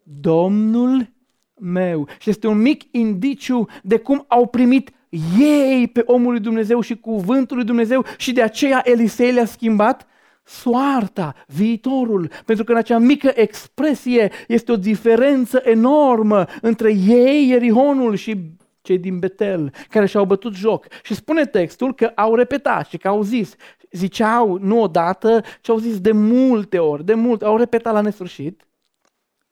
Domnul 0.03 1.11
meu. 1.53 2.07
Și 2.19 2.29
este 2.29 2.47
un 2.47 2.57
mic 2.57 2.83
indiciu 2.91 3.67
de 3.83 3.99
cum 3.99 4.25
au 4.27 4.47
primit 4.47 4.91
ei 5.37 5.87
pe 5.87 6.03
omul 6.05 6.31
lui 6.31 6.41
Dumnezeu 6.41 6.81
și 6.81 6.99
cuvântul 6.99 7.57
lui 7.57 7.65
Dumnezeu 7.65 8.05
și 8.17 8.31
de 8.31 8.41
aceea 8.41 8.81
Elisei 8.85 9.31
le-a 9.31 9.45
schimbat 9.45 10.07
soarta, 10.43 11.35
viitorul, 11.47 12.31
pentru 12.45 12.63
că 12.63 12.71
în 12.71 12.77
acea 12.77 12.97
mică 12.97 13.31
expresie 13.35 14.31
este 14.47 14.71
o 14.71 14.75
diferență 14.75 15.61
enormă 15.63 16.45
între 16.61 16.93
ei, 16.93 17.47
Ierihonul 17.47 18.15
și 18.15 18.51
cei 18.81 18.97
din 18.97 19.19
Betel, 19.19 19.73
care 19.89 20.05
și-au 20.05 20.25
bătut 20.25 20.53
joc. 20.53 20.87
Și 21.03 21.15
spune 21.15 21.45
textul 21.45 21.93
că 21.93 22.11
au 22.15 22.35
repetat 22.35 22.87
și 22.87 22.97
că 22.97 23.07
au 23.07 23.21
zis, 23.21 23.55
ziceau 23.91 24.57
nu 24.57 24.81
odată, 24.81 25.43
ci 25.61 25.69
au 25.69 25.77
zis 25.77 25.99
de 25.99 26.11
multe 26.11 26.79
ori, 26.79 27.05
de 27.05 27.13
multe, 27.13 27.45
au 27.45 27.57
repetat 27.57 27.93
la 27.93 28.01
nesfârșit, 28.01 28.67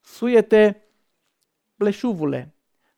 suiete 0.01 0.87
pleșuvule, 1.75 2.55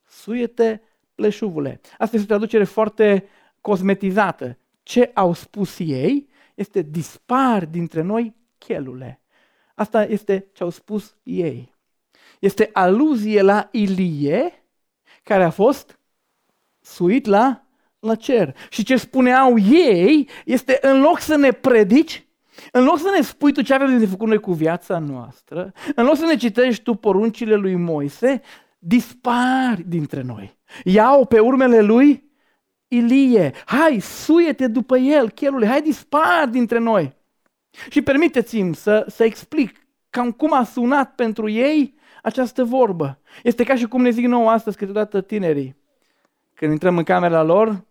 suiete 0.08 0.82
pleșuvule. 1.16 1.82
Asta 1.98 2.16
este 2.16 2.20
o 2.22 2.36
traducere 2.36 2.64
foarte 2.64 3.28
cosmetizată. 3.62 4.58
Ce 4.84 5.12
au 5.14 5.34
spus 5.34 5.80
ei 5.80 6.30
este 6.56 6.82
dispar 6.82 7.66
dintre 7.66 8.02
noi 8.02 8.36
chelule. 8.58 9.22
Asta 9.76 10.04
este 10.04 10.50
ce 10.54 10.64
au 10.64 10.70
spus 10.70 11.16
ei. 11.24 11.74
Este 12.40 12.70
aluzie 12.74 13.42
la 13.42 13.68
Ilie, 13.72 14.66
care 15.24 15.44
a 15.44 15.50
fost 15.50 16.00
suit 16.82 17.26
la, 17.26 17.68
la 18.00 18.16
cer. 18.16 18.56
Și 18.70 18.84
ce 18.84 18.96
spuneau 18.96 19.58
ei 19.58 20.30
este 20.46 20.78
în 20.82 21.02
loc 21.02 21.20
să 21.20 21.36
ne 21.36 21.52
predici, 21.52 22.28
în 22.72 22.84
loc 22.84 23.00
să 23.00 23.12
ne 23.16 23.22
spui 23.22 23.54
tu 23.54 23.62
ce 23.62 23.74
avem 23.74 23.98
de 23.98 24.06
făcut 24.06 24.28
noi 24.28 24.40
cu 24.40 24.54
viața 24.54 25.00
noastră, 25.00 25.74
în 25.96 26.06
loc 26.06 26.16
să 26.16 26.26
ne 26.26 26.36
citești 26.36 26.84
tu 26.84 26.94
poruncile 26.94 27.56
lui 27.56 27.76
Moise, 27.76 28.42
dispari 28.80 29.84
dintre 29.86 30.22
noi. 30.22 30.58
Iau 30.84 31.26
pe 31.26 31.40
urmele 31.40 31.82
lui 31.82 32.32
Ilie. 32.96 33.52
Hai, 33.66 34.00
suiete 34.00 34.68
după 34.68 34.98
el, 34.98 35.30
chelule, 35.30 35.68
hai 35.68 35.82
dispar 35.82 36.48
dintre 36.48 36.78
noi. 36.78 37.16
Și 37.90 38.02
permiteți-mi 38.02 38.76
să, 38.76 39.06
să 39.08 39.24
explic 39.24 39.84
cam 40.10 40.32
cum 40.32 40.54
a 40.54 40.64
sunat 40.64 41.16
pentru 41.16 41.50
ei 41.50 41.96
această 42.22 42.64
vorbă. 42.64 43.20
Este 43.44 43.64
ca 43.64 43.76
și 43.76 43.88
cum 43.88 44.02
ne 44.02 44.10
zic 44.10 44.26
nouă 44.26 44.50
astăzi 44.50 44.78
câteodată 44.78 45.22
tinerii. 45.22 45.76
Când 46.54 46.72
intrăm 46.72 46.98
în 46.98 47.04
camera 47.04 47.44
lor 47.44 47.84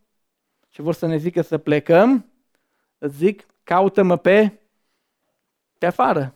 și 0.71 0.81
vor 0.81 0.95
să 0.95 1.07
ne 1.07 1.17
zică 1.17 1.43
să 1.43 1.59
plecăm, 1.59 2.27
îți 2.99 3.17
zic, 3.17 3.47
caută-mă 3.63 4.17
pe, 4.17 4.61
pe 5.79 5.87
afară. 5.87 6.35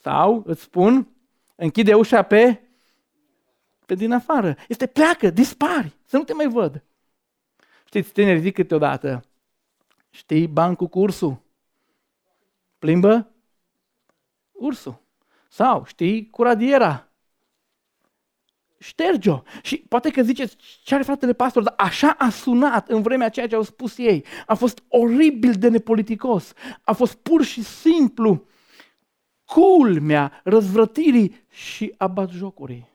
Sau 0.00 0.42
îți 0.46 0.62
spun, 0.62 1.08
închide 1.54 1.94
ușa 1.94 2.22
pe, 2.22 2.60
pe 3.86 3.94
din 3.94 4.12
afară. 4.12 4.56
Este 4.68 4.86
pleacă, 4.86 5.30
dispari, 5.30 5.96
să 6.04 6.16
nu 6.16 6.24
te 6.24 6.32
mai 6.32 6.48
văd. 6.48 6.82
Știți, 7.94 8.12
tinerii 8.12 8.40
zic 8.40 8.54
câteodată, 8.54 9.24
știi 10.10 10.46
bancul 10.46 10.86
cu 10.86 10.98
ursul? 10.98 11.42
Plimbă 12.78 13.30
ursul. 14.52 15.02
Sau, 15.48 15.84
știi, 15.84 16.30
cu 16.30 16.42
radiera. 16.42 17.08
Șterge-o. 18.78 19.42
Și 19.62 19.76
poate 19.76 20.10
că 20.10 20.22
ziceți, 20.22 20.56
ce 20.84 20.94
are 20.94 21.02
fratele 21.02 21.32
pastor, 21.32 21.62
dar 21.62 21.74
așa 21.76 22.10
a 22.18 22.30
sunat 22.30 22.88
în 22.88 23.02
vremea 23.02 23.28
ceea 23.28 23.48
ce 23.48 23.54
au 23.54 23.62
spus 23.62 23.98
ei. 23.98 24.24
A 24.46 24.54
fost 24.54 24.82
oribil 24.88 25.52
de 25.52 25.68
nepoliticos. 25.68 26.52
A 26.82 26.92
fost 26.92 27.14
pur 27.14 27.42
și 27.42 27.62
simplu 27.62 28.46
culmea 29.44 30.40
răzvrătirii 30.44 31.46
și 31.50 31.94
abatjocurii. 31.96 32.93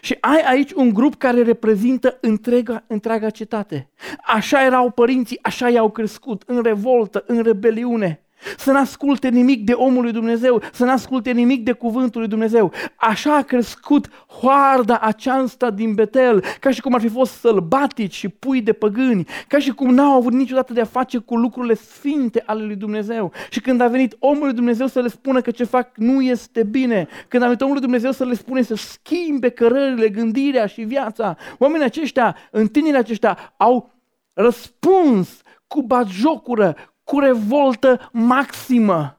Și 0.00 0.16
ai 0.20 0.40
aici 0.40 0.72
un 0.72 0.92
grup 0.92 1.14
care 1.14 1.42
reprezintă 1.42 2.18
întreaga, 2.20 2.84
întreaga 2.86 3.30
cetate. 3.30 3.90
Așa 4.22 4.64
erau 4.64 4.90
părinții, 4.90 5.38
așa 5.42 5.68
i-au 5.68 5.90
crescut, 5.90 6.42
în 6.46 6.62
revoltă, 6.62 7.24
în 7.26 7.42
rebeliune 7.42 8.23
să 8.56 8.72
n-asculte 8.72 9.28
nimic 9.28 9.64
de 9.64 9.72
omul 9.72 10.02
lui 10.02 10.12
Dumnezeu, 10.12 10.62
să 10.72 10.84
n-asculte 10.84 11.30
nimic 11.30 11.64
de 11.64 11.72
cuvântul 11.72 12.20
lui 12.20 12.28
Dumnezeu. 12.28 12.72
Așa 12.96 13.36
a 13.36 13.42
crescut 13.42 14.08
hoarda 14.40 14.98
aceasta 14.98 15.70
din 15.70 15.94
Betel, 15.94 16.44
ca 16.60 16.70
și 16.70 16.80
cum 16.80 16.94
ar 16.94 17.00
fi 17.00 17.08
fost 17.08 17.32
sălbatici 17.32 18.14
și 18.14 18.28
pui 18.28 18.60
de 18.60 18.72
păgâni, 18.72 19.26
ca 19.48 19.58
și 19.58 19.70
cum 19.70 19.94
n-au 19.94 20.16
avut 20.16 20.32
niciodată 20.32 20.72
de 20.72 20.80
a 20.80 20.84
face 20.84 21.18
cu 21.18 21.36
lucrurile 21.36 21.74
sfinte 21.74 22.42
ale 22.46 22.64
lui 22.64 22.76
Dumnezeu. 22.76 23.32
Și 23.50 23.60
când 23.60 23.80
a 23.80 23.88
venit 23.88 24.16
omul 24.18 24.44
lui 24.44 24.54
Dumnezeu 24.54 24.86
să 24.86 25.00
le 25.00 25.08
spună 25.08 25.40
că 25.40 25.50
ce 25.50 25.64
fac 25.64 25.96
nu 25.96 26.22
este 26.22 26.62
bine, 26.62 27.08
când 27.28 27.42
a 27.42 27.46
venit 27.46 27.60
omul 27.60 27.72
lui 27.72 27.82
Dumnezeu 27.82 28.10
să 28.10 28.24
le 28.24 28.34
spune 28.34 28.62
să 28.62 28.74
schimbe 28.74 29.48
cărările, 29.48 30.08
gândirea 30.08 30.66
și 30.66 30.82
viața, 30.82 31.36
oamenii 31.58 31.86
aceștia, 31.86 32.36
întinerii 32.50 32.98
aceștia, 32.98 33.54
au 33.56 33.90
răspuns 34.32 35.40
cu 35.66 35.82
batjocură, 35.82 36.76
cu 37.04 37.18
revoltă 37.18 38.10
maximă. 38.12 39.18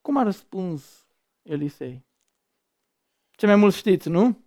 Cum 0.00 0.16
a 0.16 0.22
răspuns 0.22 1.06
Elisei? 1.42 2.04
Ce 3.30 3.46
mai 3.46 3.56
mult 3.56 3.74
știți, 3.74 4.08
nu? 4.08 4.44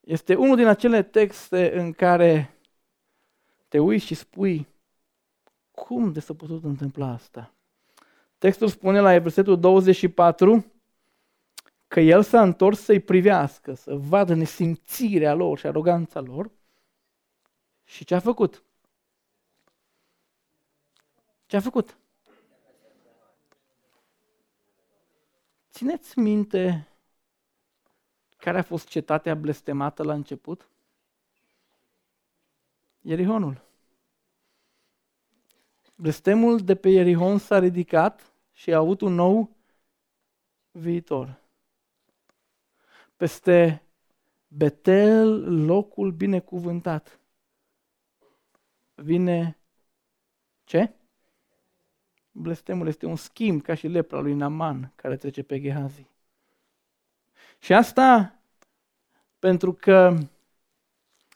Este 0.00 0.34
unul 0.34 0.56
din 0.56 0.66
acele 0.66 1.02
texte 1.02 1.78
în 1.78 1.92
care 1.92 2.56
te 3.68 3.78
uiți 3.78 4.04
și 4.04 4.14
spui 4.14 4.68
cum 5.70 6.12
de 6.12 6.20
s-a 6.20 6.34
putut 6.34 6.64
întâmpla 6.64 7.06
asta? 7.06 7.54
Textul 8.38 8.68
spune 8.68 9.00
la 9.00 9.18
versetul 9.18 9.60
24 9.60 10.72
că 11.88 12.00
el 12.00 12.22
s-a 12.22 12.42
întors 12.42 12.80
să-i 12.80 13.00
privească, 13.00 13.74
să 13.74 13.94
vadă 13.94 14.34
nesimțirea 14.34 15.34
lor 15.34 15.58
și 15.58 15.66
aroganța 15.66 16.20
lor. 16.20 16.50
Și 17.84 18.04
ce 18.04 18.14
a 18.14 18.20
făcut? 18.20 18.65
Ce 21.46 21.56
a 21.56 21.60
făcut? 21.60 21.98
Țineți 25.70 26.18
minte 26.18 26.88
care 28.36 28.58
a 28.58 28.62
fost 28.62 28.88
cetatea 28.88 29.34
blestemată 29.34 30.02
la 30.02 30.12
început? 30.12 30.68
Ierihonul. 33.00 33.64
Blestemul 35.94 36.58
de 36.58 36.74
pe 36.74 36.88
Ierihon 36.88 37.38
s-a 37.38 37.58
ridicat 37.58 38.32
și 38.52 38.72
a 38.72 38.78
avut 38.78 39.00
un 39.00 39.14
nou 39.14 39.56
viitor. 40.70 41.40
Peste 43.16 43.82
Betel, 44.48 45.64
locul 45.64 46.12
binecuvântat, 46.12 47.20
vine 48.94 49.58
ce? 50.64 50.94
Blestemul 52.36 52.86
este 52.86 53.06
un 53.06 53.16
schimb 53.16 53.62
ca 53.62 53.74
și 53.74 53.86
lepra 53.86 54.20
lui 54.20 54.34
Naman 54.34 54.92
care 54.94 55.16
trece 55.16 55.42
pe 55.42 55.60
Gehazi. 55.60 56.06
Și 57.58 57.72
asta 57.72 58.40
pentru 59.38 59.72
că 59.72 60.18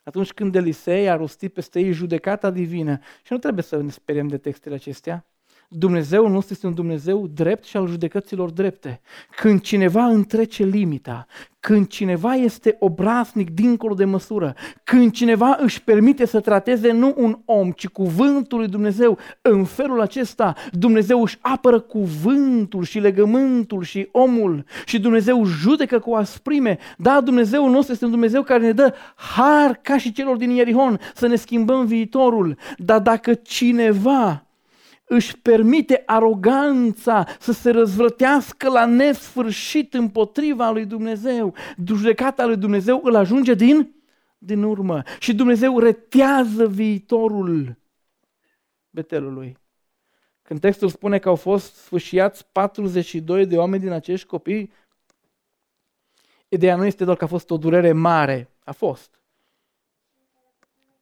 atunci 0.03 0.33
când 0.33 0.55
Elisei 0.55 1.09
a 1.09 1.15
rostit 1.15 1.53
peste 1.53 1.79
ei 1.79 1.91
judecata 1.91 2.51
divină, 2.51 2.99
și 3.23 3.31
nu 3.31 3.37
trebuie 3.37 3.63
să 3.63 3.81
ne 3.81 3.89
speriem 3.89 4.27
de 4.27 4.37
textele 4.37 4.75
acestea, 4.75 5.25
Dumnezeu 5.73 6.27
nostru 6.27 6.53
este 6.53 6.67
un 6.67 6.73
Dumnezeu 6.73 7.27
drept 7.27 7.63
și 7.63 7.77
al 7.77 7.87
judecăților 7.87 8.49
drepte. 8.49 9.01
Când 9.35 9.61
cineva 9.61 10.03
întrece 10.03 10.63
limita, 10.63 11.25
când 11.59 11.87
cineva 11.87 12.33
este 12.33 12.75
obraznic 12.79 13.49
dincolo 13.49 13.93
de 13.93 14.05
măsură, 14.05 14.55
când 14.83 15.11
cineva 15.11 15.57
își 15.59 15.83
permite 15.83 16.25
să 16.25 16.39
trateze 16.39 16.91
nu 16.91 17.13
un 17.17 17.39
om, 17.45 17.71
ci 17.71 17.87
cuvântul 17.87 18.57
lui 18.57 18.67
Dumnezeu, 18.67 19.17
în 19.41 19.65
felul 19.65 20.01
acesta 20.01 20.55
Dumnezeu 20.71 21.21
își 21.21 21.37
apără 21.41 21.79
cuvântul 21.79 22.83
și 22.83 22.99
legământul 22.99 23.83
și 23.83 24.07
omul 24.11 24.65
și 24.85 24.99
Dumnezeu 24.99 25.45
judecă 25.45 25.99
cu 25.99 26.13
asprime. 26.13 26.77
Da, 26.97 27.21
Dumnezeu 27.21 27.69
nostru 27.69 27.91
este 27.91 28.05
un 28.05 28.11
Dumnezeu 28.11 28.43
care 28.43 28.63
ne 28.63 28.71
dă 28.71 28.93
har 29.15 29.79
ca 29.81 29.97
și 29.97 30.11
celor 30.11 30.37
din 30.37 30.49
Ierihon 30.49 30.99
să 31.15 31.27
ne 31.27 31.35
schimbăm 31.35 31.85
viitorul. 31.85 32.57
Dar 32.77 32.99
dacă 32.99 33.33
cineva 33.33 34.45
își 35.13 35.37
permite 35.37 36.03
aroganța 36.05 37.25
să 37.39 37.51
se 37.51 37.69
răzvrătească 37.69 38.69
la 38.69 38.85
nesfârșit 38.85 39.93
împotriva 39.93 40.71
lui 40.71 40.85
Dumnezeu. 40.85 41.55
Judecata 41.85 42.45
lui 42.45 42.57
Dumnezeu 42.57 43.01
îl 43.03 43.15
ajunge 43.15 43.53
din, 43.53 43.95
din 44.37 44.63
urmă 44.63 45.03
și 45.19 45.35
Dumnezeu 45.35 45.79
retează 45.79 46.67
viitorul 46.67 47.77
betelului. 48.89 49.57
Când 50.41 50.59
textul 50.59 50.89
spune 50.89 51.19
că 51.19 51.29
au 51.29 51.35
fost 51.35 51.75
sfâșiați 51.75 52.45
42 52.51 53.45
de 53.45 53.57
oameni 53.57 53.81
din 53.81 53.91
acești 53.91 54.27
copii, 54.27 54.71
ideea 56.47 56.75
nu 56.75 56.85
este 56.85 57.03
doar 57.03 57.17
că 57.17 57.23
a 57.23 57.27
fost 57.27 57.49
o 57.49 57.57
durere 57.57 57.91
mare, 57.91 58.49
a 58.63 58.71
fost. 58.71 59.19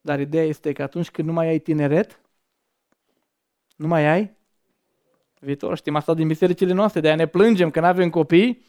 Dar 0.01 0.19
ideea 0.19 0.43
este 0.43 0.71
că 0.71 0.81
atunci 0.81 1.11
când 1.11 1.27
nu 1.27 1.33
mai 1.33 1.47
ai 1.47 1.59
tineret, 1.59 2.19
nu 3.79 3.87
mai 3.87 4.07
ai 4.07 4.37
viitor. 5.39 5.77
Știm 5.77 5.95
asta 5.95 6.13
din 6.13 6.27
bisericile 6.27 6.73
noastre, 6.73 6.99
de 6.99 7.09
a 7.09 7.15
ne 7.15 7.25
plângem 7.25 7.69
că 7.69 7.79
nu 7.79 7.85
avem 7.85 8.09
copii 8.09 8.65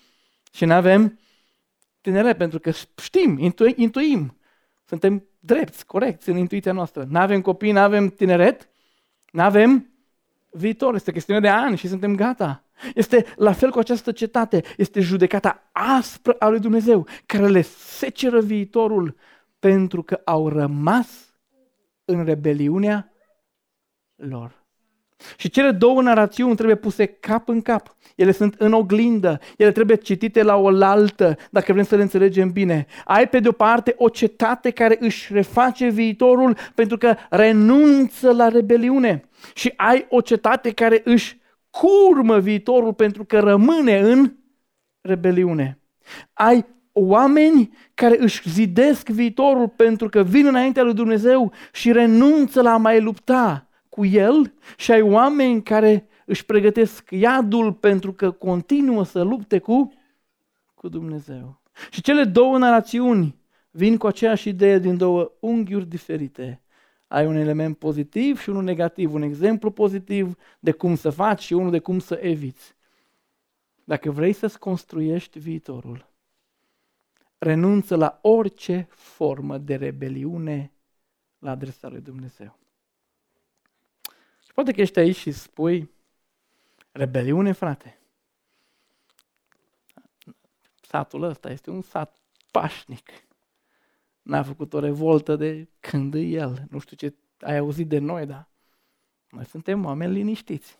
și 0.52 0.64
nu 0.64 0.72
avem 0.72 1.18
tinere, 2.00 2.34
pentru 2.34 2.58
că 2.58 2.70
știm, 3.02 3.38
intu- 3.38 3.74
intuim, 3.76 4.38
suntem 4.84 5.24
drepți, 5.38 5.86
corecți 5.86 6.28
în 6.28 6.36
intuiția 6.36 6.72
noastră. 6.72 7.06
Nu 7.08 7.18
avem 7.18 7.40
copii, 7.40 7.72
nu 7.72 7.78
avem 7.78 8.08
tineret, 8.08 8.68
nu 9.32 9.42
avem 9.42 9.90
viitor. 10.50 10.94
Este 10.94 11.12
chestiune 11.12 11.40
de 11.40 11.48
ani 11.48 11.76
și 11.76 11.88
suntem 11.88 12.14
gata. 12.16 12.64
Este 12.94 13.26
la 13.36 13.52
fel 13.52 13.70
cu 13.70 13.78
această 13.78 14.12
cetate. 14.12 14.62
Este 14.76 15.00
judecata 15.00 15.70
aspră 15.72 16.36
a 16.38 16.48
lui 16.48 16.60
Dumnezeu, 16.60 17.06
care 17.26 17.48
le 17.48 17.60
seceră 17.62 18.40
viitorul 18.40 19.16
pentru 19.58 20.02
că 20.02 20.20
au 20.24 20.48
rămas 20.48 21.34
în 22.04 22.24
rebeliunea 22.24 23.12
lor. 24.16 24.59
Și 25.36 25.50
cele 25.50 25.70
două 25.70 26.02
narațiuni 26.02 26.54
trebuie 26.54 26.76
puse 26.76 27.06
cap 27.06 27.48
în 27.48 27.62
cap. 27.62 27.96
Ele 28.14 28.32
sunt 28.32 28.54
în 28.58 28.72
oglindă, 28.72 29.40
ele 29.56 29.72
trebuie 29.72 29.96
citite 29.96 30.42
la 30.42 30.56
oaltă, 30.56 31.36
dacă 31.50 31.72
vrem 31.72 31.84
să 31.84 31.96
le 31.96 32.02
înțelegem 32.02 32.50
bine. 32.50 32.86
Ai 33.04 33.28
pe 33.28 33.40
de-o 33.40 33.52
parte 33.52 33.94
o 33.96 34.08
cetate 34.08 34.70
care 34.70 34.96
își 35.00 35.32
reface 35.32 35.88
viitorul 35.88 36.56
pentru 36.74 36.96
că 36.96 37.14
renunță 37.30 38.32
la 38.32 38.48
rebeliune. 38.48 39.24
Și 39.54 39.72
ai 39.76 40.06
o 40.08 40.20
cetate 40.20 40.70
care 40.70 41.00
își 41.04 41.38
curmă 41.70 42.38
viitorul 42.38 42.94
pentru 42.94 43.24
că 43.24 43.38
rămâne 43.38 43.98
în 43.98 44.32
rebeliune. 45.00 45.78
Ai 46.32 46.66
oameni 46.92 47.70
care 47.94 48.16
își 48.20 48.50
zidesc 48.50 49.08
viitorul 49.08 49.68
pentru 49.68 50.08
că 50.08 50.22
vin 50.22 50.46
înaintea 50.46 50.82
lui 50.82 50.94
Dumnezeu 50.94 51.52
și 51.72 51.92
renunță 51.92 52.62
la 52.62 52.72
a 52.72 52.76
mai 52.76 53.00
lupta 53.00 53.69
cu 53.90 54.04
el 54.04 54.54
și 54.76 54.92
ai 54.92 55.00
oameni 55.00 55.62
care 55.62 56.08
își 56.26 56.44
pregătesc 56.44 57.10
iadul 57.10 57.72
pentru 57.72 58.12
că 58.12 58.30
continuă 58.30 59.04
să 59.04 59.22
lupte 59.22 59.58
cu, 59.58 59.92
cu 60.74 60.88
Dumnezeu. 60.88 61.60
Și 61.90 62.00
cele 62.00 62.24
două 62.24 62.58
narațiuni 62.58 63.38
vin 63.70 63.96
cu 63.96 64.06
aceeași 64.06 64.48
idee 64.48 64.78
din 64.78 64.96
două 64.96 65.32
unghiuri 65.40 65.86
diferite. 65.86 66.62
Ai 67.06 67.26
un 67.26 67.36
element 67.36 67.78
pozitiv 67.78 68.40
și 68.40 68.48
unul 68.50 68.62
negativ, 68.62 69.14
un 69.14 69.22
exemplu 69.22 69.70
pozitiv 69.70 70.36
de 70.60 70.72
cum 70.72 70.94
să 70.94 71.10
faci 71.10 71.42
și 71.42 71.52
unul 71.52 71.70
de 71.70 71.78
cum 71.78 71.98
să 71.98 72.18
eviți. 72.22 72.74
Dacă 73.84 74.10
vrei 74.10 74.32
să-ți 74.32 74.58
construiești 74.58 75.38
viitorul, 75.38 76.06
renunță 77.38 77.96
la 77.96 78.18
orice 78.22 78.86
formă 78.90 79.58
de 79.58 79.74
rebeliune 79.74 80.72
la 81.38 81.50
adresa 81.50 81.88
lui 81.88 82.00
Dumnezeu. 82.00 82.59
Și 84.60 84.66
poate 84.66 84.78
că 84.78 84.80
ești 84.80 84.98
aici 84.98 85.16
și 85.16 85.32
spui, 85.32 85.90
rebeliune, 86.92 87.52
frate. 87.52 87.98
Satul 90.80 91.22
ăsta 91.22 91.50
este 91.50 91.70
un 91.70 91.82
sat 91.82 92.16
pașnic. 92.50 93.10
N-a 94.22 94.42
făcut 94.42 94.72
o 94.72 94.78
revoltă 94.78 95.36
de 95.36 95.68
când 95.80 96.14
e 96.14 96.18
el. 96.18 96.66
Nu 96.70 96.78
știu 96.78 96.96
ce 96.96 97.14
ai 97.40 97.56
auzit 97.56 97.88
de 97.88 97.98
noi, 97.98 98.26
dar 98.26 98.48
noi 99.30 99.44
suntem 99.44 99.84
oameni 99.84 100.12
liniștiți. 100.12 100.76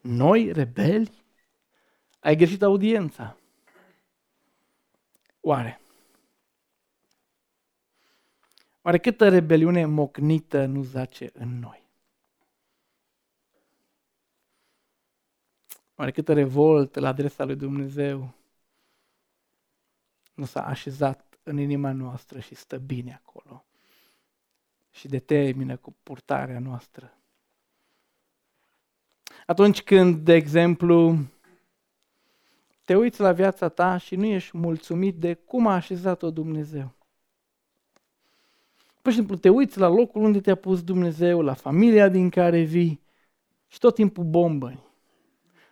Noi, 0.00 0.52
rebeli, 0.52 1.24
ai 2.20 2.36
greșit 2.36 2.62
audiența. 2.62 3.36
Oare? 5.40 5.80
Oare 8.82 8.98
câtă 8.98 9.28
rebeliune 9.28 9.84
mocnită 9.84 10.64
nu 10.64 10.82
zace 10.82 11.30
în 11.32 11.58
noi? 11.58 11.85
Oare 15.96 16.10
câtă 16.10 16.32
revoltă 16.32 17.00
la 17.00 17.08
adresa 17.08 17.44
lui 17.44 17.56
Dumnezeu 17.56 18.34
nu 20.34 20.44
s-a 20.44 20.66
așezat 20.66 21.38
în 21.42 21.58
inima 21.58 21.92
noastră 21.92 22.40
și 22.40 22.54
stă 22.54 22.78
bine 22.78 23.20
acolo 23.24 23.64
și 24.90 25.08
determină 25.08 25.76
cu 25.76 25.94
purtarea 26.02 26.58
noastră. 26.58 27.12
Atunci 29.46 29.82
când, 29.82 30.24
de 30.24 30.34
exemplu, 30.34 31.18
te 32.84 32.96
uiți 32.96 33.20
la 33.20 33.32
viața 33.32 33.68
ta 33.68 33.96
și 33.96 34.16
nu 34.16 34.24
ești 34.24 34.56
mulțumit 34.56 35.16
de 35.18 35.34
cum 35.34 35.66
a 35.66 35.74
așezat-o 35.74 36.30
Dumnezeu. 36.30 36.94
Pur 39.02 39.12
și 39.12 39.18
simplu 39.18 39.36
te 39.36 39.48
uiți 39.48 39.78
la 39.78 39.88
locul 39.88 40.22
unde 40.22 40.40
te-a 40.40 40.54
pus 40.54 40.82
Dumnezeu, 40.82 41.42
la 41.42 41.54
familia 41.54 42.08
din 42.08 42.30
care 42.30 42.62
vii 42.62 43.00
și 43.66 43.78
tot 43.78 43.94
timpul 43.94 44.24
bombăni 44.24 44.85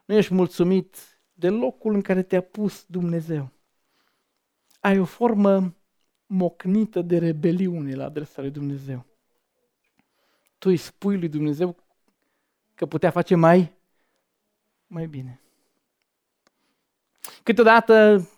nu 0.05 0.15
ești 0.15 0.35
mulțumit 0.35 1.19
de 1.33 1.49
locul 1.49 1.95
în 1.95 2.03
care 2.03 2.23
te-a 2.23 2.43
pus 2.43 2.85
Dumnezeu. 2.89 3.51
Ai 4.81 4.99
o 4.99 5.05
formă 5.05 5.75
mocnită 6.27 7.03
de 7.03 7.19
rebeliune 7.19 7.95
la 7.95 8.05
adresa 8.05 8.41
lui 8.41 8.51
Dumnezeu. 8.51 9.05
Tu 10.59 10.69
îi 10.69 10.77
spui 10.77 11.19
lui 11.19 11.29
Dumnezeu 11.29 11.77
că 12.75 12.87
putea 12.87 13.11
face 13.11 13.35
mai, 13.35 13.73
mai 14.87 15.07
bine. 15.07 15.41
Câteodată 17.43 18.29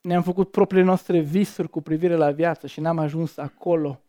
ne-am 0.00 0.22
făcut 0.22 0.50
propriile 0.50 0.86
noastre 0.86 1.20
visuri 1.20 1.68
cu 1.68 1.80
privire 1.80 2.14
la 2.14 2.30
viață 2.30 2.66
și 2.66 2.80
n-am 2.80 2.98
ajuns 2.98 3.36
acolo. 3.36 4.00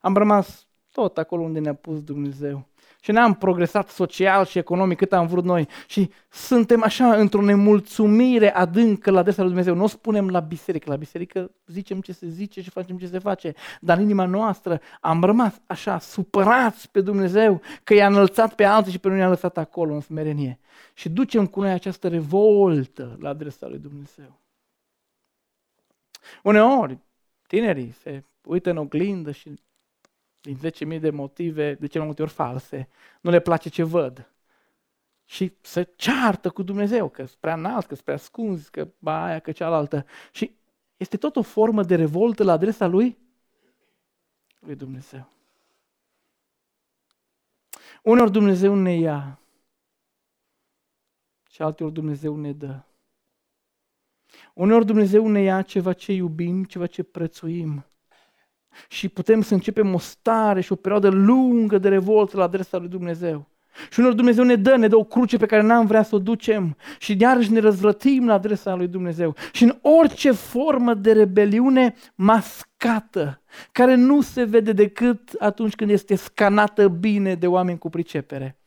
Am 0.00 0.16
rămas 0.16 0.66
tot 0.92 1.18
acolo 1.18 1.42
unde 1.42 1.58
ne-a 1.58 1.74
pus 1.74 2.02
Dumnezeu 2.02 2.68
și 3.00 3.10
n-am 3.10 3.34
progresat 3.34 3.88
social 3.88 4.44
și 4.44 4.58
economic 4.58 4.98
cât 4.98 5.12
am 5.12 5.26
vrut 5.26 5.44
noi. 5.44 5.68
Și 5.86 6.10
suntem 6.30 6.82
așa 6.82 7.14
într-o 7.14 7.42
nemulțumire 7.42 8.54
adâncă 8.54 9.10
la 9.10 9.18
adresa 9.18 9.40
lui 9.40 9.50
Dumnezeu. 9.50 9.74
Nu 9.74 9.82
o 9.82 9.86
spunem 9.86 10.28
la 10.28 10.40
biserică. 10.40 10.90
La 10.90 10.96
biserică 10.96 11.50
zicem 11.66 12.00
ce 12.00 12.12
se 12.12 12.28
zice 12.28 12.62
și 12.62 12.70
facem 12.70 12.98
ce 12.98 13.06
se 13.06 13.18
face. 13.18 13.54
Dar 13.80 13.96
în 13.96 14.02
inima 14.02 14.24
noastră 14.24 14.80
am 15.00 15.22
rămas 15.24 15.60
așa 15.66 15.98
supărați 15.98 16.90
pe 16.90 17.00
Dumnezeu 17.00 17.60
că 17.84 17.94
i-a 17.94 18.06
înălțat 18.06 18.54
pe 18.54 18.64
alții 18.64 18.92
și 18.92 18.98
pe 18.98 19.08
noi 19.08 19.16
ne-a 19.16 19.28
lăsat 19.28 19.58
acolo 19.58 19.94
în 19.94 20.00
smerenie. 20.00 20.58
Și 20.94 21.08
ducem 21.08 21.46
cu 21.46 21.60
noi 21.60 21.70
această 21.70 22.08
revoltă 22.08 23.16
la 23.20 23.28
adresa 23.28 23.66
lui 23.66 23.78
Dumnezeu. 23.78 24.40
Uneori, 26.42 26.98
tinerii 27.46 27.92
se 27.92 28.24
uită 28.44 28.70
în 28.70 28.76
oglindă 28.76 29.30
și 29.30 29.60
din 30.40 30.58
10.000 30.94 31.00
de 31.00 31.10
motive, 31.10 31.74
de 31.74 31.86
cele 31.86 31.98
mai 31.98 32.06
multe 32.06 32.22
ori 32.22 32.30
false, 32.30 32.88
nu 33.20 33.30
le 33.30 33.40
place 33.40 33.68
ce 33.68 33.82
văd. 33.82 34.32
Și 35.24 35.52
se 35.60 35.92
ceartă 35.96 36.50
cu 36.50 36.62
Dumnezeu, 36.62 37.08
că 37.08 37.24
sunt 37.24 37.38
prea 37.40 37.54
înalt, 37.54 37.86
că 37.86 37.94
sunt 37.94 38.04
prea 38.04 38.16
ascunzi, 38.16 38.70
că 38.70 38.88
ba 38.98 39.24
aia, 39.24 39.38
că 39.38 39.52
cealaltă. 39.52 40.06
Și 40.32 40.54
este 40.96 41.16
tot 41.16 41.36
o 41.36 41.42
formă 41.42 41.82
de 41.82 41.94
revoltă 41.94 42.44
la 42.44 42.52
adresa 42.52 42.86
lui, 42.86 43.18
lui 44.58 44.74
Dumnezeu. 44.74 45.28
Uneori 48.02 48.32
Dumnezeu 48.32 48.74
ne 48.74 48.94
ia 48.94 49.40
și 51.50 51.62
alteori 51.62 51.92
Dumnezeu 51.92 52.36
ne 52.36 52.52
dă. 52.52 52.80
Uneori 54.54 54.86
Dumnezeu 54.86 55.28
ne 55.28 55.40
ia 55.40 55.62
ceva 55.62 55.92
ce 55.92 56.12
iubim, 56.12 56.64
ceva 56.64 56.86
ce 56.86 57.02
prețuim 57.02 57.84
și 58.88 59.08
putem 59.08 59.42
să 59.42 59.54
începem 59.54 59.94
o 59.94 59.98
stare 59.98 60.60
și 60.60 60.72
o 60.72 60.76
perioadă 60.76 61.08
lungă 61.08 61.78
de 61.78 61.88
revoltă 61.88 62.36
la 62.36 62.42
adresa 62.42 62.78
lui 62.78 62.88
Dumnezeu. 62.88 63.48
Și 63.90 64.00
unor 64.00 64.12
Dumnezeu 64.12 64.44
ne 64.44 64.56
dă, 64.56 64.76
ne 64.76 64.88
dă 64.88 64.96
o 64.96 65.04
cruce 65.04 65.36
pe 65.36 65.46
care 65.46 65.62
n-am 65.62 65.86
vrea 65.86 66.02
să 66.02 66.14
o 66.14 66.18
ducem 66.18 66.76
și 66.98 67.16
iarăși 67.18 67.52
ne 67.52 67.60
răzvrătim 67.60 68.26
la 68.26 68.32
adresa 68.32 68.74
lui 68.74 68.88
Dumnezeu. 68.88 69.34
Și 69.52 69.64
în 69.64 69.78
orice 69.82 70.30
formă 70.30 70.94
de 70.94 71.12
rebeliune 71.12 71.94
mascată, 72.14 73.42
care 73.72 73.94
nu 73.94 74.20
se 74.20 74.44
vede 74.44 74.72
decât 74.72 75.32
atunci 75.38 75.74
când 75.74 75.90
este 75.90 76.14
scanată 76.14 76.88
bine 76.88 77.34
de 77.34 77.46
oameni 77.46 77.78
cu 77.78 77.88
pricepere. 77.88 78.58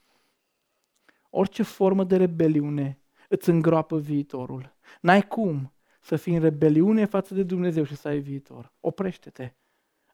Orice 1.30 1.64
formă 1.64 2.04
de 2.04 2.18
rebeliune 2.18 3.00
îți 3.30 3.50
îngroapă 3.50 3.98
viitorul. 3.98 4.76
N-ai 5.02 5.22
cum 5.22 5.74
să 6.02 6.16
fii 6.16 6.36
în 6.36 6.42
rebeliune 6.42 7.06
față 7.06 7.34
de 7.34 7.44
Dumnezeu 7.44 7.84
și 7.84 7.96
să 7.96 8.08
ai 8.08 8.20
viitor. 8.20 8.74
Oprește-te 8.80 9.54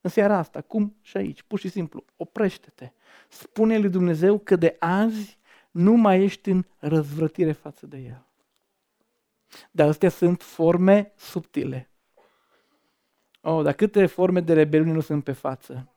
în 0.01 0.09
seara 0.09 0.37
asta, 0.37 0.61
cum 0.61 0.95
și 1.01 1.17
aici, 1.17 1.43
pur 1.43 1.59
și 1.59 1.69
simplu, 1.69 2.05
oprește-te. 2.17 2.91
Spune 3.27 3.77
lui 3.77 3.89
Dumnezeu 3.89 4.39
că 4.39 4.55
de 4.55 4.75
azi 4.79 5.39
nu 5.71 5.93
mai 5.93 6.23
ești 6.23 6.49
în 6.49 6.65
răzvrătire 6.77 7.51
față 7.51 7.85
de 7.85 7.97
El. 7.97 8.25
Dar 9.71 9.87
astea 9.87 10.09
sunt 10.09 10.41
forme 10.41 11.13
subtile. 11.15 11.89
Oh, 13.41 13.63
dar 13.63 13.73
câte 13.73 14.05
forme 14.05 14.39
de 14.39 14.53
rebeliune 14.53 14.91
nu 14.91 14.99
sunt 14.99 15.23
pe 15.23 15.31
față? 15.31 15.93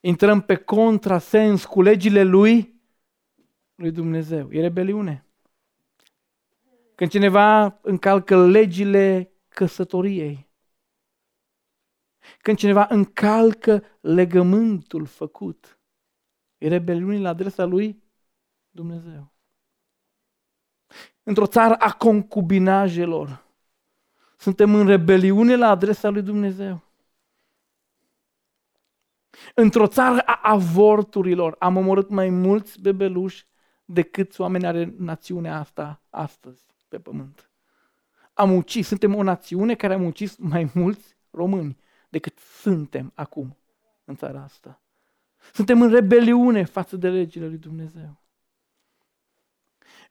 Intrăm 0.00 0.40
pe 0.40 0.56
contrasens 0.56 1.64
cu 1.64 1.82
legile 1.82 2.22
lui, 2.22 2.80
lui 3.74 3.90
Dumnezeu. 3.90 4.52
E 4.52 4.60
rebeliune. 4.60 5.24
Când 6.94 7.10
cineva 7.10 7.78
încalcă 7.82 8.46
legile 8.46 9.32
căsătoriei, 9.48 10.49
când 12.40 12.56
cineva 12.56 12.86
încalcă 12.90 13.84
legământul 14.00 15.06
făcut. 15.06 15.78
E 16.58 16.68
rebeliune 16.68 17.18
la 17.18 17.28
adresa 17.28 17.64
lui 17.64 18.02
Dumnezeu. 18.70 19.32
Într-o 21.22 21.46
țară 21.46 21.74
a 21.74 21.92
concubinajelor, 21.92 23.44
suntem 24.36 24.74
în 24.74 24.86
rebeliune 24.86 25.56
la 25.56 25.68
adresa 25.68 26.08
lui 26.08 26.22
Dumnezeu. 26.22 26.82
Într-o 29.54 29.86
țară 29.86 30.20
a 30.20 30.40
avorturilor 30.42 31.56
am 31.58 31.76
omorât 31.76 32.08
mai 32.08 32.28
mulți 32.28 32.80
bebeluși 32.80 33.46
decât 33.84 34.38
oameni 34.38 34.66
are 34.66 34.94
națiunea 34.98 35.58
asta 35.58 36.02
astăzi 36.10 36.66
pe 36.88 36.98
pământ. 36.98 37.50
Am 38.34 38.52
ucis, 38.52 38.86
suntem 38.86 39.14
o 39.14 39.22
națiune 39.22 39.74
care 39.74 39.94
am 39.94 40.04
ucis 40.04 40.36
mai 40.36 40.70
mulți 40.74 41.16
români 41.30 41.76
decât 42.10 42.38
suntem 42.38 43.12
acum 43.14 43.56
în 44.04 44.16
țara 44.16 44.42
asta. 44.42 44.80
Suntem 45.52 45.82
în 45.82 45.90
rebeliune 45.90 46.64
față 46.64 46.96
de 46.96 47.08
legile 47.08 47.46
lui 47.46 47.58
Dumnezeu. 47.58 48.20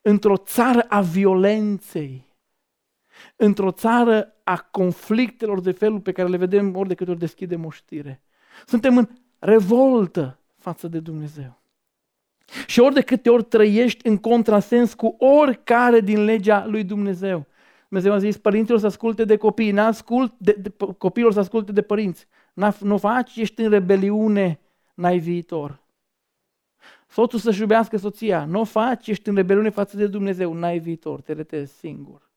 Într-o 0.01 0.37
țară 0.37 0.81
a 0.81 1.01
violenței, 1.01 2.25
într-o 3.35 3.71
țară 3.71 4.33
a 4.43 4.57
conflictelor 4.57 5.61
de 5.61 5.71
felul 5.71 5.99
pe 5.99 6.11
care 6.11 6.27
le 6.27 6.37
vedem 6.37 6.75
ori 6.75 6.87
de 6.87 6.95
câte 6.95 7.09
ori 7.09 7.19
deschidem 7.19 7.65
o 7.65 7.69
știre. 7.69 8.21
Suntem 8.65 8.97
în 8.97 9.09
revoltă 9.39 10.39
față 10.57 10.87
de 10.87 10.99
Dumnezeu. 10.99 11.61
Și 12.65 12.79
ori 12.79 12.93
de 12.93 13.01
câte 13.01 13.29
ori 13.29 13.43
trăiești 13.43 14.07
în 14.07 14.17
contrasens 14.17 14.93
cu 14.93 15.15
oricare 15.19 15.99
din 15.99 16.23
legea 16.23 16.65
lui 16.65 16.83
Dumnezeu. 16.83 17.47
Dumnezeu 17.89 18.13
a 18.13 18.17
zis, 18.17 18.37
părinților 18.37 18.79
să 18.79 18.85
asculte 18.85 19.25
de 19.25 19.37
copii, 19.37 19.71
n-ascult 19.71 20.33
de, 20.37 20.51
de, 20.51 20.73
copiilor 20.97 21.33
să 21.33 21.39
asculte 21.39 21.71
de 21.71 21.81
părinți. 21.81 22.27
Nu 22.79 22.97
faci, 22.97 23.35
ești 23.35 23.61
în 23.61 23.69
rebeliune, 23.69 24.59
n-ai 24.93 25.19
viitor. 25.19 25.81
Soțul 27.07 27.39
să-și 27.39 27.59
iubească 27.59 27.97
soția, 27.97 28.45
nu 28.45 28.59
o 28.59 28.63
faci, 28.63 29.07
ești 29.07 29.29
în 29.29 29.35
rebeliune 29.35 29.69
față 29.69 29.97
de 29.97 30.07
Dumnezeu, 30.07 30.53
n-ai 30.53 30.79
viitor, 30.79 31.21
te 31.21 31.33
retezi 31.33 31.77
singur. 31.77 32.29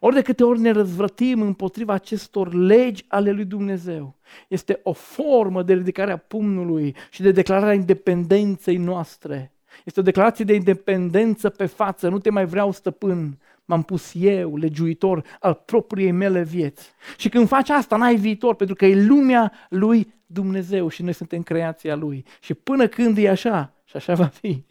Ori 0.00 0.14
de 0.14 0.22
câte 0.22 0.44
ori 0.44 0.60
ne 0.60 0.70
răzvrătim 0.70 1.42
împotriva 1.42 1.92
acestor 1.92 2.54
legi 2.54 3.04
ale 3.08 3.30
lui 3.30 3.44
Dumnezeu, 3.44 4.14
este 4.48 4.80
o 4.82 4.92
formă 4.92 5.62
de 5.62 5.74
ridicare 5.74 6.12
a 6.12 6.16
pumnului 6.16 6.96
și 7.10 7.22
de 7.22 7.30
declararea 7.30 7.74
independenței 7.74 8.76
noastre. 8.76 9.52
Este 9.84 10.00
o 10.00 10.02
declarație 10.02 10.44
de 10.44 10.54
independență 10.54 11.50
pe 11.50 11.66
față, 11.66 12.08
nu 12.08 12.18
te 12.18 12.30
mai 12.30 12.46
vreau 12.46 12.70
stăpân, 12.70 13.38
m-am 13.68 13.82
pus 13.82 14.12
eu, 14.14 14.56
legiuitor 14.56 15.24
al 15.40 15.54
propriei 15.54 16.10
mele 16.10 16.42
vieți. 16.42 16.92
Și 17.16 17.28
când 17.28 17.48
faci 17.48 17.68
asta, 17.68 17.96
n-ai 17.96 18.16
viitor, 18.16 18.54
pentru 18.54 18.74
că 18.74 18.86
e 18.86 19.04
lumea 19.04 19.52
lui 19.68 20.14
Dumnezeu 20.26 20.88
și 20.88 21.02
noi 21.02 21.12
suntem 21.12 21.42
creația 21.42 21.94
lui. 21.94 22.24
Și 22.40 22.54
până 22.54 22.88
când 22.88 23.18
e 23.18 23.28
așa, 23.28 23.74
și 23.84 23.96
așa 23.96 24.14
va 24.14 24.26
fi, 24.26 24.64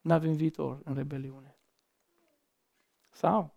nu 0.00 0.12
avem 0.12 0.32
viitor 0.32 0.80
în 0.84 0.94
rebeliune. 0.94 1.56
Sau 3.10 3.54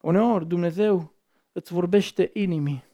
Uneori 0.00 0.46
Dumnezeu 0.46 1.12
îți 1.52 1.72
vorbește 1.72 2.30
inimii. 2.34 2.84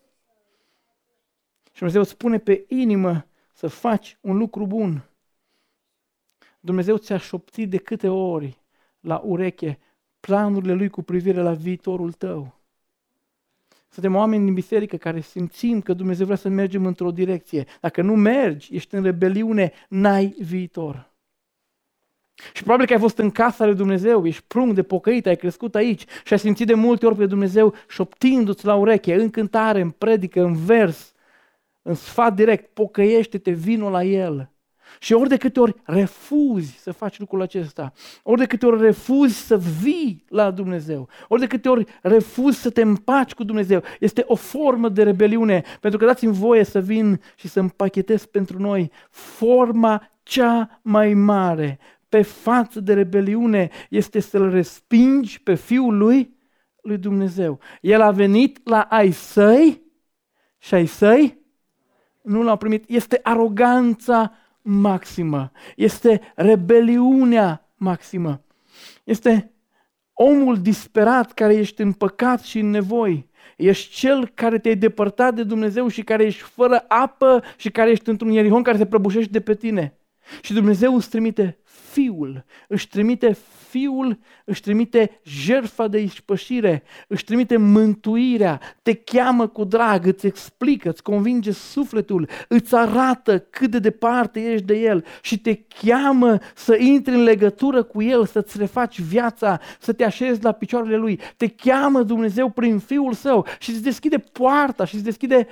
Și 1.64 1.78
Dumnezeu 1.78 2.00
îți 2.00 2.10
spune 2.10 2.38
pe 2.38 2.64
inimă 2.68 3.26
să 3.52 3.66
faci 3.66 4.18
un 4.20 4.36
lucru 4.36 4.66
bun. 4.66 5.08
Dumnezeu 6.60 6.96
ți-a 6.96 7.18
șoptit 7.18 7.70
de 7.70 7.76
câte 7.76 8.08
ori 8.08 8.61
la 9.02 9.22
ureche 9.24 9.78
planurile 10.20 10.72
Lui 10.72 10.88
cu 10.88 11.02
privire 11.02 11.40
la 11.40 11.52
viitorul 11.52 12.12
tău. 12.12 12.60
Suntem 13.88 14.14
oameni 14.14 14.44
din 14.44 14.54
biserică 14.54 14.96
care 14.96 15.20
simțim 15.20 15.80
că 15.80 15.92
Dumnezeu 15.92 16.24
vrea 16.24 16.36
să 16.36 16.48
mergem 16.48 16.86
într-o 16.86 17.10
direcție. 17.10 17.66
Dacă 17.80 18.02
nu 18.02 18.14
mergi, 18.14 18.74
ești 18.74 18.94
în 18.94 19.02
rebeliune, 19.02 19.72
n-ai 19.88 20.36
viitor. 20.38 21.10
Și 22.52 22.62
probabil 22.62 22.86
că 22.86 22.92
ai 22.92 22.98
fost 22.98 23.18
în 23.18 23.30
casa 23.30 23.64
lui 23.64 23.74
Dumnezeu, 23.74 24.26
ești 24.26 24.44
prung 24.46 24.72
de 24.72 24.82
pocăit, 24.82 25.26
ai 25.26 25.36
crescut 25.36 25.74
aici 25.74 26.04
și 26.24 26.32
ai 26.32 26.38
simțit 26.38 26.66
de 26.66 26.74
multe 26.74 27.06
ori 27.06 27.16
pe 27.16 27.26
Dumnezeu 27.26 27.74
șoptindu-ți 27.88 28.64
la 28.64 28.74
ureche, 28.74 29.14
în 29.14 29.30
cântare, 29.30 29.80
în 29.80 29.90
predică, 29.90 30.42
în 30.42 30.54
vers, 30.54 31.12
în 31.82 31.94
sfat 31.94 32.34
direct, 32.34 32.74
pocăiește-te, 32.74 33.50
vinul 33.50 33.90
la 33.90 34.04
El. 34.04 34.51
Și 34.98 35.12
ori 35.12 35.28
de 35.28 35.36
câte 35.36 35.60
ori 35.60 35.74
refuzi 35.84 36.78
să 36.78 36.92
faci 36.92 37.18
lucrul 37.18 37.42
acesta, 37.42 37.92
ori 38.22 38.40
de 38.40 38.46
câte 38.46 38.66
ori 38.66 38.80
refuzi 38.80 39.46
să 39.46 39.58
vii 39.58 40.24
la 40.28 40.50
Dumnezeu, 40.50 41.08
ori 41.28 41.40
de 41.40 41.46
câte 41.46 41.68
ori 41.68 41.86
refuzi 42.02 42.60
să 42.60 42.70
te 42.70 42.82
împaci 42.82 43.34
cu 43.34 43.44
Dumnezeu, 43.44 43.82
este 44.00 44.24
o 44.26 44.34
formă 44.34 44.88
de 44.88 45.02
rebeliune, 45.02 45.62
pentru 45.80 45.98
că 45.98 46.06
dați-mi 46.06 46.32
voie 46.32 46.64
să 46.64 46.80
vin 46.80 47.20
și 47.36 47.48
să 47.48 47.60
împachetez 47.60 48.24
pentru 48.24 48.58
noi 48.58 48.90
forma 49.10 50.10
cea 50.22 50.80
mai 50.82 51.14
mare 51.14 51.78
pe 52.08 52.22
față 52.22 52.80
de 52.80 52.94
rebeliune 52.94 53.70
este 53.88 54.20
să-L 54.20 54.50
respingi 54.50 55.42
pe 55.42 55.54
Fiul 55.54 55.96
lui, 55.96 56.36
lui 56.82 56.98
Dumnezeu. 56.98 57.58
El 57.80 58.00
a 58.00 58.10
venit 58.10 58.68
la 58.68 58.80
ai 58.80 59.10
săi 59.10 59.82
și 60.58 60.74
ai 60.74 60.86
săi 60.86 61.38
nu 62.22 62.42
l-au 62.42 62.56
primit. 62.56 62.84
Este 62.88 63.20
aroganța 63.22 64.32
maximă. 64.62 65.50
Este 65.76 66.20
rebeliunea 66.34 67.68
maximă. 67.76 68.42
Este 69.04 69.52
omul 70.12 70.60
disperat 70.60 71.32
care 71.32 71.54
ești 71.54 71.82
în 71.82 71.92
păcat 71.92 72.40
și 72.42 72.58
în 72.58 72.70
nevoi. 72.70 73.30
Ești 73.56 73.94
cel 73.94 74.28
care 74.34 74.58
te-ai 74.58 74.76
depărtat 74.76 75.34
de 75.34 75.42
Dumnezeu 75.42 75.88
și 75.88 76.02
care 76.02 76.24
ești 76.24 76.42
fără 76.42 76.84
apă 76.88 77.42
și 77.56 77.70
care 77.70 77.90
ești 77.90 78.08
într-un 78.08 78.30
ierihon 78.30 78.62
care 78.62 78.76
se 78.76 78.86
prăbușește 78.86 79.30
de 79.30 79.40
pe 79.40 79.54
tine. 79.54 79.96
Și 80.42 80.52
Dumnezeu 80.52 80.96
îți 80.96 81.08
trimite 81.08 81.58
Fiul, 81.92 82.44
își 82.68 82.88
trimite 82.88 83.36
Fiul, 83.68 84.18
își 84.44 84.60
trimite 84.60 85.20
jertfa 85.24 85.88
de 85.88 86.00
ispășire, 86.00 86.82
își 87.08 87.24
trimite 87.24 87.56
mântuirea, 87.56 88.60
te 88.82 88.94
cheamă 88.94 89.46
cu 89.46 89.64
drag, 89.64 90.06
îți 90.06 90.26
explică, 90.26 90.88
îți 90.88 91.02
convinge 91.02 91.52
sufletul, 91.52 92.28
îți 92.48 92.74
arată 92.74 93.38
cât 93.38 93.70
de 93.70 93.78
departe 93.78 94.40
ești 94.40 94.66
de 94.66 94.74
El 94.74 95.04
și 95.22 95.38
te 95.38 95.54
cheamă 95.54 96.38
să 96.54 96.76
intri 96.76 97.14
în 97.14 97.22
legătură 97.22 97.82
cu 97.82 98.02
El, 98.02 98.26
să-ți 98.26 98.58
refaci 98.58 99.00
viața, 99.00 99.60
să 99.80 99.92
te 99.92 100.04
așezi 100.04 100.42
la 100.42 100.52
picioarele 100.52 100.96
Lui. 100.96 101.20
Te 101.36 101.48
cheamă 101.48 102.02
Dumnezeu 102.02 102.50
prin 102.50 102.78
Fiul 102.78 103.12
Său 103.12 103.46
și 103.58 103.70
îți 103.70 103.82
deschide 103.82 104.18
poarta 104.18 104.84
și 104.84 104.94
îți 104.94 105.04
deschide 105.04 105.46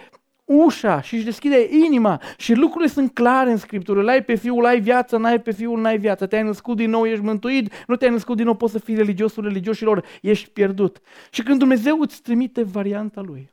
ușa 0.52 1.00
și 1.00 1.14
își 1.14 1.24
deschide 1.24 1.68
inima 1.70 2.22
și 2.38 2.54
lucrurile 2.54 2.90
sunt 2.90 3.14
clare 3.14 3.50
în 3.50 3.56
Scriptură. 3.56 4.02
L-ai 4.02 4.24
pe 4.24 4.34
Fiul, 4.34 4.64
ai 4.64 4.80
viață, 4.80 5.16
n-ai 5.16 5.40
pe 5.40 5.50
Fiul, 5.50 5.80
n-ai 5.80 5.98
viață. 5.98 6.26
Te-ai 6.26 6.42
născut 6.42 6.76
din 6.76 6.90
nou, 6.90 7.06
ești 7.06 7.24
mântuit, 7.24 7.72
nu 7.86 7.96
te-ai 7.96 8.10
născut 8.10 8.36
din 8.36 8.44
nou, 8.44 8.54
poți 8.54 8.72
să 8.72 8.78
fii 8.78 8.94
religiosul 8.94 9.44
religioșilor, 9.44 10.06
ești 10.22 10.50
pierdut. 10.50 11.00
Și 11.30 11.42
când 11.42 11.58
Dumnezeu 11.58 12.00
îți 12.00 12.22
trimite 12.22 12.62
varianta 12.62 13.20
Lui, 13.20 13.50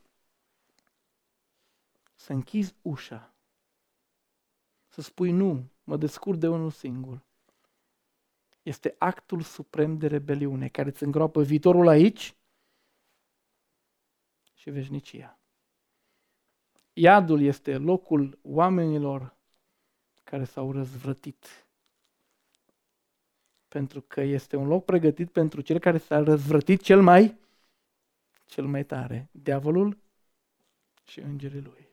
să 2.16 2.34
închizi 2.34 2.76
ușa, 2.82 3.34
să 4.88 5.02
spui 5.02 5.32
nu, 5.32 5.64
mă 5.84 5.98
descurc 5.98 6.38
de 6.40 6.48
unul 6.48 6.72
singur, 6.72 7.22
este 8.62 8.96
actul 8.98 9.42
suprem 9.42 9.98
de 9.98 10.08
rebeliune 10.08 10.68
care 10.68 10.90
îți 10.90 11.04
îngroapă 11.04 11.42
viitorul 11.42 11.88
aici 11.88 12.36
și 14.54 14.70
veșnicia. 14.70 15.37
Iadul 17.00 17.42
este 17.42 17.78
locul 17.78 18.40
oamenilor 18.42 19.36
care 20.24 20.44
s-au 20.44 20.72
răzvrătit. 20.72 21.68
Pentru 23.68 24.02
că 24.02 24.22
este 24.22 24.56
un 24.56 24.68
loc 24.68 24.86
pregătit 24.86 25.32
pentru 25.32 25.62
cel 25.62 25.80
care 25.80 25.98
s-a 25.98 26.20
răzvrătit 26.20 26.82
cel 26.82 27.02
mai, 27.02 27.38
cel 28.46 28.66
mai 28.66 28.86
tare, 28.86 29.30
diavolul 29.32 29.98
și 31.04 31.20
îngerii 31.20 31.62
lui. 31.62 31.88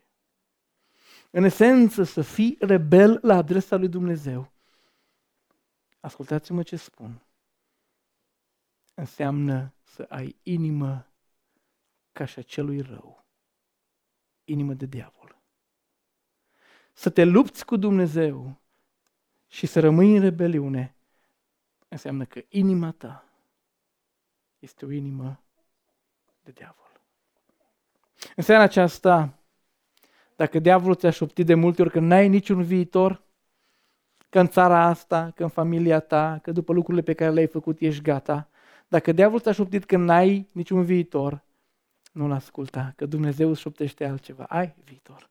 În 1.30 1.44
esență, 1.44 2.02
să 2.02 2.22
fii 2.22 2.56
rebel 2.60 3.18
la 3.22 3.36
adresa 3.36 3.76
lui 3.76 3.88
Dumnezeu. 3.88 4.52
Ascultați-mă 6.00 6.62
ce 6.62 6.76
spun. 6.76 7.22
Înseamnă 8.94 9.74
să 9.82 10.06
ai 10.08 10.36
inimă 10.42 11.06
ca 12.12 12.24
și 12.24 12.38
acelui 12.38 12.80
rău 12.80 13.23
inimă 14.44 14.72
de 14.72 14.86
diavol. 14.86 15.36
Să 16.92 17.10
te 17.10 17.24
lupți 17.24 17.64
cu 17.64 17.76
Dumnezeu 17.76 18.60
și 19.46 19.66
să 19.66 19.80
rămâi 19.80 20.16
în 20.16 20.20
rebeliune 20.20 20.94
înseamnă 21.88 22.24
că 22.24 22.40
inima 22.48 22.90
ta 22.90 23.24
este 24.58 24.84
o 24.84 24.90
inimă 24.90 25.40
de 26.42 26.50
diavol. 26.50 27.00
În 28.36 28.42
seara 28.42 28.62
aceasta, 28.62 29.38
dacă 30.36 30.58
diavolul 30.58 30.94
ți-a 30.94 31.10
șoptit 31.10 31.46
de 31.46 31.54
multe 31.54 31.82
ori 31.82 31.90
că 31.90 32.00
n-ai 32.00 32.28
niciun 32.28 32.62
viitor, 32.62 33.22
că 34.28 34.40
în 34.40 34.48
țara 34.48 34.84
asta, 34.84 35.32
că 35.34 35.42
în 35.42 35.48
familia 35.48 36.00
ta, 36.00 36.38
că 36.42 36.52
după 36.52 36.72
lucrurile 36.72 37.02
pe 37.02 37.12
care 37.12 37.30
le-ai 37.30 37.46
făcut 37.46 37.80
ești 37.80 38.02
gata, 38.02 38.48
dacă 38.88 39.12
diavolul 39.12 39.40
ți-a 39.40 39.52
șoptit 39.52 39.84
că 39.84 39.96
n-ai 39.96 40.48
niciun 40.52 40.84
viitor, 40.84 41.42
nu-l 42.14 42.32
asculta, 42.32 42.92
că 42.96 43.06
Dumnezeu 43.06 43.50
îți 43.50 43.60
șoptește 43.60 44.04
altceva. 44.04 44.44
Ai 44.44 44.74
viitor. 44.84 45.28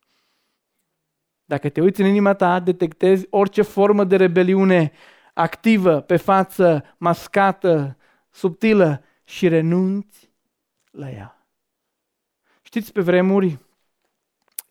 Dacă 1.46 1.70
te 1.70 1.82
uiți 1.82 2.02
în 2.02 2.08
inima 2.08 2.34
ta, 2.34 2.60
detectezi 2.60 3.28
orice 3.30 3.62
formă 3.62 4.04
de 4.04 4.16
rebeliune 4.16 4.92
activă, 5.34 6.02
pe 6.02 6.18
față, 6.18 6.84
mascată, 6.98 7.98
subtilă 8.30 9.04
și 9.24 9.48
renunți 9.48 10.30
la 10.92 11.10
ea. 11.10 11.48
Știți, 12.62 12.92
pe 12.92 13.02
vremuri, 13.02 13.60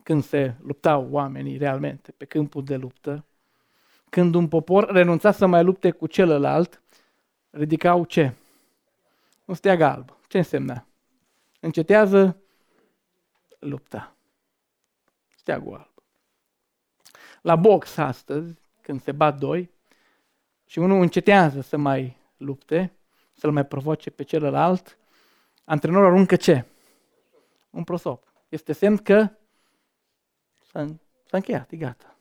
când 0.03 0.23
se 0.23 0.53
luptau 0.61 1.07
oamenii 1.11 1.57
realmente 1.57 2.11
pe 2.11 2.25
câmpul 2.25 2.63
de 2.63 2.75
luptă, 2.75 3.25
când 4.09 4.35
un 4.35 4.47
popor 4.47 4.91
renunța 4.91 5.31
să 5.31 5.45
mai 5.45 5.63
lupte 5.63 5.91
cu 5.91 6.07
celălalt, 6.07 6.81
ridicau 7.49 8.05
ce? 8.05 8.33
Un 9.45 9.55
steag 9.55 9.81
alb. 9.81 10.17
Ce 10.27 10.37
însemna? 10.37 10.85
Încetează 11.63 12.37
lupta. 13.59 14.15
Steagul 15.35 15.75
alb. 15.75 16.03
la 17.41 17.55
box 17.55 17.97
astăzi, 17.97 18.59
când 18.81 19.01
se 19.01 19.11
bat 19.11 19.37
doi, 19.37 19.69
și 20.65 20.79
unul 20.79 21.01
încetează 21.01 21.61
să 21.61 21.77
mai 21.77 22.17
lupte, 22.37 22.93
să-l 23.33 23.51
mai 23.51 23.65
provoace 23.65 24.09
pe 24.09 24.23
celălalt, 24.23 24.97
antrenorul 25.63 26.07
aruncă 26.07 26.35
ce? 26.35 26.65
Un 27.69 27.83
prosop. 27.83 28.33
Este 28.49 28.73
semn 28.73 28.97
că 28.97 29.29
s-a, 30.63 30.85
s-a 31.23 31.37
încheiat, 31.37 31.71
e 31.71 31.77
gata. 31.77 32.15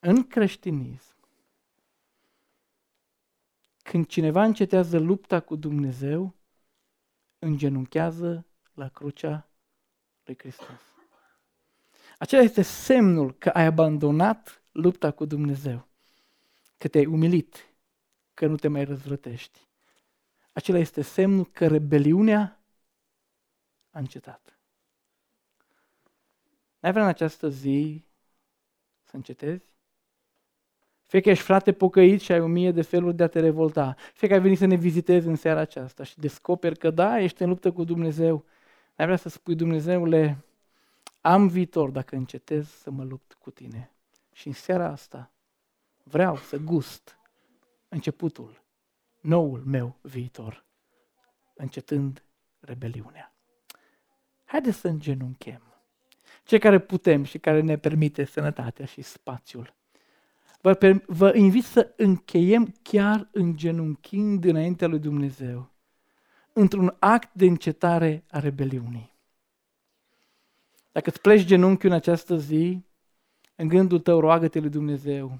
În 0.00 0.26
creștinism, 0.26 1.16
când 3.82 4.06
cineva 4.06 4.44
încetează 4.44 4.98
lupta 4.98 5.40
cu 5.40 5.56
Dumnezeu, 5.56 6.34
îngenunchează 7.44 8.46
la 8.74 8.88
crucea 8.88 9.48
lui 10.24 10.38
Hristos. 10.38 10.80
Acela 12.18 12.42
este 12.42 12.62
semnul 12.62 13.34
că 13.34 13.48
ai 13.48 13.64
abandonat 13.64 14.62
lupta 14.72 15.10
cu 15.10 15.24
Dumnezeu, 15.24 15.88
că 16.78 16.88
te-ai 16.88 17.06
umilit, 17.06 17.74
că 18.34 18.46
nu 18.46 18.56
te 18.56 18.68
mai 18.68 18.84
răzvrătești. 18.84 19.68
Acela 20.52 20.78
este 20.78 21.02
semnul 21.02 21.44
că 21.44 21.66
rebeliunea 21.66 22.64
a 23.90 23.98
încetat. 23.98 24.58
N-ai 26.78 26.92
vrea 26.92 27.04
în 27.04 27.08
această 27.08 27.48
zi 27.48 28.04
să 29.02 29.16
încetezi? 29.16 29.73
Fie 31.14 31.22
că 31.22 31.30
ești 31.30 31.44
frate 31.44 31.72
pocăit 31.72 32.20
și 32.20 32.32
ai 32.32 32.40
o 32.40 32.46
mie 32.46 32.70
de 32.70 32.82
feluri 32.82 33.16
de 33.16 33.22
a 33.22 33.26
te 33.26 33.40
revolta. 33.40 33.94
Fie 34.14 34.28
că 34.28 34.34
ai 34.34 34.40
venit 34.40 34.58
să 34.58 34.66
ne 34.66 34.74
vizitezi 34.74 35.26
în 35.26 35.36
seara 35.36 35.60
aceasta 35.60 36.04
și 36.04 36.18
descoperi 36.18 36.78
că 36.78 36.90
da, 36.90 37.20
ești 37.20 37.42
în 37.42 37.48
luptă 37.48 37.72
cu 37.72 37.84
Dumnezeu. 37.84 38.44
Ai 38.96 39.04
vrea 39.04 39.16
să 39.16 39.28
spui, 39.28 39.54
Dumnezeule, 39.54 40.44
am 41.20 41.48
viitor 41.48 41.90
dacă 41.90 42.16
încetez 42.16 42.68
să 42.68 42.90
mă 42.90 43.04
lupt 43.04 43.32
cu 43.32 43.50
tine. 43.50 43.90
Și 44.32 44.46
în 44.46 44.52
seara 44.52 44.88
asta 44.88 45.30
vreau 46.02 46.36
să 46.36 46.56
gust 46.56 47.18
începutul, 47.88 48.62
noul 49.20 49.62
meu 49.66 49.96
viitor, 50.00 50.64
încetând 51.54 52.22
rebeliunea. 52.60 53.34
Haideți 54.44 54.78
să 54.78 54.88
îngenunchem. 54.88 55.62
Cei 56.44 56.58
care 56.58 56.78
putem 56.78 57.24
și 57.24 57.38
care 57.38 57.60
ne 57.60 57.78
permite 57.78 58.24
sănătatea 58.24 58.84
și 58.84 59.02
spațiul. 59.02 59.74
Vă, 60.64 61.00
vă 61.06 61.32
invit 61.34 61.64
să 61.64 61.92
încheiem 61.96 62.74
chiar 62.82 63.28
îngenunchind 63.32 64.44
înaintea 64.44 64.88
lui 64.88 64.98
Dumnezeu, 64.98 65.70
într-un 66.52 66.96
act 66.98 67.34
de 67.34 67.46
încetare 67.46 68.24
a 68.30 68.38
rebeliunii. 68.38 69.14
Dacă 70.92 71.10
îți 71.10 71.20
pleci 71.20 71.44
genunchiul 71.44 71.90
în 71.90 71.94
această 71.94 72.36
zi, 72.36 72.84
în 73.54 73.68
gândul 73.68 73.98
tău 73.98 74.20
roagă-te 74.20 74.58
lui 74.58 74.70
Dumnezeu. 74.70 75.38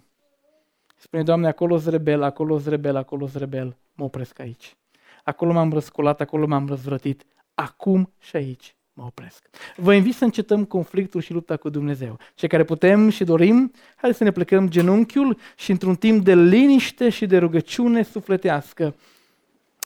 Spune, 0.96 1.22
Doamne, 1.22 1.48
acolo 1.48 1.80
rebel, 1.86 2.22
acolo 2.22 2.60
rebel, 2.64 2.96
acolo 2.96 3.28
rebel, 3.34 3.76
mă 3.92 4.04
opresc 4.04 4.38
aici. 4.38 4.76
Acolo 5.22 5.52
m-am 5.52 5.72
răsculat, 5.72 6.20
acolo 6.20 6.46
m-am 6.46 6.66
răzvrătit. 6.66 7.24
Acum 7.54 8.12
și 8.18 8.36
aici 8.36 8.76
mă 8.94 9.04
opresc. 9.04 9.48
Vă 9.76 9.94
invit 9.94 10.14
să 10.14 10.24
încetăm 10.24 10.64
conflictul 10.64 11.20
și 11.20 11.32
lupta 11.32 11.56
cu 11.56 11.68
Dumnezeu. 11.68 12.18
Cei 12.34 12.48
care 12.48 12.64
putem 12.64 13.08
și 13.08 13.24
dorim, 13.24 13.72
haideți 13.96 14.18
să 14.18 14.24
ne 14.24 14.32
plecăm 14.32 14.68
genunchiul 14.68 15.38
și 15.56 15.70
într-un 15.70 15.96
timp 15.96 16.24
de 16.24 16.34
liniște 16.34 17.08
și 17.08 17.26
de 17.26 17.38
rugăciune 17.38 18.02
sufletească, 18.02 18.96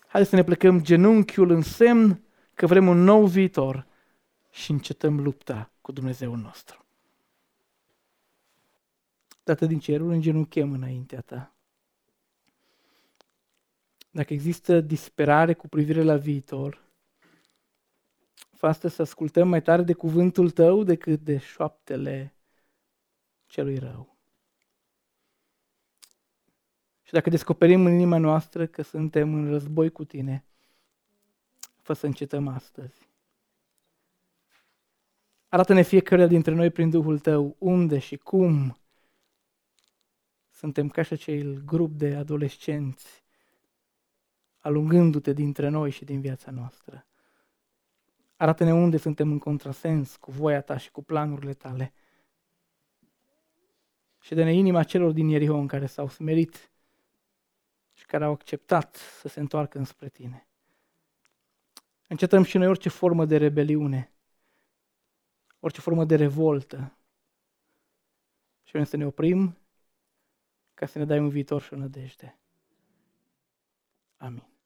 haideți 0.07 0.31
să 0.31 0.37
ne 0.37 0.45
plecăm 0.45 0.83
genunchiul 0.83 1.51
în 1.51 1.63
semn 1.63 2.21
că 2.55 2.67
vrem 2.67 2.89
un 2.89 2.99
nou 2.99 3.27
viitor 3.27 3.87
și 4.51 4.71
încetăm 4.71 5.21
lupta 5.21 5.71
cu 5.81 5.93
Dumnezeul 5.93 6.39
nostru. 6.39 6.85
Tată 9.43 9.67
din 9.67 9.79
cerul, 9.79 10.11
îngenunchem 10.11 10.73
înaintea 10.73 11.21
ta. 11.21 11.53
Dacă 14.11 14.33
există 14.33 14.81
disperare 14.81 15.55
cu 15.55 15.69
privire 15.69 16.03
la 16.03 16.17
viitor, 16.17 16.88
fă 18.59 18.89
să 18.89 19.03
ascultăm 19.03 19.49
mai 19.49 19.63
tare 19.63 19.83
de 19.83 19.93
cuvântul 19.93 20.51
tău 20.51 20.83
decât 20.83 21.21
de 21.21 21.39
șoaptele 21.39 22.35
celui 23.47 23.79
rău. 23.79 24.17
Și 27.03 27.13
dacă 27.13 27.31
descoperim 27.31 27.87
în 27.87 27.93
inima 27.93 28.19
noastră 28.19 28.67
că 28.67 28.83
suntem 28.83 29.35
în 29.35 29.49
război 29.49 29.91
cu 29.91 30.05
tine, 30.05 30.45
fă 31.81 31.93
să 31.93 32.07
încetăm 32.07 32.49
astăzi. 32.49 33.09
Arată-ne 35.49 35.83
fiecare 35.83 36.27
dintre 36.27 36.55
noi 36.55 36.71
prin 36.71 36.91
Duhul 36.91 37.19
Tău 37.19 37.57
unde 37.59 37.99
și 37.99 38.17
cum 38.17 38.79
suntem 40.51 40.89
ca 40.89 41.03
și 41.03 41.13
acel 41.13 41.63
grup 41.65 41.93
de 41.93 42.15
adolescenți 42.15 43.25
alungându-te 44.59 45.33
dintre 45.33 45.69
noi 45.69 45.91
și 45.91 46.05
din 46.05 46.21
viața 46.21 46.51
noastră. 46.51 47.08
Arată-ne 48.39 48.73
unde 48.73 48.97
suntem 48.97 49.31
în 49.31 49.39
contrasens 49.39 50.17
cu 50.17 50.31
voia 50.31 50.61
ta 50.61 50.77
și 50.77 50.91
cu 50.91 51.03
planurile 51.03 51.55
tale. 51.55 51.93
Și 54.21 54.35
de 54.35 54.45
ne 54.45 54.55
inima 54.55 54.83
celor 54.83 55.13
din 55.13 55.29
Ierihon 55.29 55.67
care 55.67 55.87
s-au 55.87 56.09
smerit 56.09 56.71
și 57.93 58.07
care 58.07 58.25
au 58.25 58.33
acceptat 58.33 58.97
să 58.97 59.29
se 59.29 59.41
întoarcă 59.41 59.79
înspre 59.79 60.09
tine. 60.09 60.47
Încetăm 62.07 62.43
și 62.43 62.59
noi 62.59 62.69
orice 62.69 62.89
formă 62.89 63.25
de 63.25 63.37
rebeliune, 63.37 64.13
orice 65.61 65.81
formă 65.81 66.05
de 66.05 66.17
revoltă. 66.17 66.97
Și 68.65 68.71
vrem 68.73 68.85
să 68.85 68.97
ne 68.97 69.07
oprim 69.07 69.57
ca 70.75 70.87
să 70.87 70.99
ne 70.99 71.05
dai 71.05 71.19
un 71.19 71.29
viitor 71.29 71.63
și 71.63 71.75
o 71.75 71.77
nădejde. 71.77 72.39
Amin. 74.17 74.58